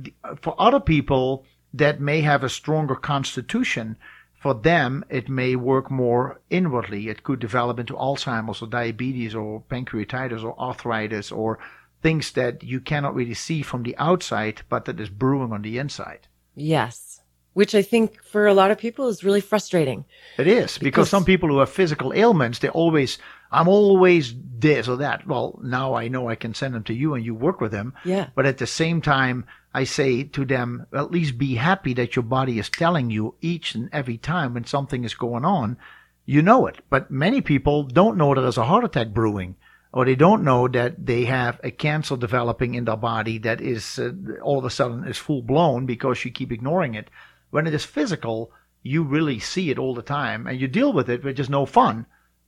[0.41, 3.97] for other people that may have a stronger constitution,
[4.39, 7.09] for them it may work more inwardly.
[7.09, 11.59] It could develop into Alzheimer's or diabetes or pancreatitis or arthritis or
[12.03, 15.77] things that you cannot really see from the outside, but that is brewing on the
[15.79, 16.27] inside.
[16.53, 17.21] Yes.
[17.53, 20.05] Which I think for a lot of people is really frustrating.
[20.37, 23.17] It is because, Because- some people who have physical ailments, they always,
[23.51, 25.27] I'm always this or that.
[25.27, 27.93] Well, now I know I can send them to you and you work with them.
[28.03, 28.29] Yeah.
[28.35, 32.23] But at the same time, I say to them, at least be happy that your
[32.23, 35.77] body is telling you each and every time when something is going on,
[36.25, 36.79] you know it.
[36.89, 39.55] But many people don't know that there is a heart attack brewing,
[39.93, 43.99] or they don't know that they have a cancer developing in their body that is
[43.99, 44.11] uh,
[44.41, 47.09] all of a sudden is full blown because you keep ignoring it.
[47.49, 48.51] When it is physical,
[48.83, 51.65] you really see it all the time and you deal with it, which is no
[51.65, 52.05] fun,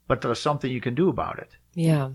[0.10, 1.50] but there's something you can do about it.
[1.76, 2.10] Yeah.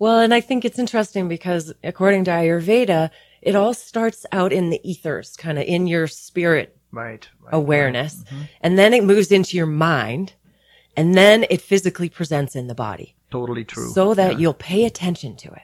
[0.00, 3.10] Well, and I think it's interesting because according to Ayurveda,
[3.42, 7.28] it all starts out in the ethers, kind of in your spirit Right.
[7.42, 8.24] right awareness.
[8.24, 8.42] Mm-hmm.
[8.62, 10.32] And then it moves into your mind.
[10.96, 13.90] And then it physically presents in the body Totally true.
[13.90, 14.38] so that Yeah.
[14.38, 15.62] you'll pay attention to it.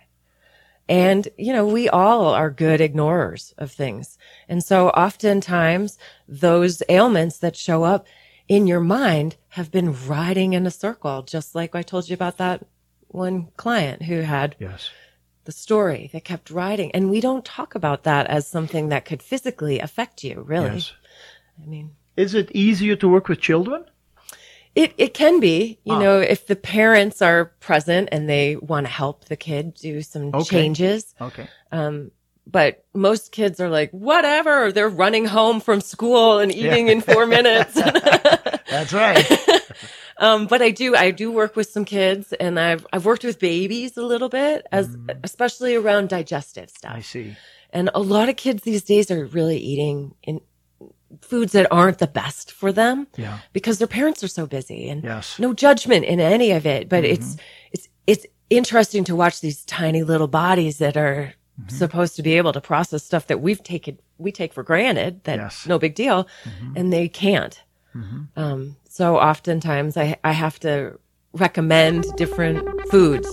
[0.86, 4.18] And, you know, we all are good ignorers of things.
[4.50, 5.96] And so oftentimes
[6.28, 8.06] those ailments that show up
[8.48, 12.38] in your mind have been riding in a circle, just like I told you about
[12.38, 12.64] that
[13.08, 14.90] one client who had Yes.
[15.44, 16.90] the story that kept riding.
[16.92, 20.74] And we don't talk about that as something that could physically affect you, really.
[20.74, 20.92] Yes.
[21.62, 23.84] I mean, Is it easier to work with children?
[24.74, 25.98] It it can be, you Ah.
[26.00, 30.34] know, if the parents are present and they want to help the kid do some
[30.34, 30.44] Okay.
[30.44, 31.14] changes.
[31.20, 31.48] Okay.
[31.70, 32.10] Um,
[32.46, 34.70] but most kids are like, whatever.
[34.72, 37.74] They're running home from school and eating in four minutes.
[38.70, 39.26] That's right.
[40.18, 43.38] um, but I do, I do work with some kids and I've, I've worked with
[43.38, 46.90] babies a little bit as, especially around digestive stuff.
[46.92, 46.98] Mm-hmm.
[46.98, 47.36] I see.
[47.70, 50.40] And a lot of kids these days are really eating in
[51.20, 53.38] foods that aren't the best for them Yeah.
[53.52, 55.38] because their parents are so busy and Yes.
[55.38, 57.36] no judgment in any of it, but it's,
[57.72, 61.76] it's, it's interesting to watch these tiny little bodies that are Mm-hmm.
[61.76, 65.38] supposed to be able to process stuff that we've taken, we take for granted that
[65.38, 65.66] Yes.
[65.68, 66.72] no big deal mm-hmm.
[66.74, 67.62] and they can't.
[67.94, 68.22] Mm-hmm.
[68.36, 70.98] Um, so oftentimes I, I have to
[71.32, 73.28] recommend different foods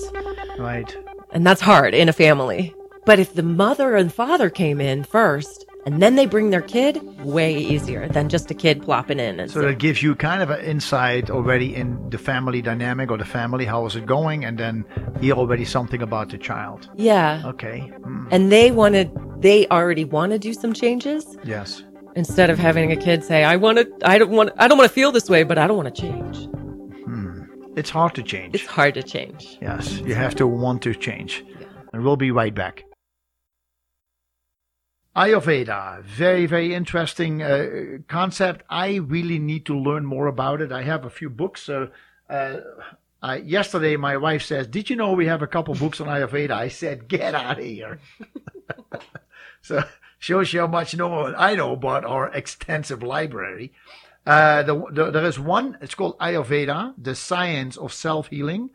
[0.59, 0.95] Right.
[1.31, 2.75] and that's hard in a family.
[3.07, 7.01] But if the mother and father came in first and then they bring their kid,
[7.25, 9.39] way easier than just a kid plopping in.
[9.39, 13.17] And So that gives you kind of an insight already in the family dynamic or
[13.17, 13.65] the family.
[13.65, 14.45] How is it going?
[14.45, 14.85] And then
[15.19, 16.89] hear already something about the child.
[16.95, 17.41] yeah.
[17.45, 17.91] Okay.
[18.01, 19.09] Mm, And they wanted,
[19.41, 21.83] they already want to do some changes yes.
[22.15, 24.89] instead of having a kid say, I want to, I don't want, I don't want
[24.89, 26.37] to feel this way, but I don't want to change.
[27.05, 27.41] hmm.
[27.75, 28.53] It's hard to change.
[28.55, 29.57] It's hard to change.
[29.61, 29.93] yes.
[29.99, 31.43] You have to want to change.
[31.59, 31.67] yeah.
[31.93, 32.83] And we'll be right back.
[35.15, 38.63] Ayurveda, very, very interesting uh, concept.
[38.69, 40.71] I really need to learn more about it.
[40.71, 41.67] I have a few books.
[41.67, 41.87] Uh,
[42.29, 46.51] uh, yesterday, my wife says, "Did you know we have a couple books on Ayurveda?"
[46.51, 47.99] I said, "Get out of here."
[49.61, 49.83] so
[50.17, 53.73] shows you how much know I know about our extensive library.
[54.25, 55.77] Uh, the, the, there is one.
[55.81, 58.69] It's called Ayurveda: The Science of Self Healing,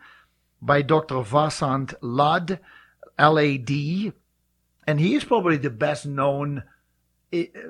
[0.61, 1.23] by Dr.
[1.23, 2.61] Vasant Lad,
[3.19, 4.13] L.A.D.
[4.87, 6.63] And he is probably the best known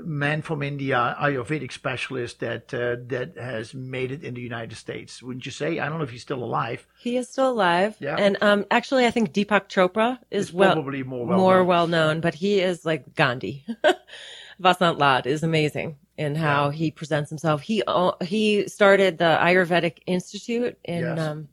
[0.04, 5.22] man from India, Ayurvedic specialist that uh, that has made it in the United States.
[5.22, 5.78] Wouldn't you say?
[5.78, 6.86] I don't know if he's still alive.
[6.98, 7.96] He is still alive.
[7.98, 8.16] Yeah.
[8.16, 11.66] And um, actually, I think Deepak Chopra is well, probably more well more known.
[11.66, 13.64] well known, but he is like Gandhi.
[14.62, 17.60] Vasant Lad is amazing in how he presents himself.
[17.62, 17.82] He
[18.22, 21.18] he started the Ayurvedic Institute in Yes.
[21.18, 21.48] um,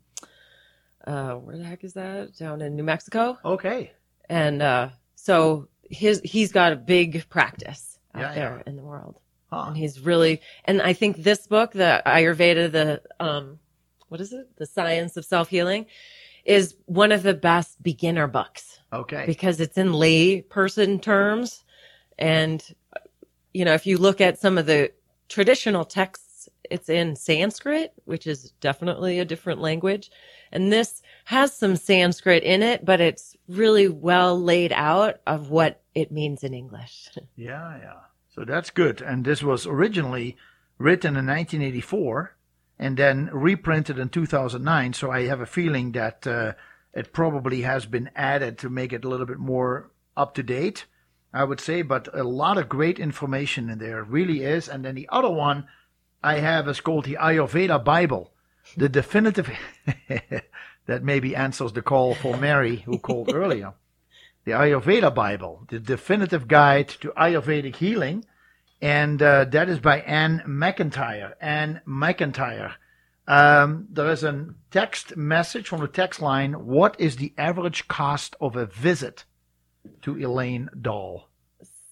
[1.05, 2.37] uh, where the heck is that?
[2.37, 3.91] Down in New Mexico, Okay.
[4.29, 4.89] and uh,
[5.23, 8.69] so his he's got a big practice out Yeah, there yeah.
[8.69, 9.15] in the world,
[9.51, 9.65] Huh.
[9.67, 10.41] and he's really.
[10.65, 13.59] And I think this book, the Ayurveda, the um,
[14.09, 14.47] what is it?
[14.57, 15.85] The Science of Self Healing,
[16.45, 19.23] is one of the best beginner books Okay.
[19.25, 21.63] because it's in lay person terms.
[22.19, 22.61] And,
[23.53, 24.91] you know, if you look at some of the
[25.29, 30.11] traditional texts, it's in Sanskrit, which is definitely a different language.
[30.51, 35.81] And this has some Sanskrit in it, but it's really well laid out of what
[35.95, 37.09] it means in English.
[37.35, 37.99] Yeah, yeah.
[38.29, 39.01] So that's good.
[39.01, 40.37] And this was originally
[40.77, 42.35] written in 1984
[42.79, 44.93] and then reprinted in 2009.
[44.93, 46.53] So I have a feeling that uh,
[46.93, 50.85] it probably has been added to make it a little bit more up to date,
[51.31, 51.81] I would say.
[51.83, 54.67] But a lot of great information in there, really is.
[54.67, 55.67] And then the other one
[56.23, 58.31] I have is called the Ayurveda Bible,
[58.75, 59.49] the definitive.
[60.85, 63.73] that maybe answers the call for Mary, who called earlier
[64.45, 68.25] the Ayurveda Bible, the definitive guide to Ayurvedic healing.
[68.81, 71.33] And uh, that is by Anne McIntyre.
[71.39, 72.73] Anne McIntyre.
[73.25, 78.35] Um, there is a text message from the text line What is the average cost
[78.41, 79.23] of a visit
[80.01, 81.29] to Elaine Dahl?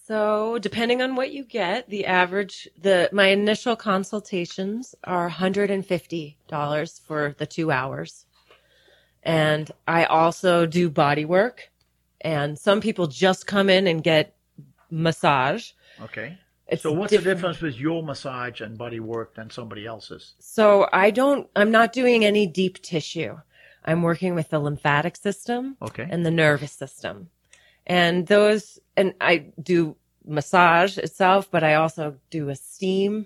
[0.06, 7.36] So depending on what you get, the average, the, my initial consultations are $150 for
[7.38, 8.26] the two hours.
[9.24, 11.70] And I also do body work
[12.22, 14.36] and some people just come in and get
[14.90, 15.72] massage.
[16.02, 16.38] Okay.
[16.68, 20.36] It's So, what's the difference with your massage and body work than somebody else's?
[20.40, 23.38] So I don't, I'm not doing any deep tissue.
[23.84, 26.08] I'm working with the lymphatic system Okay.
[26.10, 27.30] and the nervous system.
[27.86, 33.26] And those, and I do massage itself, but I also do a steam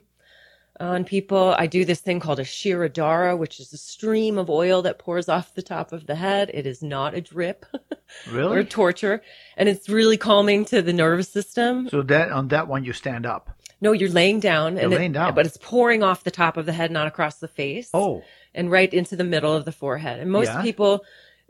[0.80, 1.56] on people.
[1.58, 5.30] I do this thing called a shirodhara, which is a stream of oil that pours
[5.30, 6.52] off the top of the head.
[6.54, 7.66] It is not a drip
[8.34, 9.22] or torture.
[9.58, 11.90] And it's really calming to the nervous system.
[11.90, 13.50] So, that on that one, you stand up.
[13.82, 14.76] No, you're laying down.
[14.78, 15.36] You're it- laying down.
[15.36, 18.24] But it's pouring off the top of the head, not across the face Oh,
[18.54, 20.20] and right into the middle of the forehead.
[20.20, 20.62] And most Yeah.
[20.62, 21.04] people,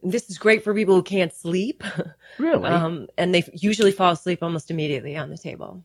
[0.04, 1.84] this is great for people who can't sleep.
[2.40, 2.68] really?
[2.70, 5.84] um, and they usually fall asleep almost immediately on the table.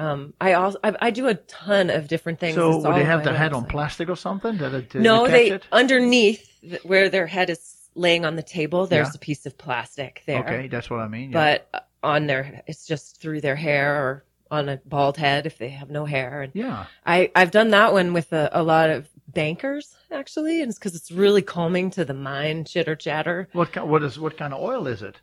[0.00, 2.54] Um, I also I, I do a ton of different things.
[2.54, 4.54] so, would they have their head on plastic or something?
[4.58, 5.66] It, to No, they it?
[5.72, 6.48] underneath
[6.84, 8.86] where their head is laying on the table.
[8.86, 9.12] There's Yeah.
[9.16, 11.32] a piece of plastic there, Okay, that's what I mean.
[11.32, 11.38] yeah.
[11.40, 15.58] but uh, on their it's just through their hair or on a bald head if
[15.58, 16.42] they have no hair.
[16.42, 16.86] And yeah.
[17.04, 20.94] I I've done that one with a, a lot of bankers actually, and it's because
[20.96, 23.48] it's really calming to the mind, chitter chatter.
[23.52, 25.20] What ki- what is what kind of oil is it?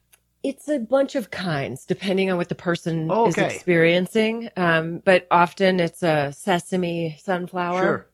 [0.48, 4.50] It's a bunch of kinds, depending on what the person Oh, is experiencing.
[4.56, 8.08] Um, but often it's a sesame sunflower Sure.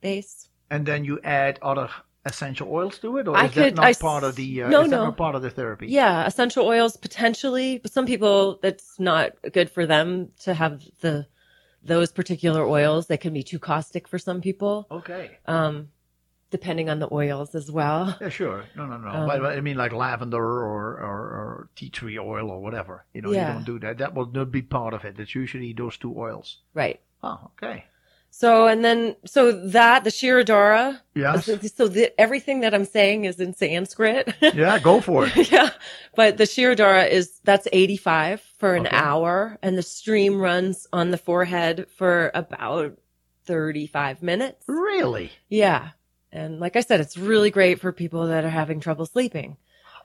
[0.00, 0.48] base.
[0.70, 1.88] And then you add other
[2.24, 4.62] essential oils to it, or I is that not I part of the?
[4.62, 5.04] Uh, no, is that no.
[5.06, 5.88] not part of the therapy?
[5.88, 11.26] Yeah, essential oils potentially, but some people that's not good for them to have the
[11.82, 13.08] those particular oils.
[13.08, 14.86] They can be too caustic for some people.
[14.90, 15.38] Okay.
[15.46, 15.88] Um,
[16.52, 18.16] depending on the oils as well.
[18.20, 18.64] Yeah, sure.
[18.76, 19.08] No, no, no.
[19.08, 23.04] Um, but, but I mean, like lavender or, or, or tea tree oil or whatever.
[23.12, 23.48] You know, Yeah.
[23.48, 23.98] you don't do that.
[23.98, 25.18] That will not be part of it.
[25.18, 26.58] It's usually those two oils.
[26.74, 27.00] Right.
[27.24, 27.86] Oh, okay.
[28.34, 30.98] So and then so that the Shirodhara.
[31.14, 31.44] Yes.
[31.44, 34.34] So, so the, everything that I'm saying is in Sanskrit.
[34.54, 35.50] Yeah, go for it.
[35.52, 35.68] yeah.
[36.14, 38.96] But the Shirodhara is that's 85 for an Okay.
[38.96, 42.96] hour and the stream runs on the forehead for about
[43.44, 44.64] 35 minutes.
[44.66, 45.30] Really?
[45.50, 45.90] Yeah.
[46.32, 49.56] And like I said, it's really great for people that are having trouble sleeping.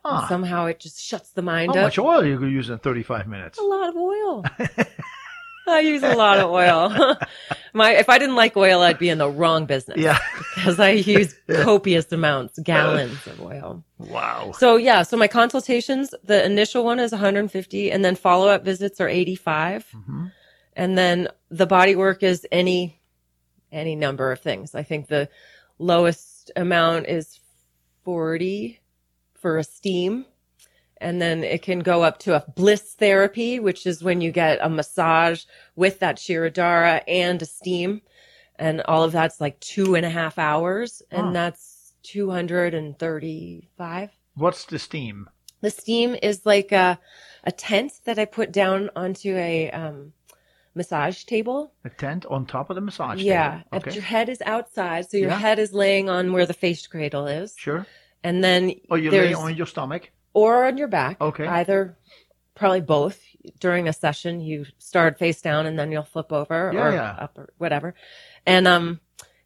[0.06, 0.28] And Huh.
[0.28, 1.76] Somehow it just shuts the mind up.
[1.76, 1.86] How up.
[1.88, 3.60] much oil you could use in 35 minutes?
[3.60, 4.46] A lot of oil.
[5.68, 7.18] I use a lot of oil.
[7.74, 9.98] My if I didn't like oil, I'd be in the wrong business.
[9.98, 10.18] Yeah.
[10.56, 13.84] Because I use copious amounts, gallons of oil.
[13.98, 14.54] Wow.
[14.58, 19.10] So yeah, so my consultations, the initial one is 150 and then follow-up visits are
[19.10, 19.88] 85.
[19.94, 20.32] Mhm.
[20.78, 23.00] And then the body work is any
[23.72, 24.74] any number of things.
[24.74, 25.28] I think the
[25.80, 27.40] lowest amount is
[28.04, 28.80] 40
[29.36, 30.26] for a steam.
[31.00, 34.58] And then it can go up to a bliss therapy, which is when you get
[34.62, 35.44] a massage
[35.76, 38.02] with that Shirodhara and a steam.
[38.58, 41.04] And all of that's like two and a half hours.
[41.12, 44.10] And that's 235.
[44.34, 45.30] What's the steam?
[45.62, 47.00] The steam is like a,
[47.44, 50.14] a tent that I put down onto a um,
[50.78, 51.74] massage table.
[51.84, 53.64] A tent on top of the massage yeah, table.
[53.74, 53.94] and Okay.
[53.96, 55.40] your head is outside, so your Yeah.
[55.40, 57.86] head is laying on where the face cradle is, Sure.
[58.24, 60.12] and then Or you lay on your stomach.
[60.34, 61.20] or on your back.
[61.20, 61.46] Okay.
[61.48, 61.98] Either,
[62.56, 63.20] probably both.
[63.60, 67.12] During a session, you start face down, and then you'll flip over Yeah, or yeah.
[67.20, 67.94] up or whatever.
[68.46, 69.00] And um,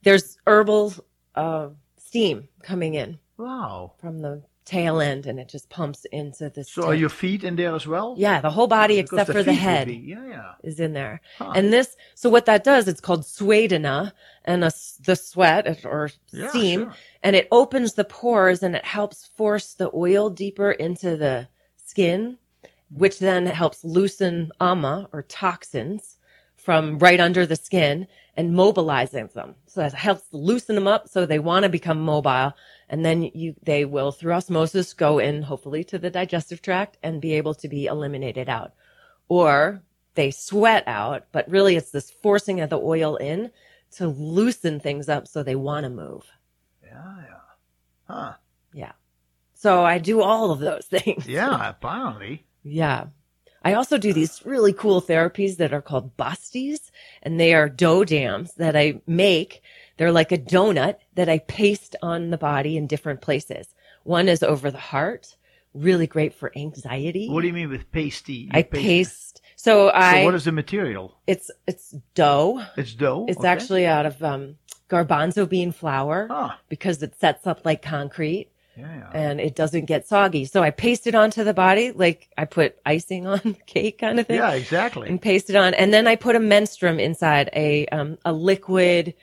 [0.04, 0.94] there's herbal
[1.36, 3.94] uh, steam coming in Wow.
[4.00, 6.64] from the tail end, and it just pumps into the.
[6.64, 8.16] So are your feet in there as well?
[8.18, 10.52] Yeah, the whole body Because except for the head be- yeah, yeah.
[10.70, 11.16] is in there.
[11.38, 11.52] Huh.
[11.58, 14.12] And this, so what that does, it's called swedana
[14.46, 14.72] and a
[15.08, 16.94] the sweat or Yeah, steam, sure.
[17.24, 21.48] and it opens the pores and it helps force the oil deeper into the
[21.90, 22.38] skin,
[22.90, 26.18] which then helps loosen ama or toxins
[26.56, 28.08] from right under the skin
[28.38, 29.56] and mobilizing them.
[29.66, 32.54] So it helps loosen them up so they want to become mobile.
[32.92, 37.22] And then you, they will through osmosis go in hopefully to the digestive tract and
[37.22, 38.74] be able to be eliminated out.
[39.30, 39.82] Or
[40.16, 43.50] they sweat out, but really it's this forcing of the oil in
[43.92, 46.30] to loosen things up so they want to move.
[46.84, 48.14] Yeah, yeah.
[48.14, 48.34] Huh.
[48.74, 48.92] Yeah.
[49.54, 51.26] So I do all of those things.
[51.26, 52.46] Yeah, apparently.
[52.62, 53.06] Yeah.
[53.64, 56.92] I also do these really cool therapies that are called bastis
[57.24, 59.62] and they are dough dams that I make.
[60.02, 63.68] They're like a donut that I paste on the body in different places.
[64.02, 65.36] One is over the heart,
[65.76, 67.30] really great for anxiety.
[67.30, 68.34] What do you mean with pasty?
[68.34, 69.42] You I paste.
[69.56, 71.20] So I, So what is the material?
[71.28, 72.64] it's, it's dough.
[72.78, 73.28] It's dough.
[73.30, 73.48] It's okay.
[73.48, 74.56] actually out of, um,
[74.90, 78.48] garbanzo bean flour Ah, because it sets up like concrete.
[78.76, 79.10] yeah, yeah.
[79.14, 80.46] and it doesn't get soggy.
[80.46, 84.20] So I paste it onto the body like I put icing on the cake kind
[84.20, 84.38] of thing.
[84.38, 85.08] Yeah, exactly.
[85.08, 85.76] And paste it on.
[85.76, 89.14] And then I put a menstruum inside a um, a liquid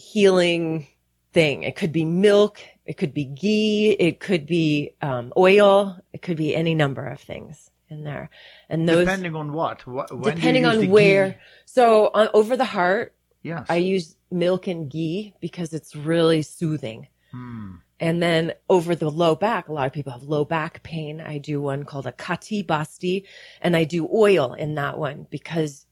[0.00, 0.86] healing
[1.32, 1.62] thing.
[1.62, 6.36] It could be milk, it could be ghee, it could be um, oil, it could
[6.36, 8.30] be any number of things in there.
[8.68, 9.82] And those Depending on what?
[9.82, 11.30] Wh- when depending on where.
[11.30, 11.36] ghee?
[11.66, 13.66] So on, over the heart, Yes.
[13.70, 17.08] I use milk and ghee because it's really soothing.
[17.32, 17.76] Hmm.
[17.98, 21.20] And then over the low back, a lot of people have low back pain.
[21.22, 23.24] I do one called a kati basti
[23.62, 25.86] and I do oil in that one because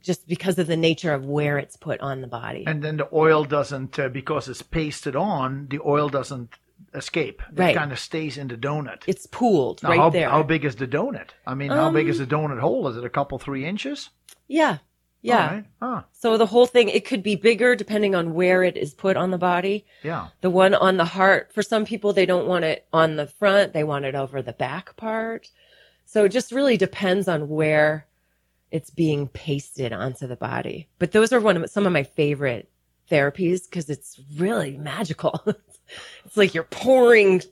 [0.00, 2.64] just because of the nature of where it's put on the body.
[2.66, 6.54] And then the oil doesn't, uh, because it's pasted on, the oil doesn't
[6.94, 7.42] escape.
[7.52, 7.70] Right.
[7.70, 9.02] It kind of stays in the donut.
[9.06, 10.30] it's pooled Now, right how, there.
[10.30, 11.30] how big is the donut?
[11.46, 12.86] I mean, how big Um, is the donut hole?
[12.88, 14.10] Is it a couple, three inches?
[14.46, 14.78] yeah.
[15.20, 15.50] Yeah.
[15.52, 15.64] Right.
[15.82, 16.02] Huh.
[16.12, 19.32] So the whole thing, it could be bigger depending on where it is put on
[19.32, 19.84] the body.
[20.04, 20.28] Yeah.
[20.42, 23.72] The one on the heart, for some people, they don't want it on the front.
[23.72, 25.50] They want it over the back part.
[26.04, 28.06] So it just really depends on where
[28.70, 30.88] it's being pasted onto the body.
[30.98, 32.70] But those are one of some of my favorite
[33.10, 35.42] therapies because it's really magical.
[36.24, 37.42] it's like you're pouring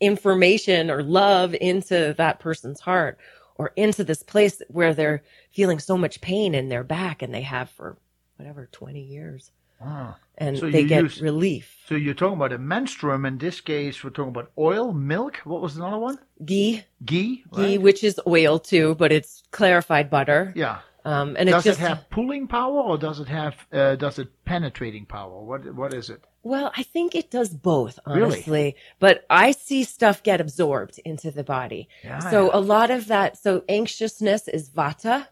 [0.00, 3.18] information or love into that person's heart
[3.56, 5.22] or into this place where they're
[5.52, 7.96] feeling so much pain in their back and they have for
[8.36, 9.50] whatever 20 years
[9.80, 10.16] Ah.
[10.38, 11.76] and So they get use- relief.
[11.86, 13.26] So you're talking about a menstruum.
[13.26, 15.36] In this case, we're talking about oil, milk.
[15.44, 16.18] What was another one?
[16.44, 17.44] Ghee, Ghee.
[17.54, 20.52] ghee, which is oil too, but it's clarified butter.
[20.56, 20.78] Yeah.
[21.04, 24.18] Um, and does it's just, it have pulling power or does it have uh, does
[24.18, 25.40] it penetrating power?
[25.40, 26.24] What what is it?
[26.42, 28.22] well, I think it does both, Really?
[28.22, 31.88] honestly, but I see stuff get absorbed into the body.
[32.04, 32.50] Yeah, so yeah.
[32.58, 35.26] a lot of that, so anxiousness is vata.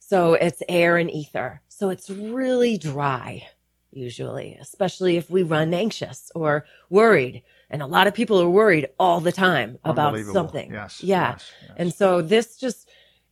[0.00, 1.60] So it's air and ether.
[1.68, 3.48] So it's really dry
[3.96, 7.42] usually, especially if we run anxious or worried.
[7.70, 10.72] And a lot of people are worried all the time about something.
[10.72, 11.02] Yes.
[11.02, 11.32] Yeah.
[11.32, 11.70] yes, yes.
[11.76, 12.88] And so this just,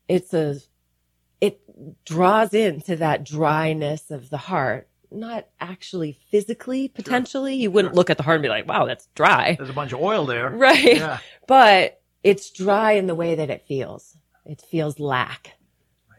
[0.09, 0.57] it's a,
[1.41, 1.61] it
[2.05, 7.55] draws into that dryness of the heart, not actually physically, potentially.
[7.57, 7.97] You wouldn't Sure.
[7.97, 9.55] look at the heart and be like, wow, that's dry.
[9.57, 10.51] there's a bunch of oil there.
[10.51, 10.97] Right.
[10.97, 11.19] Yeah.
[11.47, 14.17] But it's dry in the way that it feels.
[14.45, 15.53] It feels lack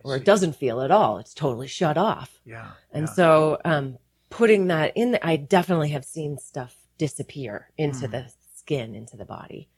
[0.03, 1.18] or it doesn't feel at all.
[1.18, 2.40] It's totally shut off.
[2.45, 2.72] Yeah.
[2.91, 3.14] And yeah.
[3.14, 3.98] so, um,
[4.34, 8.11] putting that in, I definitely have seen stuff disappear into Hmm.
[8.11, 9.69] the skin, into the body.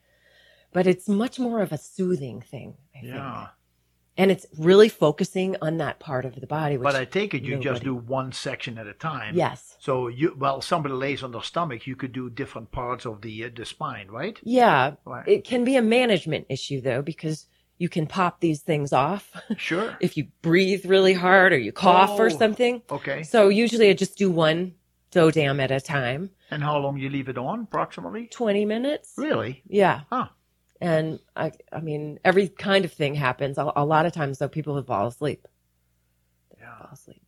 [0.72, 3.14] But it's much more of a soothing thing, I think.
[3.14, 3.48] Yeah.
[4.18, 6.78] And it's really focusing on that part of the body.
[6.78, 9.36] Which But I take it you just do one section at a time.
[9.36, 9.76] Yes.
[9.80, 13.44] So you well, somebody lays on their stomach, you could do different parts of the
[13.44, 14.40] uh, the spine, right?
[14.44, 14.94] Yeah.
[15.04, 15.28] Right.
[15.28, 19.96] It can be a management issue though, because you can pop these things off Sure.
[20.00, 22.30] if you breathe really hard or you cough or Oh.
[22.30, 22.82] something.
[22.90, 23.24] Okay.
[23.24, 24.76] So usually I just do one
[25.12, 28.28] dough dam at a time, And how long you leave it on, approximately?
[28.28, 29.14] 20 minutes.
[29.18, 29.64] Really?
[29.68, 30.02] Yeah.
[30.10, 30.28] Huh.
[30.82, 33.58] And I, I mean, every kind of thing happens.
[33.58, 35.48] A, a lot of times though, people would fall asleep.
[36.52, 36.78] They Yeah.
[36.78, 37.22] fall asleep.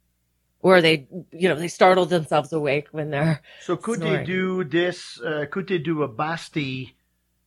[0.59, 5.19] Or they, you know, they startle themselves awake when they're, So could they do this?
[5.21, 6.97] Uh, could they do a basti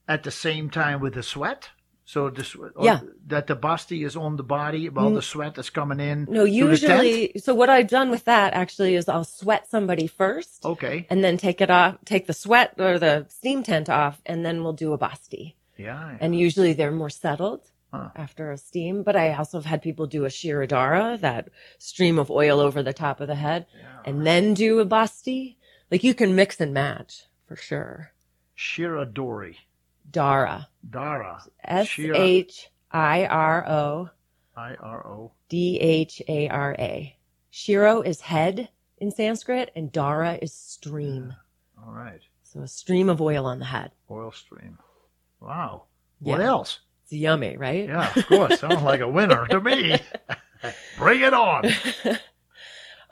[0.09, 1.69] at the same time with the sweat.
[2.11, 3.01] So or Yeah.
[3.29, 5.15] that the basti is on the body while mm.
[5.15, 6.27] the sweat is coming in.
[6.29, 7.05] No, through the tent?
[7.07, 11.07] usually, so what I've done with that actually is I'll sweat somebody first Okay.
[11.09, 14.65] and then take it off, take the sweat or the steam tent off, and then
[14.65, 15.55] we'll do a basti.
[15.77, 16.17] Yeah.
[16.21, 18.09] And usually they're more settled Huh.
[18.17, 19.05] after a steam.
[19.05, 22.93] But I also have had people do a shirodhara, that stream of oil over the
[22.93, 23.67] top of the head,
[24.05, 25.59] and then do a basti.
[25.93, 28.11] Like you can mix and match for sure.
[28.57, 29.55] Shiradori.
[30.11, 30.69] Dara.
[30.89, 31.43] Dara.
[31.65, 34.11] S H I R O
[34.57, 35.33] I R O.
[35.49, 37.17] D H A R A.
[37.51, 38.69] Shiro is head
[38.99, 41.35] in Sanskrit and Dhara is stream.
[41.85, 42.21] All right.
[42.43, 43.93] So a stream of oil on the head.
[44.11, 44.79] Oil stream.
[45.41, 45.85] Wow.
[46.21, 46.47] What Yeah.
[46.47, 46.81] else?
[47.05, 47.89] It's yummy, right?
[47.89, 48.61] Yeah, of course.
[48.61, 49.99] Sounds like a winner to me.
[50.99, 51.65] Bring it on.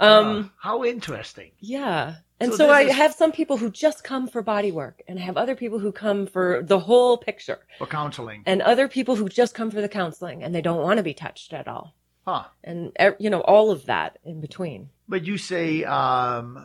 [0.00, 1.50] Um, Ah, how interesting.
[1.58, 2.16] yeah.
[2.40, 5.18] And So so, I is- have some people who just come for body work and
[5.18, 8.42] I have other people who come for the whole picture For counseling.
[8.46, 11.14] and other people who just come for the counseling and they don't want to be
[11.14, 11.94] touched at all.
[12.26, 12.44] Huh.
[12.62, 14.90] And, you know, all of that in between.
[15.08, 16.64] But you say um,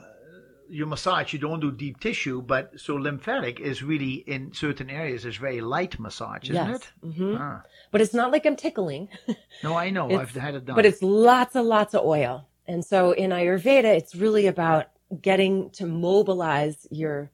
[0.70, 5.26] you massage, you don't do deep tissue, but so lymphatic is really in certain areas
[5.26, 6.82] is very light massage, isn't yes.
[7.04, 7.14] it?
[7.16, 7.62] hmm Ah.
[7.92, 9.08] But it's not like I'm tickling.
[9.64, 10.08] No, I know.
[10.08, 10.76] It's- I've had it done.
[10.76, 12.48] But it's lots and lots of oil.
[12.68, 14.88] And so in Ayurveda, it's really about
[15.22, 17.32] getting to mobilize your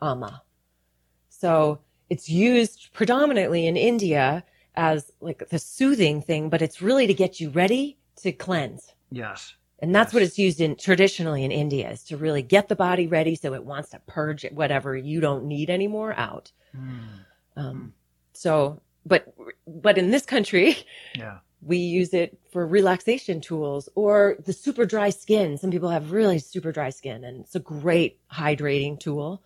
[0.00, 0.42] ama.
[1.28, 1.80] So
[2.10, 7.40] it's used predominantly in India as like the soothing thing, but it's really to get
[7.40, 8.92] you ready to cleanse.
[9.10, 9.54] yes.
[9.80, 13.06] And that's what it's used in traditionally in India is to really get the body
[13.06, 16.50] ready so it wants to purge whatever you don't need anymore out.
[16.74, 16.98] Hmm.
[17.56, 17.92] Um,
[18.32, 19.34] so, but,
[19.66, 20.76] but in this country,
[21.14, 21.40] Yeah.
[21.66, 25.58] We use it for relaxation tools or the super dry skin.
[25.58, 29.42] Some people have really super dry skin and it's a great hydrating tool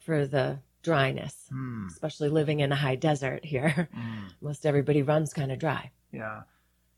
[0.00, 1.86] for the dryness, Hmm.
[1.88, 3.88] especially living in a high desert here.
[3.94, 4.26] Hmm.
[4.40, 5.92] Most everybody runs kind of dry.
[6.10, 6.42] Yeah.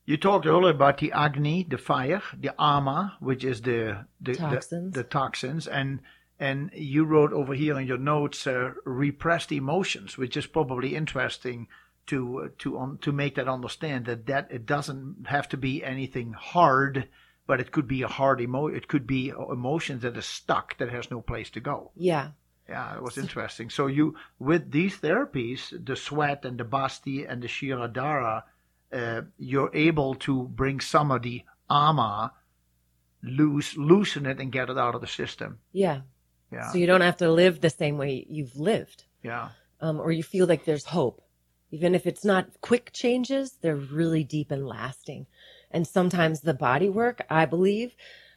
[0.07, 4.39] You talked earlier about the agni, the fire, the ama, which is the the the-
[4.39, 4.95] Toxins.
[4.95, 6.01] the, toxins, and
[6.41, 11.69] and you wrote over here in your notes uh, repressed emotions, which is probably interesting
[12.07, 16.33] to uh, to to make that understand that that it doesn't have to be anything
[16.33, 17.09] hard,
[17.47, 18.67] but it could be a hard emo.
[18.67, 21.91] It could be emotions that is stuck that has no place to go.
[21.97, 22.31] Yeah.
[22.69, 23.69] Yeah, it was interesting.
[23.69, 28.43] So you, with these therapies, the sweat and the basti and the shirodhara,
[28.91, 32.33] uh, you're able to bring some of the ama,
[33.23, 35.59] loose, loosen it and get it out of the system.
[35.73, 36.03] Yeah.
[36.53, 39.05] Yeah, So you don't have to live the same way you've lived.
[39.23, 39.49] yeah,
[39.81, 41.21] Um, or you feel like there's hope.
[41.75, 45.27] Even if it's not quick changes, they're really deep and lasting.
[45.73, 47.97] And sometimes the body work, I believe,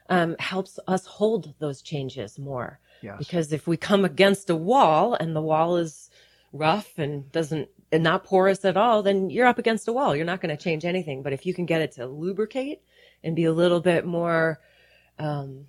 [0.09, 2.79] um, helps us hold those changes more.
[3.03, 6.09] yes, Because if we come against a wall and the wall is
[6.51, 10.15] rough and doesn't and not porous at all, then you're up against a wall.
[10.15, 11.21] You're not going to change anything.
[11.21, 12.81] But if you can get it to lubricate
[13.23, 14.59] and be a little bit more
[15.19, 15.67] um,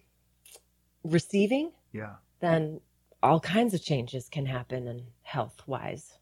[1.05, 2.15] receiving, yeah.
[2.41, 2.81] then
[3.23, 6.15] all kinds of changes can happen and health wise.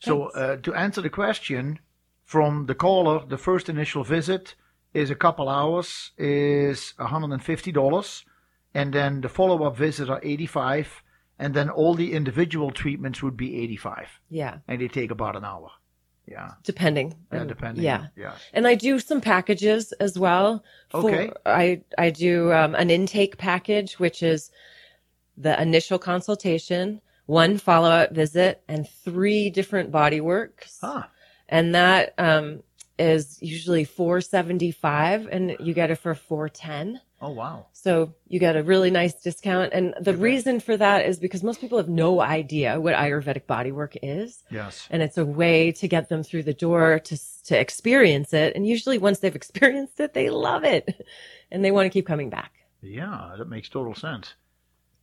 [0.00, 1.78] So uh, to answer the question
[2.24, 4.54] from the caller, the first initial visit
[4.94, 8.24] is a couple hours, is $150,
[8.74, 11.02] and then the follow-up visits are 85,
[11.38, 14.58] and then all the individual treatments would be 85, Yeah.
[14.68, 15.70] and they take about an hour.
[16.26, 17.14] Yeah, Depending.
[17.32, 17.82] yeah, depending.
[17.84, 18.08] Yeah.
[18.14, 18.34] yeah.
[18.52, 20.62] And I do some packages as well.
[20.90, 21.32] for- Okay.
[21.46, 24.50] I, I do um, an intake package, which is
[25.38, 30.78] the initial consultation, one follow up visit, and three different body works.
[30.82, 31.10] Ah,
[31.48, 32.62] And that um,
[32.98, 37.00] is usually 475 and you get it for 410.
[37.20, 37.66] oh wow.
[37.74, 39.74] So you get a really nice discount.
[39.74, 43.96] And the reason for that is because most people have no idea what Ayurvedic bodywork
[44.02, 44.42] is.
[44.50, 44.88] Yes.
[44.90, 48.56] And it's a way to get them through the door to, to experience it.
[48.56, 51.06] And usually once they've experienced it, they love it
[51.50, 52.52] and they want to keep coming back.
[52.80, 54.32] Yeah, that makes total sense.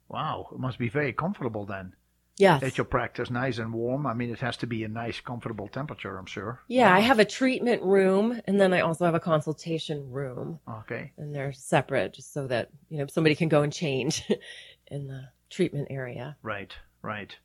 [0.09, 1.93] Wow, it must be very comfortable then.
[2.37, 2.63] Yes.
[2.63, 4.05] At your practice, nice and warm.
[4.05, 6.61] I mean, it has to be a nice, comfortable temperature, I'm sure.
[6.67, 6.93] Yeah.
[6.93, 11.13] I have a treatment room and then I also have a consultation room Okay.
[11.17, 14.23] and they're separate just so that, you know, somebody can go and change
[14.87, 16.35] in the treatment area.
[16.41, 17.35] Right, right.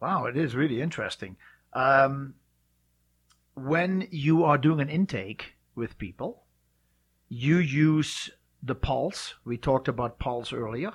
[0.00, 1.36] Wow, it is really interesting.
[1.74, 2.34] Um,
[3.54, 6.44] when you are doing an intake with people,
[7.28, 8.30] you use
[8.62, 9.34] the pulse.
[9.44, 10.92] We talked about pulse earlier.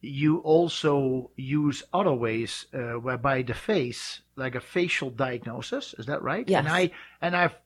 [0.00, 6.22] You also use other ways uh, whereby the face, like a facial diagnosis, is that
[6.22, 6.48] right?
[6.48, 6.58] Yes.
[6.58, 6.90] And I
[7.20, 7.56] and I've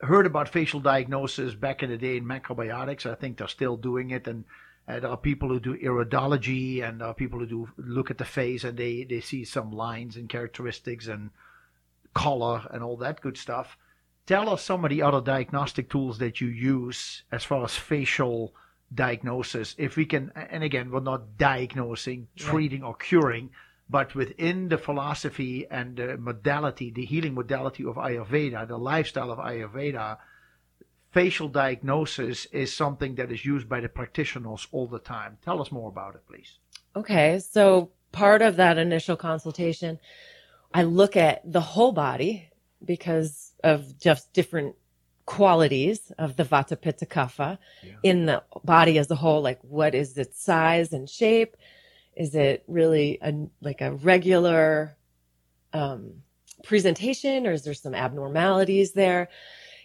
[0.00, 3.06] heard about facial diagnosis back in the day in macrobiotics.
[3.06, 4.44] I think they're still doing it, and
[4.88, 8.18] Uh, there are people who do iridology, and there are people who do look at
[8.18, 11.30] the face and they, they see some lines and characteristics and
[12.12, 13.76] color and all that good stuff.
[14.26, 18.52] Tell us some of the other diagnostic tools that you use as far as facial
[18.92, 19.74] diagnosis.
[19.78, 23.50] If we can, and again, we're not diagnosing, treating, or curing,
[23.88, 29.38] but within the philosophy and the modality, the healing modality of Ayurveda, the lifestyle of
[29.38, 30.18] Ayurveda,
[31.10, 35.38] facial diagnosis is something that is used by the practitioners all the time.
[35.44, 36.58] Tell us more about it, please.
[36.94, 37.40] Okay.
[37.40, 39.98] So part of that initial consultation,
[40.72, 42.48] I look at the whole body
[42.84, 44.76] because of just different
[45.30, 47.56] qualities of the Vata Pitta Kapha
[48.02, 49.40] in the body as a whole.
[49.40, 51.56] Like what is its size and shape?
[52.16, 54.96] Is it really a, like a regular,
[55.72, 56.14] um,
[56.64, 59.28] presentation or is there some abnormalities there?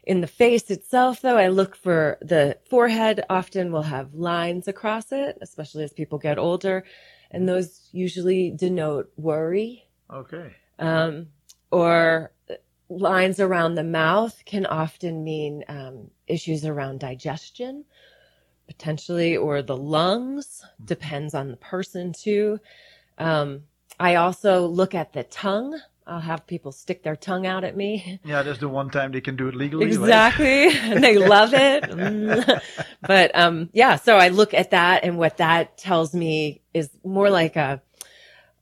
[0.03, 5.11] In the face itself, though, I look for the forehead often will have lines across
[5.11, 6.83] it, especially as people get older.
[7.29, 9.85] And those usually denote worry.
[10.11, 10.55] Okay.
[10.79, 11.27] Um,
[11.71, 12.31] or
[12.89, 17.85] lines around the mouth can often mean um, issues around digestion,
[18.67, 20.63] potentially, or the lungs.
[20.83, 22.59] Depends on the person, too.
[23.17, 23.63] Um,
[23.99, 25.79] I also look at the tongue.
[26.07, 28.19] I'll have people stick their tongue out at me.
[28.23, 29.85] Yeah, that's the one time they can do it legally.
[29.85, 29.93] right?
[29.93, 30.67] Exactly.
[30.77, 32.63] and they love it.
[33.01, 37.29] But um yeah, so I look at that and what that tells me is more
[37.29, 37.81] like a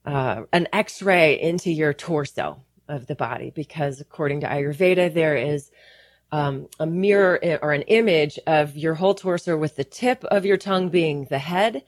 [0.06, 5.72] uh, an x-ray into your torso of the body because according to Ayurveda there is
[6.32, 10.58] um, a mirror or an image of your whole torso with the tip of your
[10.58, 11.84] tongue being the head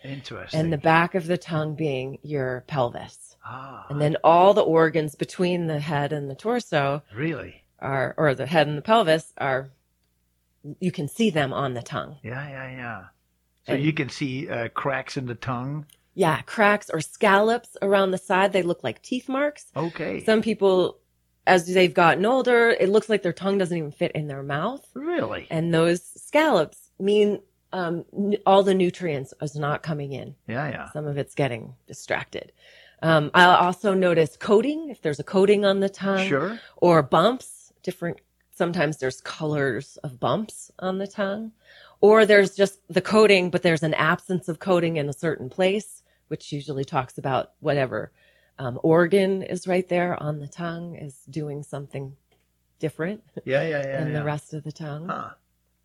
[0.53, 3.35] and the back of the tongue being your pelvis.
[3.43, 7.63] ah, And then all the organs between the head and the torso really?
[7.79, 9.69] are, or the head and the pelvis are,
[10.79, 12.17] you can see them on the tongue.
[12.23, 13.03] Yeah, yeah, yeah.
[13.65, 15.87] So And- you can see uh, cracks in the tongue.
[16.15, 18.53] Yeah, cracks or scallops around the side.
[18.53, 19.65] They look like teeth marks.
[19.75, 20.23] Okay.
[20.23, 20.97] Some people,
[21.45, 24.85] as they've gotten older, it looks like their tongue doesn't even fit in their mouth.
[24.93, 25.45] really?
[25.51, 27.41] And those scallops mean
[27.73, 30.35] um, n- all the nutrients is not coming in.
[30.47, 30.91] Yeah, yeah.
[30.91, 32.53] Some of it's getting distracted.
[33.01, 36.27] Um, I'll also notice coating, if there's a coating on the tongue.
[36.29, 36.59] Sure.
[36.77, 38.21] or bumps, different,
[38.55, 41.51] sometimes there's colors of bumps on the tongue,
[41.99, 46.01] or there's just the coating, but there's an absence of coating in a certain place,
[46.27, 48.11] which usually talks about whatever
[48.57, 52.15] um, organ is right there on the tongue is doing something
[52.79, 53.99] different Yeah, yeah, yeah.
[53.99, 54.19] than yeah.
[54.19, 55.07] the rest of the tongue.
[55.07, 55.31] Huh.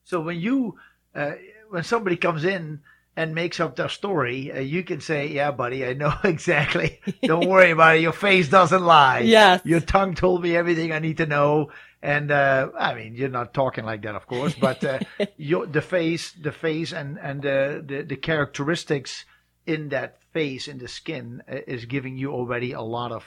[0.04, 0.76] So when you,
[1.14, 1.32] uh,
[1.68, 2.80] when somebody comes in
[3.16, 7.00] and makes up their story, uh, you can say, "Yeah, buddy, I know exactly.
[7.22, 8.02] Don't worry about it.
[8.02, 9.20] Your face doesn't lie.
[9.20, 9.60] Yes.
[9.64, 11.70] Your tongue told me everything I need to know."
[12.02, 15.00] And uh, I mean, you're not talking like that, of course, but uh,
[15.36, 19.24] your the face, the face, and and uh, the the characteristics
[19.70, 23.24] in that face in the skin uh, is giving you already a lot of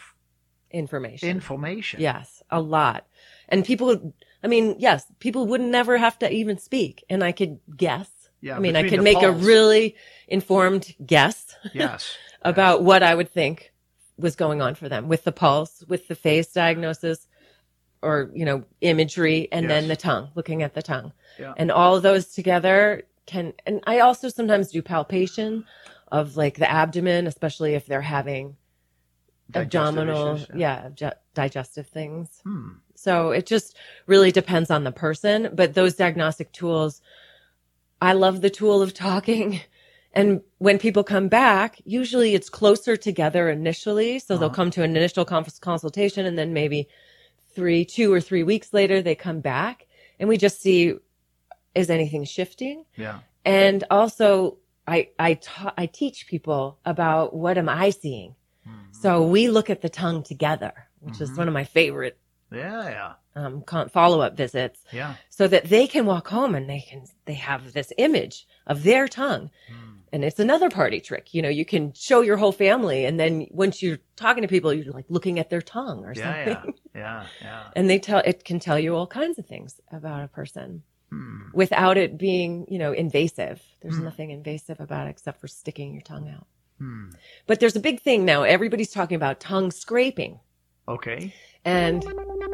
[0.71, 1.29] Information.
[1.29, 2.01] information.
[2.01, 3.05] Yes, a lot.
[3.47, 4.13] And people,
[4.43, 8.09] I mean, yes, people would never have to even speak and I could guess.
[8.41, 9.95] Yeah, I mean, I could make a really
[10.27, 12.17] informed guess Yes.
[12.41, 13.71] about what I would think
[14.17, 17.27] was going on for them with the pulse, with the face diagnosis
[18.01, 21.13] or, you know, imagery and then the tongue, looking at the tongue.
[21.39, 21.53] Yeah.
[21.55, 25.65] And all of those together can, and I also sometimes do palpation
[26.13, 28.55] of like the abdomen, especially if they're having
[29.53, 32.29] abdominal, issues, yeah, abge- digestive things.
[32.43, 32.69] Hmm.
[32.95, 33.75] So it just
[34.05, 35.49] really depends on the person.
[35.53, 37.01] But those diagnostic tools,
[38.01, 39.59] I love the tool of talking.
[40.15, 44.19] And when people come back, usually it's closer together initially.
[44.19, 44.55] So they'll Uh-huh.
[44.55, 46.87] come to an initial cons- consultation and then maybe
[47.55, 49.87] three, two or three weeks later, they come back
[50.19, 50.93] and we just see,
[51.73, 52.85] is anything shifting?
[52.95, 53.21] Yeah.
[53.43, 58.35] And also I, I, ta- I teach people about what am I seeing?
[58.91, 61.37] So we look at the tongue together, which is Mhm.
[61.37, 62.17] one of my favorite
[62.51, 65.15] Yeah, yeah, um, follow up visits yeah.
[65.29, 69.07] so that they can walk home and they can, they have this image of their
[69.07, 69.49] tongue.
[69.67, 69.93] Hmm.
[70.13, 71.33] And it's another party trick.
[71.33, 73.05] You know, you can show your whole family.
[73.05, 76.45] And then once you're talking to people, you're like looking at their tongue or Yeah,
[76.45, 76.73] something.
[76.93, 77.63] yeah, yeah, yeah.
[77.75, 80.83] And they tell, it can tell you all kinds of things about a person
[81.13, 81.39] Hmm.
[81.53, 83.61] without it being, you know, invasive.
[83.81, 84.05] There's Hmm.
[84.05, 86.47] nothing invasive about it except for sticking your tongue out.
[86.79, 87.09] Hmm.
[87.47, 88.43] But there's a big thing now.
[88.43, 90.39] Everybody's talking about tongue scraping.
[90.87, 91.33] Okay.
[91.63, 92.03] And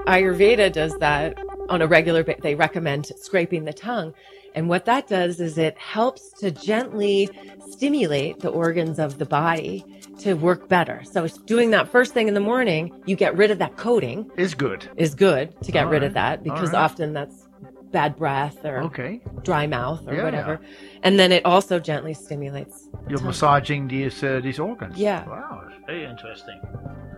[0.06, 1.38] Ayurveda does that
[1.69, 2.44] on a regular basis.
[2.44, 4.14] They recommend scraping the tongue.
[4.56, 7.30] And what that does is it helps to gently
[7.69, 9.86] stimulate the organs of the body
[10.19, 11.02] to work better.
[11.10, 14.30] So it's doing that first thing in the morning, you get rid of that coating
[14.38, 14.90] Is good.
[14.98, 16.07] is good to get All rid right.
[16.07, 16.81] of that because right.
[16.81, 17.38] often that's
[17.91, 19.21] bad breath or Okay.
[19.43, 20.59] dry mouth or Yeah, whatever.
[21.03, 22.87] And then it also gently stimulates.
[23.09, 24.97] You're massaging these uh, these organs.
[24.97, 25.27] Yeah.
[25.27, 26.59] Wow, very interesting.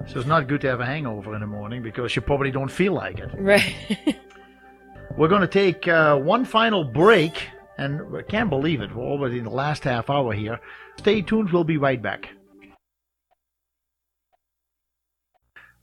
[0.08, 2.72] So it's not good to have a hangover in the morning because you probably don't
[2.72, 3.30] feel like it.
[3.38, 3.76] Right.
[5.18, 8.96] We're going to take uh, one final break, and I can't believe it.
[8.96, 10.60] We're already in the last half hour here.
[10.98, 11.52] Stay tuned.
[11.52, 12.30] We'll be right back.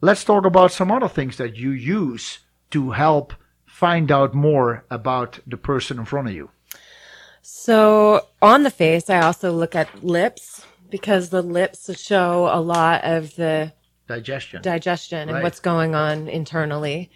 [0.01, 2.39] Let's talk about some other things that you use
[2.71, 3.35] to help
[3.79, 6.51] find out more about the person in front of you.
[7.43, 13.05] so on the face, I also look at lips because the lips show a lot
[13.05, 13.73] of the
[14.09, 14.63] Digestion.
[14.63, 17.11] digestion and what's going on internally.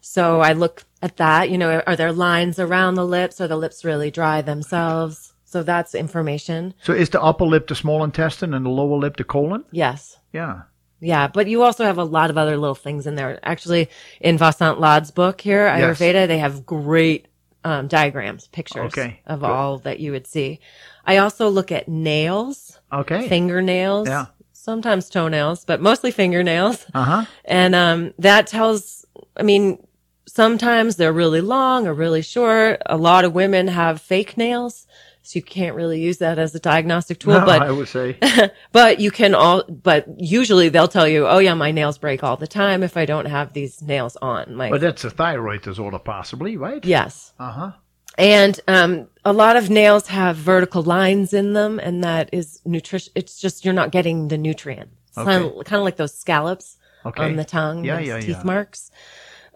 [0.00, 3.40] So I look at that, you know, are there lines around the lips?
[3.40, 5.34] Are the lips really dry themselves?
[5.44, 6.74] So that's information.
[6.82, 9.64] so is the upper lip the small intestine and the lower lip the colon?
[9.70, 10.18] Yes.
[10.32, 10.62] Yeah.
[11.00, 13.38] Yeah, but you also have a lot of other little things in there.
[13.42, 13.88] Actually,
[14.20, 15.98] in Vasant Lad's book here, Yes.
[16.00, 17.26] Ayurveda, they have great
[17.64, 19.46] um, diagrams, pictures Okay, of good.
[19.46, 20.60] all that you would see.
[21.04, 23.28] I also look at nails, Okay.
[23.28, 24.26] fingernails, Yeah.
[24.52, 26.84] sometimes toenails, but mostly fingernails.
[26.94, 27.24] Uh huh.
[27.44, 29.04] And um, that tells,
[29.36, 29.84] I mean,
[30.26, 32.82] sometimes they're really long or really short.
[32.86, 34.86] A lot of women have fake nails.
[35.28, 38.16] So you can't really use that as a diagnostic tool, No, but I would say.
[38.72, 42.38] but you can all, but usually they'll tell you, oh yeah, my nails break all
[42.38, 44.54] the time if I don't have these nails on.
[44.54, 46.82] My, But that's a thyroid disorder, possibly, right?
[46.82, 47.34] yes.
[47.38, 47.72] Uh huh.
[48.16, 53.12] And, um, a lot of nails have vertical lines in them and that is nutrition.
[53.14, 54.88] It's just, you're not getting the nutrient.
[55.08, 57.22] It's kind, of, kind of like those scallops Okay.
[57.22, 58.42] on the tongue, Yeah, yeah, teeth yeah.
[58.44, 58.90] marks.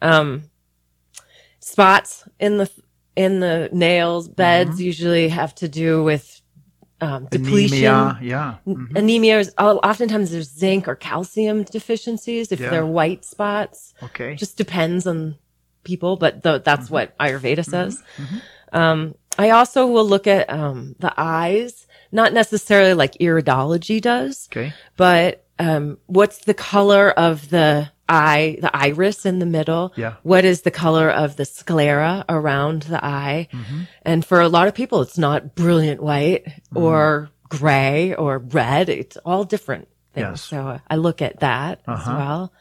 [0.02, 0.50] Um,
[1.60, 2.70] spots in the,
[3.16, 6.40] in the nails beds usually have to do with,
[7.01, 7.78] um, depletion.
[7.89, 8.18] Anemia.
[8.22, 8.55] Yeah.
[8.66, 8.97] Mhm.
[8.97, 12.70] Anemia is oh, oftentimes there's zinc or calcium deficiencies if Yeah.
[12.70, 13.93] they're white spots.
[14.02, 14.34] Okay.
[14.36, 15.36] Just depends on
[15.84, 16.94] people, but th- that's Mm-hmm.
[16.94, 18.02] what Ayurveda says.
[18.72, 24.72] Um, I also will look at um, the eyes, not necessarily like iridology does, okay.
[24.97, 29.92] but um, what's the color of the eye, the iris in the middle?
[29.96, 30.14] Yeah.
[30.22, 33.48] What is the color of the sclera around the eye?
[33.52, 33.80] Mm-hmm.
[34.02, 38.88] And for a lot of people, it's not brilliant white or gray or red.
[38.88, 40.26] It's all different things.
[40.26, 40.42] Yes.
[40.42, 42.14] So I look at that as Uh-huh.
[42.16, 42.52] well.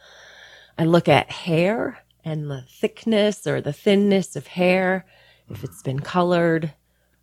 [0.78, 5.04] I look at hair and the thickness or the thinness of hair,
[5.50, 6.72] if it's been colored.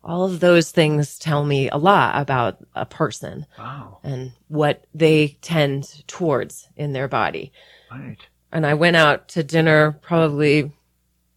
[0.02, 3.98] All of those things tell me a lot about a person Wow.
[4.02, 7.52] and what they tend towards in their body.
[7.90, 8.18] Right.
[8.52, 10.72] And I went out to dinner probably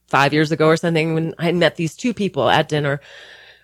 [0.07, 3.01] five years ago or something when I met these two people at dinner.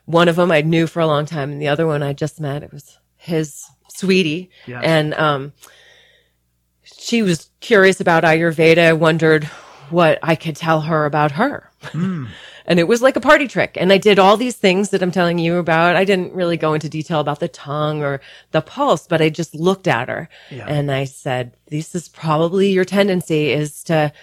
[0.05, 2.39] One of them I knew for a long time and the other one I just
[2.39, 2.63] met.
[2.63, 4.49] It was his sweetie.
[4.83, 5.53] And, um,
[6.83, 9.45] she was curious about Ayurveda, wondered
[9.89, 11.69] what I could tell her about her.
[12.69, 13.75] and it was like a party trick.
[13.81, 15.97] And I did all these things that I'm telling you about.
[15.97, 18.21] I didn't really go into detail about the tongue or
[18.51, 20.67] the pulse, but I just looked at her Yeah.
[20.67, 24.13] and I said, this is probably your tendency is to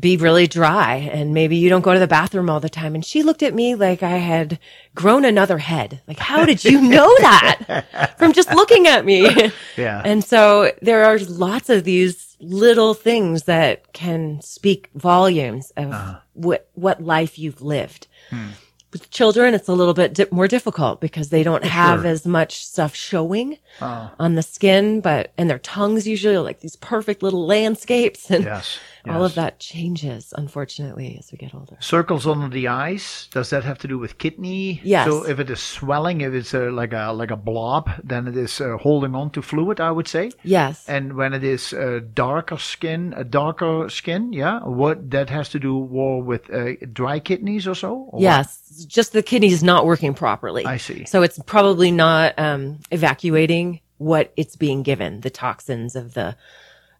[0.00, 2.96] be really dry and maybe you don't go to the bathroom all the time.
[2.96, 4.58] And she looked at me like I had
[4.96, 6.00] grown another head.
[6.08, 9.52] Like, how did you know that from just looking at me?
[9.76, 10.02] Yeah.
[10.04, 16.18] And so there are lots of these little things that can speak volumes of Uh-huh.
[16.34, 18.06] What, what life you've lived.
[18.30, 18.48] Hmm.
[18.92, 22.08] With children, it's a little bit di- more difficult because they don't have Sure.
[22.10, 26.60] as much stuff showing Oh, on the skin, but, and their tongues usually are like
[26.60, 28.78] these perfect little landscapes and yes.
[29.08, 31.76] All of that changes, unfortunately, as we get older.
[31.80, 33.28] Circles under the eyes.
[33.30, 34.80] Does that have to do with kidney?
[34.82, 35.06] Yes.
[35.06, 38.36] So if it is swelling, if it's uh, like a like a blob, then it
[38.36, 39.80] is uh, holding on to fluid.
[39.80, 40.30] I would say.
[40.42, 40.88] Yes.
[40.88, 45.58] And when it is uh, darker skin, a darker skin, yeah, what that has to
[45.58, 47.92] do more with uh, dry kidneys or so?
[47.94, 48.22] or what?
[48.22, 50.64] Yes, just the kidney is not working properly.
[50.64, 51.04] I see.
[51.04, 56.36] So it's probably not um, evacuating what it's being given, the toxins of the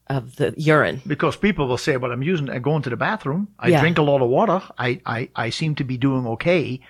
[0.09, 1.01] of the urine.
[1.07, 3.49] Because people will say, "Well, I'm using, I'm going to the bathroom.
[3.59, 3.81] I Yeah.
[3.81, 4.61] drink a lot of water.
[4.79, 6.81] I, I, I seem to be doing okay."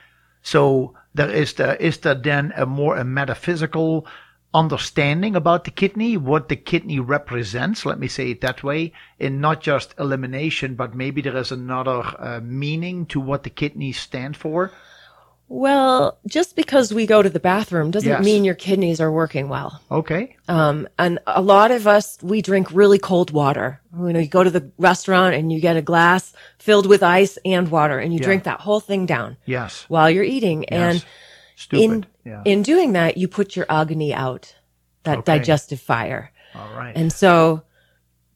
[0.43, 4.07] So there is the is there then a more a metaphysical
[4.53, 7.85] understanding about the kidney, what the kidney represents?
[7.85, 12.03] Let me say it that way, in not just elimination, but maybe there is another
[12.19, 14.71] uh, meaning to what the kidneys stand for.
[15.49, 18.25] Well, just because we go to the bathroom doesn't Yes.
[18.25, 19.81] mean your kidneys are working well.
[19.91, 20.37] Okay.
[20.49, 23.81] Um, and a lot of us, we drink really cold water.
[23.97, 27.39] You know, you go to the restaurant and you get a glass filled with ice
[27.45, 28.25] and water and you Yeah.
[28.25, 29.85] drink that whole thing down Yes.
[29.89, 30.65] while you're eating.
[30.71, 31.05] And
[31.57, 31.83] Stupid.
[31.85, 32.43] in, yeah.
[32.45, 34.55] in doing that, you put your agni out,
[35.05, 35.37] that Okay.
[35.39, 36.33] digestive fire.
[36.55, 36.97] All right.
[36.97, 37.63] And so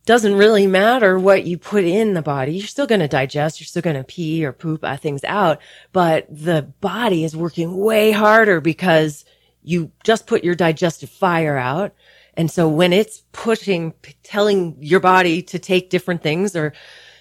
[0.09, 2.53] doesn't really matter what you put in the body.
[2.53, 3.61] You're still going to digest.
[3.61, 5.61] You're still going to pee or poop uh, things out,
[5.93, 9.27] but the body is working way harder because
[9.63, 11.95] you just put your digestive fire out.
[12.33, 16.73] And so when it's pushing, telling your body to take different things or,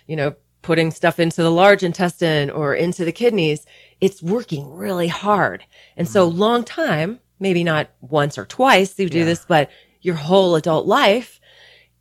[0.05, 3.65] you know, putting stuff into the large intestine or into the kidneys,
[3.99, 5.65] it's working really hard.
[5.97, 9.69] And so long time, maybe not once or twice you do this, but
[9.99, 11.36] your whole adult life,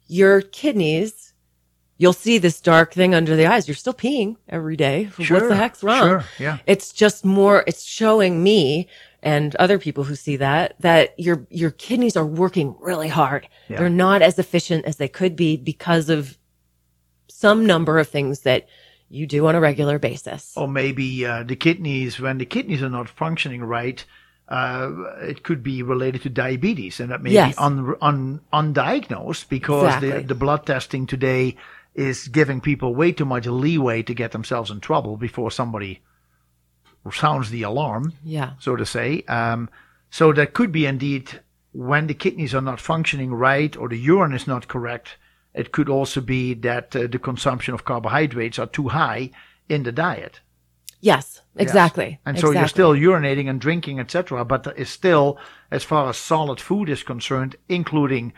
[0.06, 1.32] your kidneys,
[1.98, 3.66] you'll see this dark thing under the eyes.
[3.66, 5.04] You're still peeing every day.
[5.28, 6.08] what the heck's wrong?
[6.08, 6.58] sure, yeah.
[6.66, 8.88] It's just more, it's showing me
[9.22, 13.48] and other people who see that, that your, your kidneys are working really hard.
[13.68, 13.78] Yeah.
[13.78, 16.38] They're not as efficient as they could be because of
[17.28, 18.68] some number of things that
[19.08, 20.52] you do on a regular basis.
[20.56, 24.04] Or maybe uh, the kidneys, when the kidneys are not functioning right,
[24.48, 24.90] uh,
[25.22, 27.54] it could be related to diabetes, and that may Yes.
[27.54, 30.10] be un, un, undiagnosed because Exactly.
[30.10, 31.56] the, the blood testing today
[31.94, 36.00] is giving people way too much leeway to get themselves in trouble before somebody
[37.12, 38.12] sounds the alarm.
[38.24, 38.52] Yeah.
[38.58, 39.22] so to say.
[39.28, 39.68] Um,
[40.10, 41.40] so that could be indeed
[41.72, 45.16] when the kidneys are not functioning right or the urine is not correct.
[45.54, 49.30] It could also be that uh, the consumption of carbohydrates are too high
[49.68, 50.40] in the diet.
[51.00, 51.68] Yes, Yes.
[51.68, 52.20] exactly.
[52.26, 54.44] And so you're still urinating and drinking, etc.
[54.44, 55.38] But is still,
[55.70, 58.32] as far as solid food is concerned, including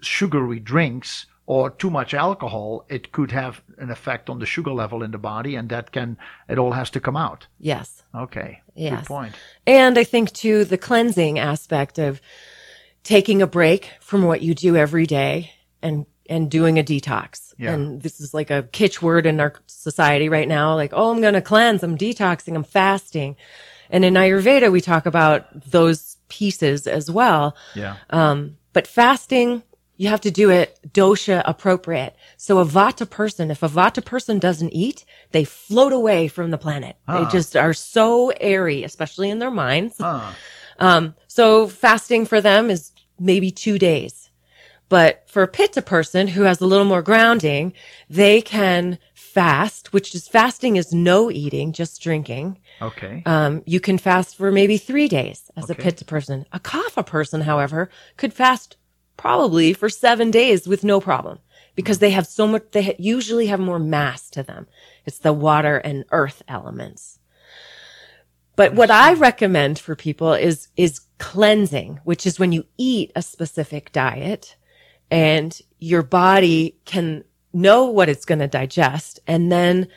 [0.00, 5.02] sugary drinks or too much alcohol, it could have an effect on the sugar level
[5.02, 6.16] in the body, and that can
[6.48, 7.46] it all has to come out.
[7.58, 8.02] Yes.
[8.14, 9.00] Okay, Yes.
[9.00, 9.34] good point.
[9.66, 12.20] And I think too, the cleansing aspect of
[13.02, 17.52] taking a break from what you do every day and, and doing a detox.
[17.58, 17.72] Yeah.
[17.72, 20.74] And this is like a kitsch word in our society right now.
[20.74, 21.82] Like, oh, I'm going to cleanse.
[21.82, 22.54] I'm detoxing.
[22.54, 23.36] I'm fasting.
[23.90, 27.56] And in Ayurveda, we talk about those pieces as well.
[27.74, 27.96] Yeah.
[28.10, 29.62] Um, but fasting,
[29.96, 32.16] you have to do it dosha appropriate.
[32.36, 36.58] So a vata person, if a vata person doesn't eat, they float away from the
[36.58, 36.96] planet.
[37.06, 39.96] They just are so airy, especially in their minds.
[40.00, 40.34] Ah.
[40.78, 42.90] Um, so fasting for them is
[43.20, 44.23] maybe two days.
[44.88, 47.72] But for a pitta person who has a little more grounding,
[48.08, 52.58] they can fast, which is fasting is no eating, just drinking.
[52.80, 53.22] Okay.
[53.26, 55.84] Um, you can fast for maybe three days as a Okay.
[55.84, 56.44] pitta person.
[56.52, 58.76] A kapha person, however, could fast
[59.16, 61.38] probably for seven days with no problem
[61.74, 64.66] because they have so much, they usually have more mass to them.
[65.06, 67.18] It's the water and earth elements.
[68.56, 73.22] But what I recommend for people is, is cleansing, which is when you eat a
[73.22, 74.56] specific diet
[75.10, 79.88] and your body can know what it's going to digest and then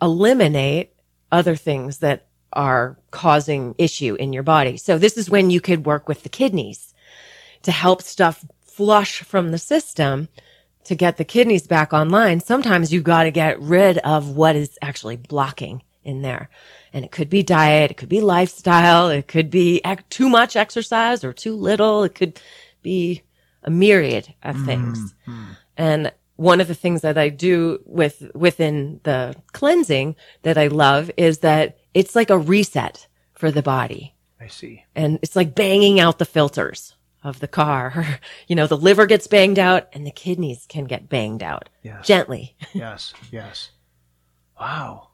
[0.00, 0.94] eliminate
[1.30, 4.76] other things that are causing issue in your body.
[4.76, 6.94] So this is when you could work with the kidneys
[7.62, 10.28] to help stuff flush from the system
[10.84, 12.40] to get the kidneys back online.
[12.40, 16.48] Sometimes you've got to get rid of what is actually blocking in there.
[16.94, 17.90] And it could be diet.
[17.90, 19.10] It could be lifestyle.
[19.10, 22.04] It could be too much exercise or too little.
[22.04, 22.40] It could
[22.80, 23.22] be
[23.68, 25.14] a myriad of things.
[25.76, 31.10] And one of the things that I do with within the cleansing that I love
[31.16, 34.14] is that it's like a reset for the body.
[34.40, 34.84] I see.
[34.94, 38.20] And it's like banging out the filters of the car.
[38.48, 42.06] you know, the liver gets banged out and the kidneys can get banged out Yes.
[42.06, 42.54] gently.
[42.72, 43.70] yes, yes.
[44.60, 45.08] Wow.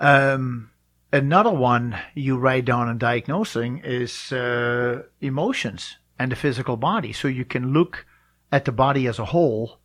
[0.00, 0.70] Um,
[1.12, 7.28] another one you write down in diagnosing is uh, emotions and the physical body, so
[7.28, 8.06] you can look
[8.50, 9.78] at the body as a whole.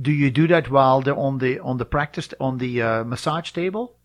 [0.00, 3.50] Do you do that while they're on the on the practice on the uh, massage
[3.52, 3.96] table?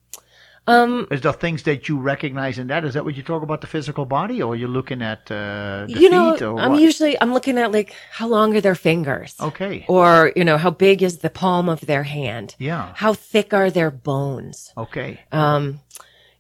[0.68, 2.84] Um, Is there things that you recognize in that?
[2.86, 6.00] Is that what you talk about the physical body, or you're looking at uh, the
[6.00, 6.82] you know, feet, or I'm what?
[6.82, 9.36] usually, I'm looking at like how long are their fingers?
[9.40, 9.86] okay.
[9.88, 12.56] Or, you know, how big is the palm of their hand?
[12.58, 12.94] Yeah.
[12.96, 14.74] How thick are their bones?
[14.76, 15.20] Okay.
[15.32, 15.82] Um,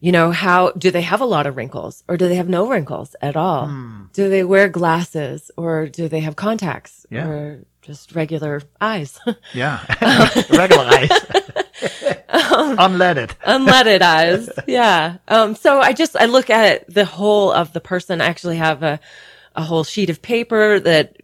[0.05, 2.63] you know, how do they have a lot of wrinkles or do they have no
[2.71, 3.63] wrinkles at all?
[4.13, 7.27] Do they wear glasses or do they have contacts Yeah.
[7.27, 7.39] or
[7.81, 9.11] just regular eyes?
[9.53, 9.77] Yeah.
[10.61, 11.09] Regular eyes.
[12.29, 13.31] Unleaded.
[13.55, 14.49] Unleaded eyes.
[14.67, 15.17] Yeah.
[15.27, 18.21] Um, so I just, I look at the whole of the person.
[18.21, 18.99] I actually have a,
[19.55, 21.17] a whole sheet of paper that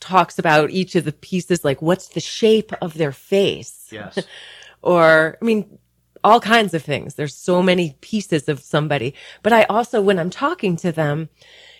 [0.00, 3.88] talks about each of the pieces, like what's the shape of their face?
[3.90, 4.18] Yes.
[4.82, 5.78] or I mean,
[6.28, 7.14] all kinds of things.
[7.14, 9.14] There's so many pieces of somebody.
[9.42, 11.30] But I also, when I'm talking to them,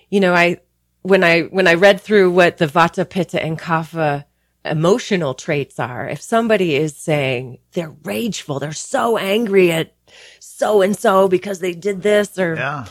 [0.08, 0.60] you know, I,
[1.02, 4.24] when I, when I read through what the Vata, Pitta and Kapha
[4.64, 9.94] emotional traits are, if somebody is saying they're rageful, they're so angry at
[10.40, 12.86] so and so because they did this or, Yeah.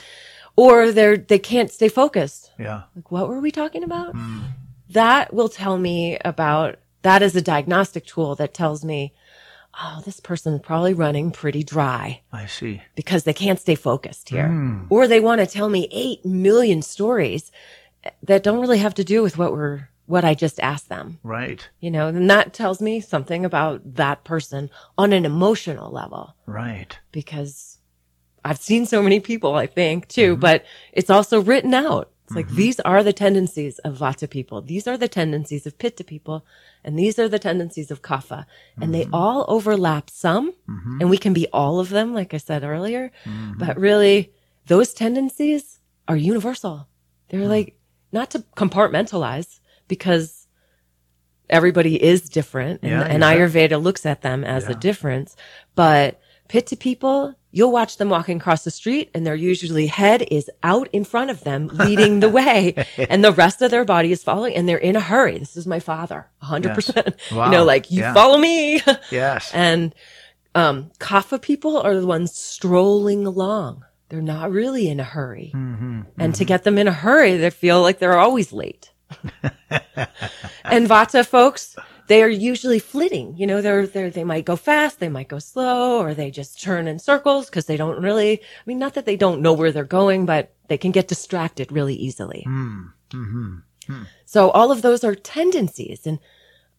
[0.55, 2.51] or they're, they can't stay focused.
[2.59, 2.83] Yeah.
[2.95, 4.13] Like, what were we talking about?
[4.13, 4.41] Hmm.
[4.91, 9.13] That will tell me about that is a diagnostic tool that tells me,
[9.81, 12.81] oh, this person's probably running pretty dry I see.
[12.95, 14.47] because they can't stay focused here.
[14.47, 14.85] Hmm.
[14.89, 17.51] Or they want to tell me 8 million stories
[18.23, 21.19] that don't really have to do with what we're what I just asked them.
[21.21, 21.67] Right.
[21.81, 26.97] You know, and that tells me something about that person on an emotional level Right.
[27.11, 27.79] because
[28.45, 30.63] I've seen so many people, I think, too, but
[30.93, 32.09] it's also written out.
[32.27, 32.57] It's like mm-hmm.
[32.57, 34.61] these are the tendencies of Vata people.
[34.61, 36.45] These are the tendencies of Pitta people.
[36.83, 38.45] And these are the tendencies of Kapha.
[38.81, 39.15] And they mm-hmm.
[39.15, 40.51] all overlap some.
[40.69, 40.97] Mm-hmm.
[40.99, 43.13] And we can be all of them, like I said earlier.
[43.57, 44.33] But really,
[44.65, 45.79] those tendencies
[46.09, 46.89] are universal.
[47.29, 47.77] They're like
[48.11, 50.47] not to compartmentalize because
[51.49, 53.35] everybody is different and, Yeah, and yeah.
[53.35, 55.37] Ayurveda looks at them as a difference.
[55.75, 60.49] But Pitta people, you'll watch them walking across the street and their usually head is
[60.61, 64.23] out in front of them leading the way and the rest of their body is
[64.23, 65.37] following and they're in a hurry.
[65.39, 67.15] This is my father, a hundred percent.
[67.31, 67.45] Wow.
[67.45, 68.13] You know, like you Yeah.
[68.13, 68.81] follow me.
[69.11, 69.51] Yes.
[69.53, 69.95] and,
[70.53, 73.83] um, Kapha people are the ones strolling along.
[74.09, 75.51] They're not really in a hurry.
[75.55, 76.01] Mm-hmm.
[76.17, 78.91] And to get them in a hurry, they feel like they're always late.
[80.63, 81.75] and Vata folks,
[82.07, 83.35] they are usually flitting.
[83.37, 86.61] You know, they're, they're, they might go fast, they might go slow, or they just
[86.61, 89.71] turn in circles because they don't really, I mean, not that they don't know where
[89.71, 92.43] they're going, but they can get distracted really easily.
[92.45, 92.85] Hmm.
[93.11, 93.55] Mm-hmm.
[93.87, 94.03] Hmm.
[94.25, 96.07] So all of those are tendencies.
[96.07, 96.19] And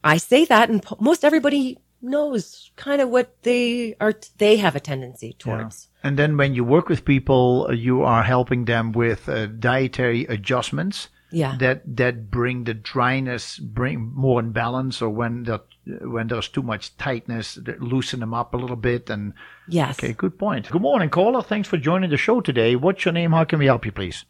[0.03, 4.77] I say that and po- most everybody knows kind of what they are, they have
[4.77, 5.89] a tendency towards.
[6.03, 11.09] And then when you work with people, you are helping them with uh, dietary adjustments
[11.31, 11.57] Yeah.
[11.59, 16.63] that that bring the dryness, bring more in balance, or when the when there's too
[16.63, 19.11] much tightness, loosen them up a little bit.
[19.11, 19.35] And
[19.69, 19.99] yes.
[19.99, 20.71] okay, good point.
[20.71, 21.43] Good morning, caller.
[21.43, 22.77] Thanks for joining the show today.
[22.77, 23.33] What's your name?
[23.33, 24.25] How can we help you, please?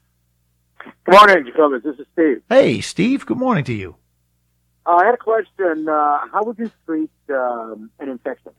[1.04, 1.82] Good morning, Jacobus.
[1.82, 2.42] This is Steve.
[2.48, 3.26] Hey, Steve.
[3.26, 3.96] Good morning to you.
[4.86, 5.88] Uh, I had a question.
[5.88, 8.52] Uh, how would you treat um, an infection?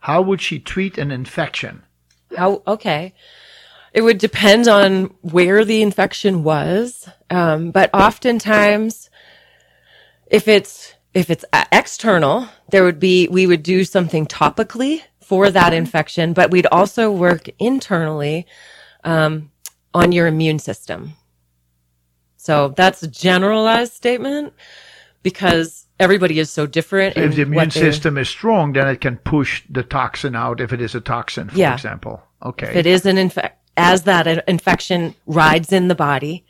[0.00, 1.82] How would she treat an infection?
[2.36, 3.14] How, okay.
[3.92, 7.08] It would depend on where the infection was.
[7.28, 9.10] Um, but oftentimes,
[10.26, 15.50] if it's, if it's uh, external, there would be, we would do something topically for
[15.50, 18.46] that infection, but we'd also work internally,
[19.04, 19.50] um,
[19.92, 21.14] on your immune system.
[22.36, 24.54] So that's a generalized statement
[25.22, 27.16] because everybody is so different.
[27.16, 30.60] If in the immune system is strong, then it can push the toxin out.
[30.60, 31.74] If it is a toxin, for Yeah.
[31.74, 32.22] example.
[32.42, 32.68] Okay.
[32.68, 33.50] if it is an infec
[33.80, 36.44] as that infection rides in the body.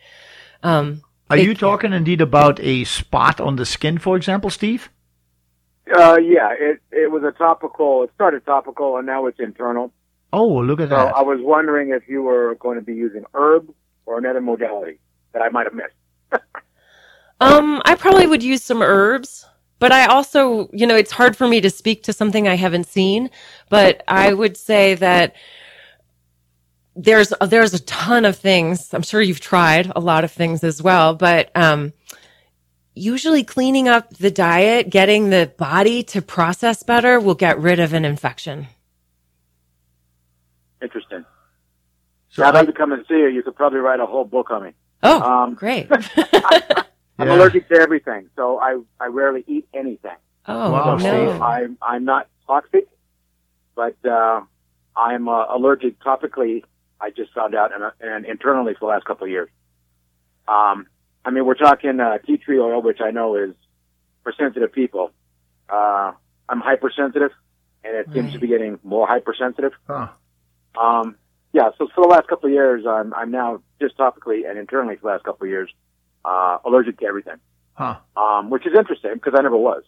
[0.63, 4.91] Um, Are it you talking indeed about a spot on the skin, for example, Steve?
[5.95, 8.03] Uh, yeah, it it was a topical.
[8.05, 9.93] It started topical, and now it's internal.
[10.33, 11.17] Oh, look at So that.
[11.17, 13.73] I was wondering if you were going to be using herb
[14.07, 14.99] or another modality
[15.33, 15.99] that I might have missed.
[17.41, 19.47] um, I probably would use some herbs,
[19.81, 22.87] but I also, you know, it's hard for me to speak to something I haven't
[22.87, 23.31] seen,
[23.69, 25.35] but I would say that
[27.03, 28.93] there's, there's a ton of things.
[28.95, 31.93] I'm sure you've tried a lot of things as well, but, um,
[32.95, 37.93] usually cleaning up the diet, getting the body to process better will get rid of
[37.95, 38.67] an infection.
[40.83, 41.25] Interesting.
[42.31, 44.51] So I'd I- to come and see you You could probably write a whole book
[44.51, 44.73] on me.
[45.03, 45.89] Oh, Um, great.
[47.19, 47.35] I'm Yeah.
[47.37, 50.17] allergic to everything, so I I rarely eat anything.
[50.47, 51.05] Oh, Wow, So
[51.37, 51.43] no.
[51.43, 52.89] I'm I'm not toxic,
[53.75, 54.41] but uh,
[54.97, 56.65] I'm uh, allergic topically.
[57.01, 59.49] I just found out, and, and internally for the last couple of years.
[60.47, 60.87] Um,
[61.25, 63.55] I mean, we're talking uh, tea tree oil, which I know is
[64.23, 65.13] for sensitive people.
[65.69, 66.13] Uh,
[66.49, 67.31] I'm hypersensitive,
[67.85, 69.73] and it seems to be getting more hypersensitive.
[69.87, 70.09] Huh.
[70.81, 71.17] Um,
[71.53, 74.97] yeah, so for the last couple of years, I'm I'm now just topically and internally
[74.97, 75.71] for the last couple of years
[76.25, 77.37] uh, allergic to everything,
[77.75, 77.97] Huh.
[78.17, 79.83] um, which is interesting because I never was.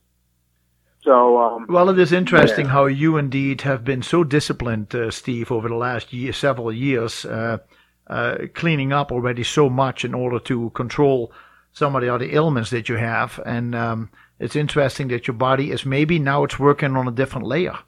[1.05, 5.51] So um, Well, it is interesting how you indeed have been so disciplined, uh, Steve,
[5.51, 7.59] over the last year, several years, uh,
[8.07, 11.33] uh, cleaning up already so much in order to control
[11.73, 13.41] some of the other ailments that you have.
[13.45, 17.47] And um, it's interesting that your body is maybe now it's working on a different
[17.47, 17.79] layer.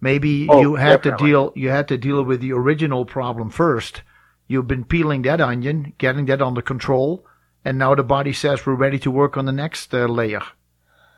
[0.00, 4.02] Maybe Oh, you had to deal you had to deal with the original problem first.
[4.46, 7.26] You've been peeling that onion, getting that under control,
[7.64, 10.42] and now the body says we're ready to work on the next uh, layer.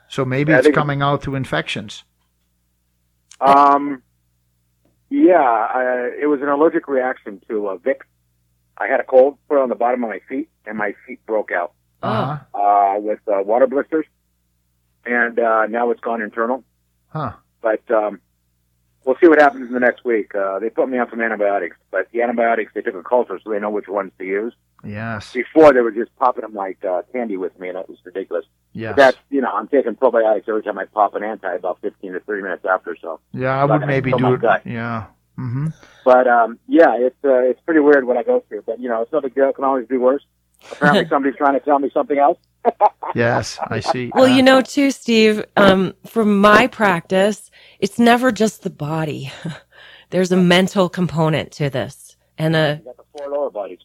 [0.09, 2.05] So maybe I it's coming out through infections.
[3.40, 4.02] Um,
[5.10, 8.06] yeah, I, it was an allergic reaction to uh, Vicks.
[8.76, 11.24] I had a cold, put it on the bottom of my feet, and my feet
[11.26, 11.72] broke out
[12.02, 12.39] Uh-huh.
[12.59, 14.06] uh, with uh, water blisters.
[15.05, 16.64] And uh, now it's gone internal.
[17.09, 17.32] Huh.
[17.60, 18.20] But um,
[19.05, 20.35] we'll see what happens in the next week.
[20.35, 23.51] Uh, they put me on some antibiotics, but the antibiotics they took a culture, so
[23.51, 24.55] they know which ones to use.
[24.84, 25.32] Yes.
[25.32, 28.44] Before they were just popping them like uh, candy with me, and it was ridiculous.
[28.72, 28.90] Yes.
[28.90, 32.12] But that's you know, I'm taking probiotics every time I pop an anti about 15
[32.12, 32.96] to 30 minutes after.
[33.00, 34.40] So, yeah, I would maybe do my it.
[34.40, 34.62] gut.
[34.66, 35.06] Yeah.
[35.36, 35.68] hmm
[36.05, 38.62] but um, yeah, it's uh, it's pretty weird what I go through.
[38.62, 39.48] But you know, it's no big deal.
[39.50, 40.24] It can always be worse.
[40.72, 42.38] Apparently, somebody's trying to tell me something else.
[43.14, 44.12] Yes, I see.
[44.14, 47.50] Well, Uh, you know, too, Steve, um, from my practice,
[47.80, 49.32] it's never just the body.
[50.10, 52.16] There's a mental component to this.
[52.36, 53.78] And a, You got the four lower bodies.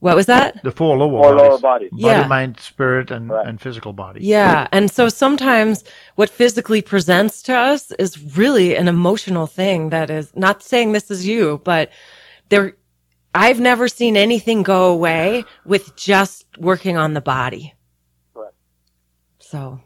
[0.00, 0.62] What was that?
[0.62, 1.60] the four lower Four lower bodies.
[1.60, 1.90] bodies.
[1.92, 2.26] Body, Yeah.
[2.26, 3.46] mind, spirit, and, Right.
[3.46, 4.20] and physical body.
[4.22, 4.66] Yeah.
[4.72, 5.84] And so sometimes
[6.16, 11.10] what physically presents to us is really an emotional thing that is not saying this
[11.10, 11.90] is you, but
[12.48, 12.76] there,
[13.34, 17.74] I've never seen anything go away with just working on the body.
[18.34, 18.54] Correct.
[19.38, 19.80] So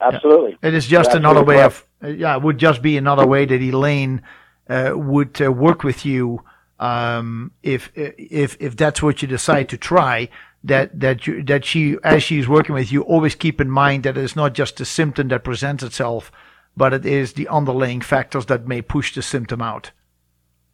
[0.00, 0.58] Absolutely.
[0.62, 3.26] It is just You're another absolutely way of, uh, yeah, it would just be another
[3.26, 4.22] way that Elaine
[4.68, 6.42] uh, would uh, work with you
[6.78, 10.28] um, if if if that's what you decide to try.
[10.64, 14.16] That that you that she as she's working with you, always keep in mind that
[14.16, 16.32] it's not just a symptom that presents itself,
[16.76, 19.92] but it is the underlying factors that may push the symptom out.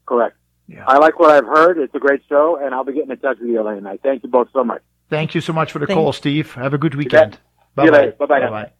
[0.06, 0.34] Correct.
[0.66, 0.84] Yeah.
[0.86, 1.76] I like what I've heard.
[1.76, 3.86] It's a great show, and I'll be getting in touch with you, Elaine.
[3.86, 4.80] I thank you both so much.
[5.10, 6.54] Thank you so much for the Thank- call, Steve.
[6.54, 7.34] Have a good weekend.
[7.76, 8.12] See you later.
[8.12, 8.70] Bye-bye.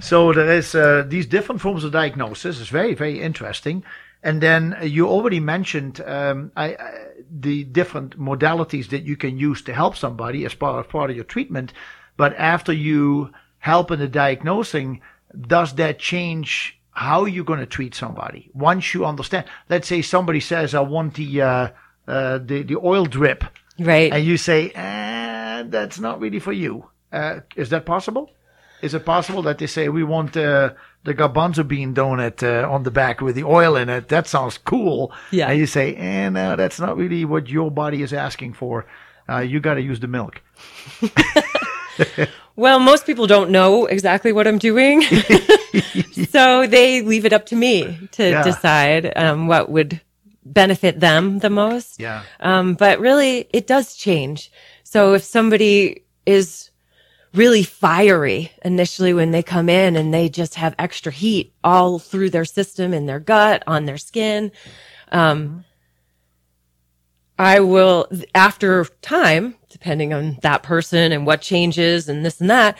[0.00, 2.60] So there is uh, these different forms of diagnosis.
[2.60, 3.84] It's very, very interesting.
[4.22, 9.62] And then you already mentioned um, I, I, the different modalities that you can use
[9.62, 11.72] to help somebody as part of part of your treatment.
[12.16, 15.00] But after you help in the diagnosing,
[15.40, 18.50] does that change how you're going to treat somebody?
[18.54, 21.68] Once you understand, let's say somebody says, "I want the uh,
[22.08, 23.44] uh, the the oil drip,"
[23.78, 24.12] right.
[24.12, 28.30] and you say, eh, "That's not really for you." Uh, is that possible?
[28.82, 30.70] Is it possible that they say we want uh,
[31.04, 34.08] the garbanzo bean donut uh, on the back with the oil in it?
[34.08, 35.12] That sounds cool.
[35.30, 35.48] Yeah.
[35.50, 38.86] And you say, eh, no, that's not really what your body is asking for.
[39.28, 40.40] Uh, you got to use the milk.
[42.56, 45.02] Well, most people don't know exactly what I'm doing.
[46.28, 48.42] so they leave it up to me to Yeah.
[48.42, 50.00] decide um, what would
[50.44, 52.00] benefit them the most.
[52.00, 52.22] Yeah.
[52.40, 54.50] Um, but really, it does change.
[54.82, 56.70] So if somebody is
[57.34, 62.30] really fiery initially when they come in and they just have extra heat all through
[62.30, 64.50] their system, in their gut, on their skin,
[65.12, 65.64] um,
[67.38, 72.76] I will, after time, depending on that person and what changes and this and that,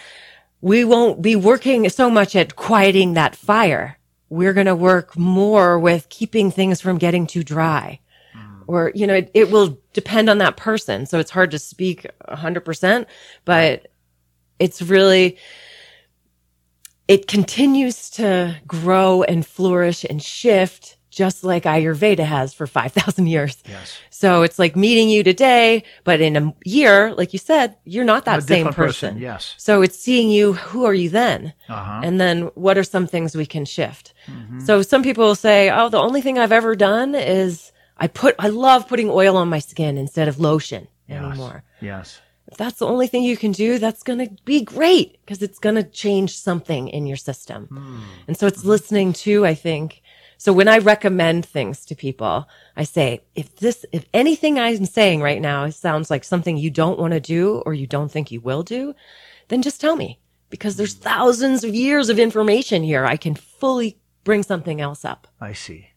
[0.61, 3.99] we won't be working so much at quieting that fire.
[4.31, 8.01] We're going to work more with keeping things from getting too dry.
[8.66, 11.07] Or, you know, it, it will depend on that person.
[11.07, 13.09] So it's hard to speak a hundred percent,
[13.47, 13.91] but
[14.59, 15.39] it's really,
[17.07, 23.57] it continues to grow and flourish and shift just like Ayurveda has for 5,000 years.
[23.69, 23.99] Yes.
[24.11, 28.25] So it's like meeting you today, but in a year, like you said, you're not
[28.27, 29.15] that same person.
[29.15, 29.55] person, yes.
[29.59, 31.55] So it's seeing you, who are you then?
[31.69, 32.03] Uh-huh.
[32.05, 34.15] And then what are some things we can shift?
[34.29, 34.61] Mm-hmm.
[34.61, 38.37] So some people will say, oh, the only thing I've ever done is I put,
[38.39, 41.25] I love putting oil on my skin instead of lotion Yes.
[41.25, 41.65] anymore.
[41.81, 42.21] Yes.
[42.51, 45.59] If that's the only thing you can do, that's going to be great because it's
[45.59, 47.66] going to change something in your system.
[47.66, 48.01] Hmm.
[48.27, 50.01] And so it's listening to, I think.
[50.39, 55.20] So when I recommend things to people, I say, if this, if anything I'm saying
[55.20, 58.41] right now sounds like something you don't want to do or you don't think you
[58.41, 58.95] will do,
[59.49, 60.19] then just tell me
[60.49, 61.03] because there's Hmm.
[61.03, 63.05] thousands of years of information here.
[63.05, 65.27] I can fully bring something else up.
[65.41, 65.89] I see.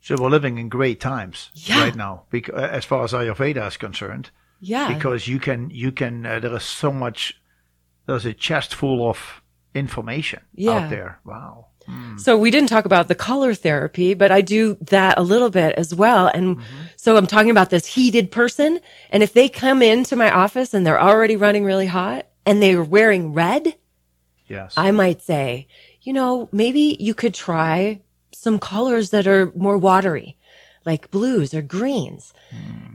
[0.00, 1.80] So we're living in great times Yeah.
[1.80, 4.30] right now, uh, as far as Ayurveda is concerned.
[4.60, 4.92] Yeah.
[4.94, 7.38] because you can you can uh, there is so much
[8.06, 9.42] there's a chest full of
[9.74, 10.72] information Yeah.
[10.72, 11.66] out there wow
[12.18, 15.74] So we didn't talk about the color therapy, but I do that a little bit
[15.78, 16.26] as well.
[16.26, 16.58] And
[16.96, 18.80] so I'm talking about this heated person.
[19.10, 22.82] And if they come into my office and they're already running really hot and they're
[22.82, 23.76] wearing red,
[24.48, 25.68] yes I might say,
[26.02, 28.00] you know, maybe you could try
[28.32, 30.36] some colors that are more watery,
[30.86, 32.32] like blues or greens.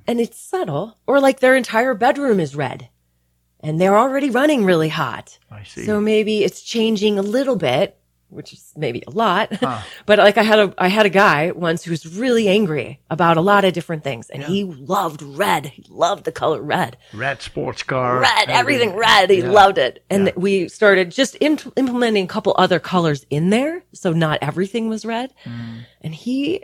[0.07, 2.89] And it's subtle, or like their entire bedroom is red
[3.63, 5.38] and they're already running really hot.
[5.51, 7.95] i see So maybe it's changing a little bit,
[8.30, 9.51] which is maybe a lot.
[10.07, 13.38] but like I had a I had a guy once who was really angry about
[13.38, 15.68] a lot of different things and he loved red.
[15.68, 16.97] He loved the color red.
[17.13, 19.30] red sports car Red, everything red.
[19.30, 19.51] He Yeah.
[19.51, 20.03] loved it.
[20.09, 20.34] And Yeah.
[20.38, 23.84] we started just im- implementing a couple other colors in there.
[23.93, 25.34] So not everything was red.
[25.45, 25.85] Mm.
[26.01, 26.63] And he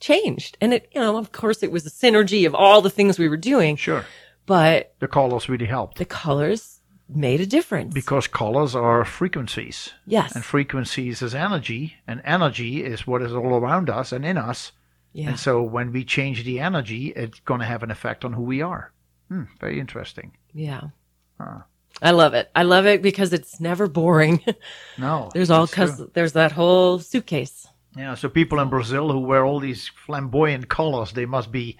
[0.00, 0.56] changed.
[0.60, 3.28] And it, you know, of course it was a synergy of all the things we
[3.28, 4.04] were doing, sure
[4.46, 7.92] but the colors really helped the colors made a difference.
[7.92, 10.36] because colors are frequencies yes.
[10.36, 14.70] and frequencies is energy and energy is what is all around us and in us
[15.12, 15.28] yeah.
[15.30, 18.42] and so when we change the energy it's going to have an effect on who
[18.42, 18.92] we are
[19.28, 20.32] Hmm, very interesting.
[20.52, 20.82] Yeah.
[22.02, 22.50] I love it.
[22.54, 24.42] I love it because it's never boring.
[24.98, 27.66] No, there's all cause there's that whole suitcase.
[27.96, 31.78] Yeah, so people in Brazil who wear all these flamboyant colors, they must be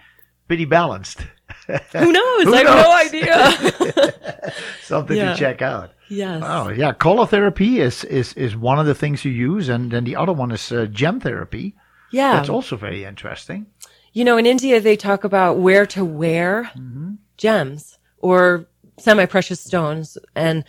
[0.49, 1.21] pretty balanced.
[1.93, 2.45] Who knows?
[2.45, 4.53] Who I have no idea.
[4.83, 5.33] Something Yeah.
[5.33, 5.91] to check out.
[6.09, 6.43] yes.
[6.45, 10.05] Oh yeah, color therapy is, is, is one of the things you use, and then
[10.05, 11.75] the other one is uh, gem therapy.
[12.13, 12.35] Yeah.
[12.35, 13.67] That's also very interesting.
[14.13, 17.15] You know, in India, they talk about where to wear Mm-hmm.
[17.37, 18.67] gems or
[18.99, 20.65] semi precious stones, and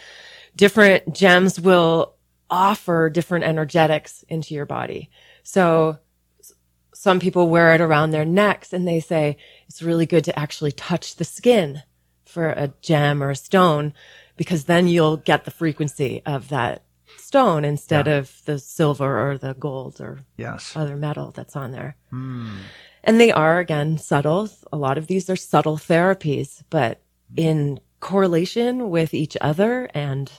[0.55, 2.15] different gems will
[2.49, 5.09] offer different energetics into your body.
[5.47, 5.99] So
[6.93, 9.37] some people wear it around their necks and they say
[9.69, 11.83] it's really good to actually touch the skin
[12.25, 13.93] for a gem or a stone
[14.35, 16.83] because then you'll get the frequency of that
[17.15, 20.73] stone instead of the silver or the gold or Yes.
[20.75, 21.95] other metal that's on there.
[22.09, 22.57] Hmm.
[23.01, 24.49] And they are, again, subtle.
[24.73, 26.99] A lot of these are subtle therapies, but
[27.37, 30.29] in correlation with each other and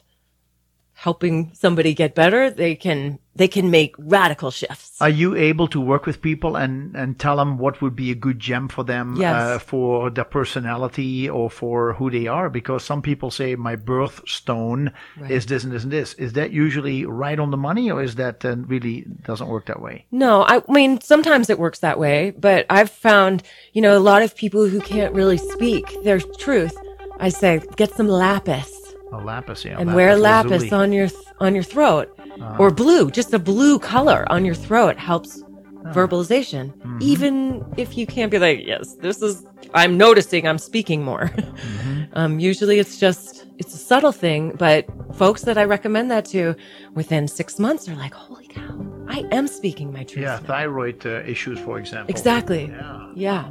[0.98, 5.00] helping somebody get better, they can, they can make radical shifts.
[5.00, 8.16] Are you able to work with people and, and tell them what would be a
[8.16, 9.32] good gem for them Yes.
[9.32, 12.50] uh, for their personality or for who they are?
[12.50, 15.30] Because some people say my birthstone Right.
[15.30, 16.14] is this and this and this.
[16.14, 19.80] Is that usually right on the money, or is that uh, really doesn't work that
[19.80, 20.04] way?
[20.10, 24.22] No, I mean, sometimes it works that way, but I've found, you know, a lot
[24.22, 26.76] of people who can't really speak their truth.
[27.20, 28.77] I say, get some lapis.
[29.12, 29.78] A lapis, yeah.
[29.80, 30.68] and wear lapis lazuli.
[30.70, 30.82] Uh-huh.
[30.82, 32.09] on your th- on your throat
[32.59, 35.94] or blue just a blue color on your throat helps Uh-huh.
[35.98, 36.98] verbalization Mm-hmm.
[37.12, 37.35] even
[37.82, 39.35] if you can't be like yes this is
[39.80, 42.18] i'm noticing i'm speaking more Mm-hmm.
[42.20, 44.80] um, usually it's just it's a subtle thing but
[45.22, 46.40] folks that i recommend that to
[47.01, 48.74] within six months are like holy cow
[49.16, 52.10] i am speaking my truth Yeah, now." thyroid uh, issues, for example.
[52.14, 53.26] exactly Yeah.
[53.28, 53.44] yeah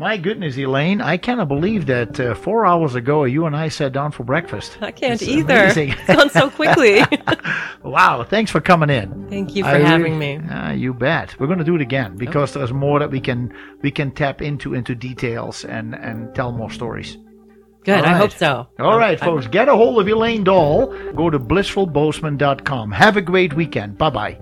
[0.00, 3.92] My goodness, Elaine, I cannot believe that uh, four hours ago you and I sat
[3.92, 4.78] down for breakfast.
[4.80, 5.90] i can't It's either amazing.
[5.90, 7.02] it's gone so quickly
[7.84, 9.28] wow, thanks for coming in.
[9.28, 11.38] thank you for I having me Uh, you bet.
[11.38, 13.52] We're going to do it again because there's more that we can
[13.82, 17.18] we can tap into into details and and tell more stories.
[17.84, 18.16] good All i right.
[18.22, 20.86] hope so All right, folks, get a hold of Elaine Dahl.
[21.12, 22.92] Go to blissfulbozeman.com.
[22.92, 23.98] Have a great weekend.
[23.98, 24.38] Bye bye.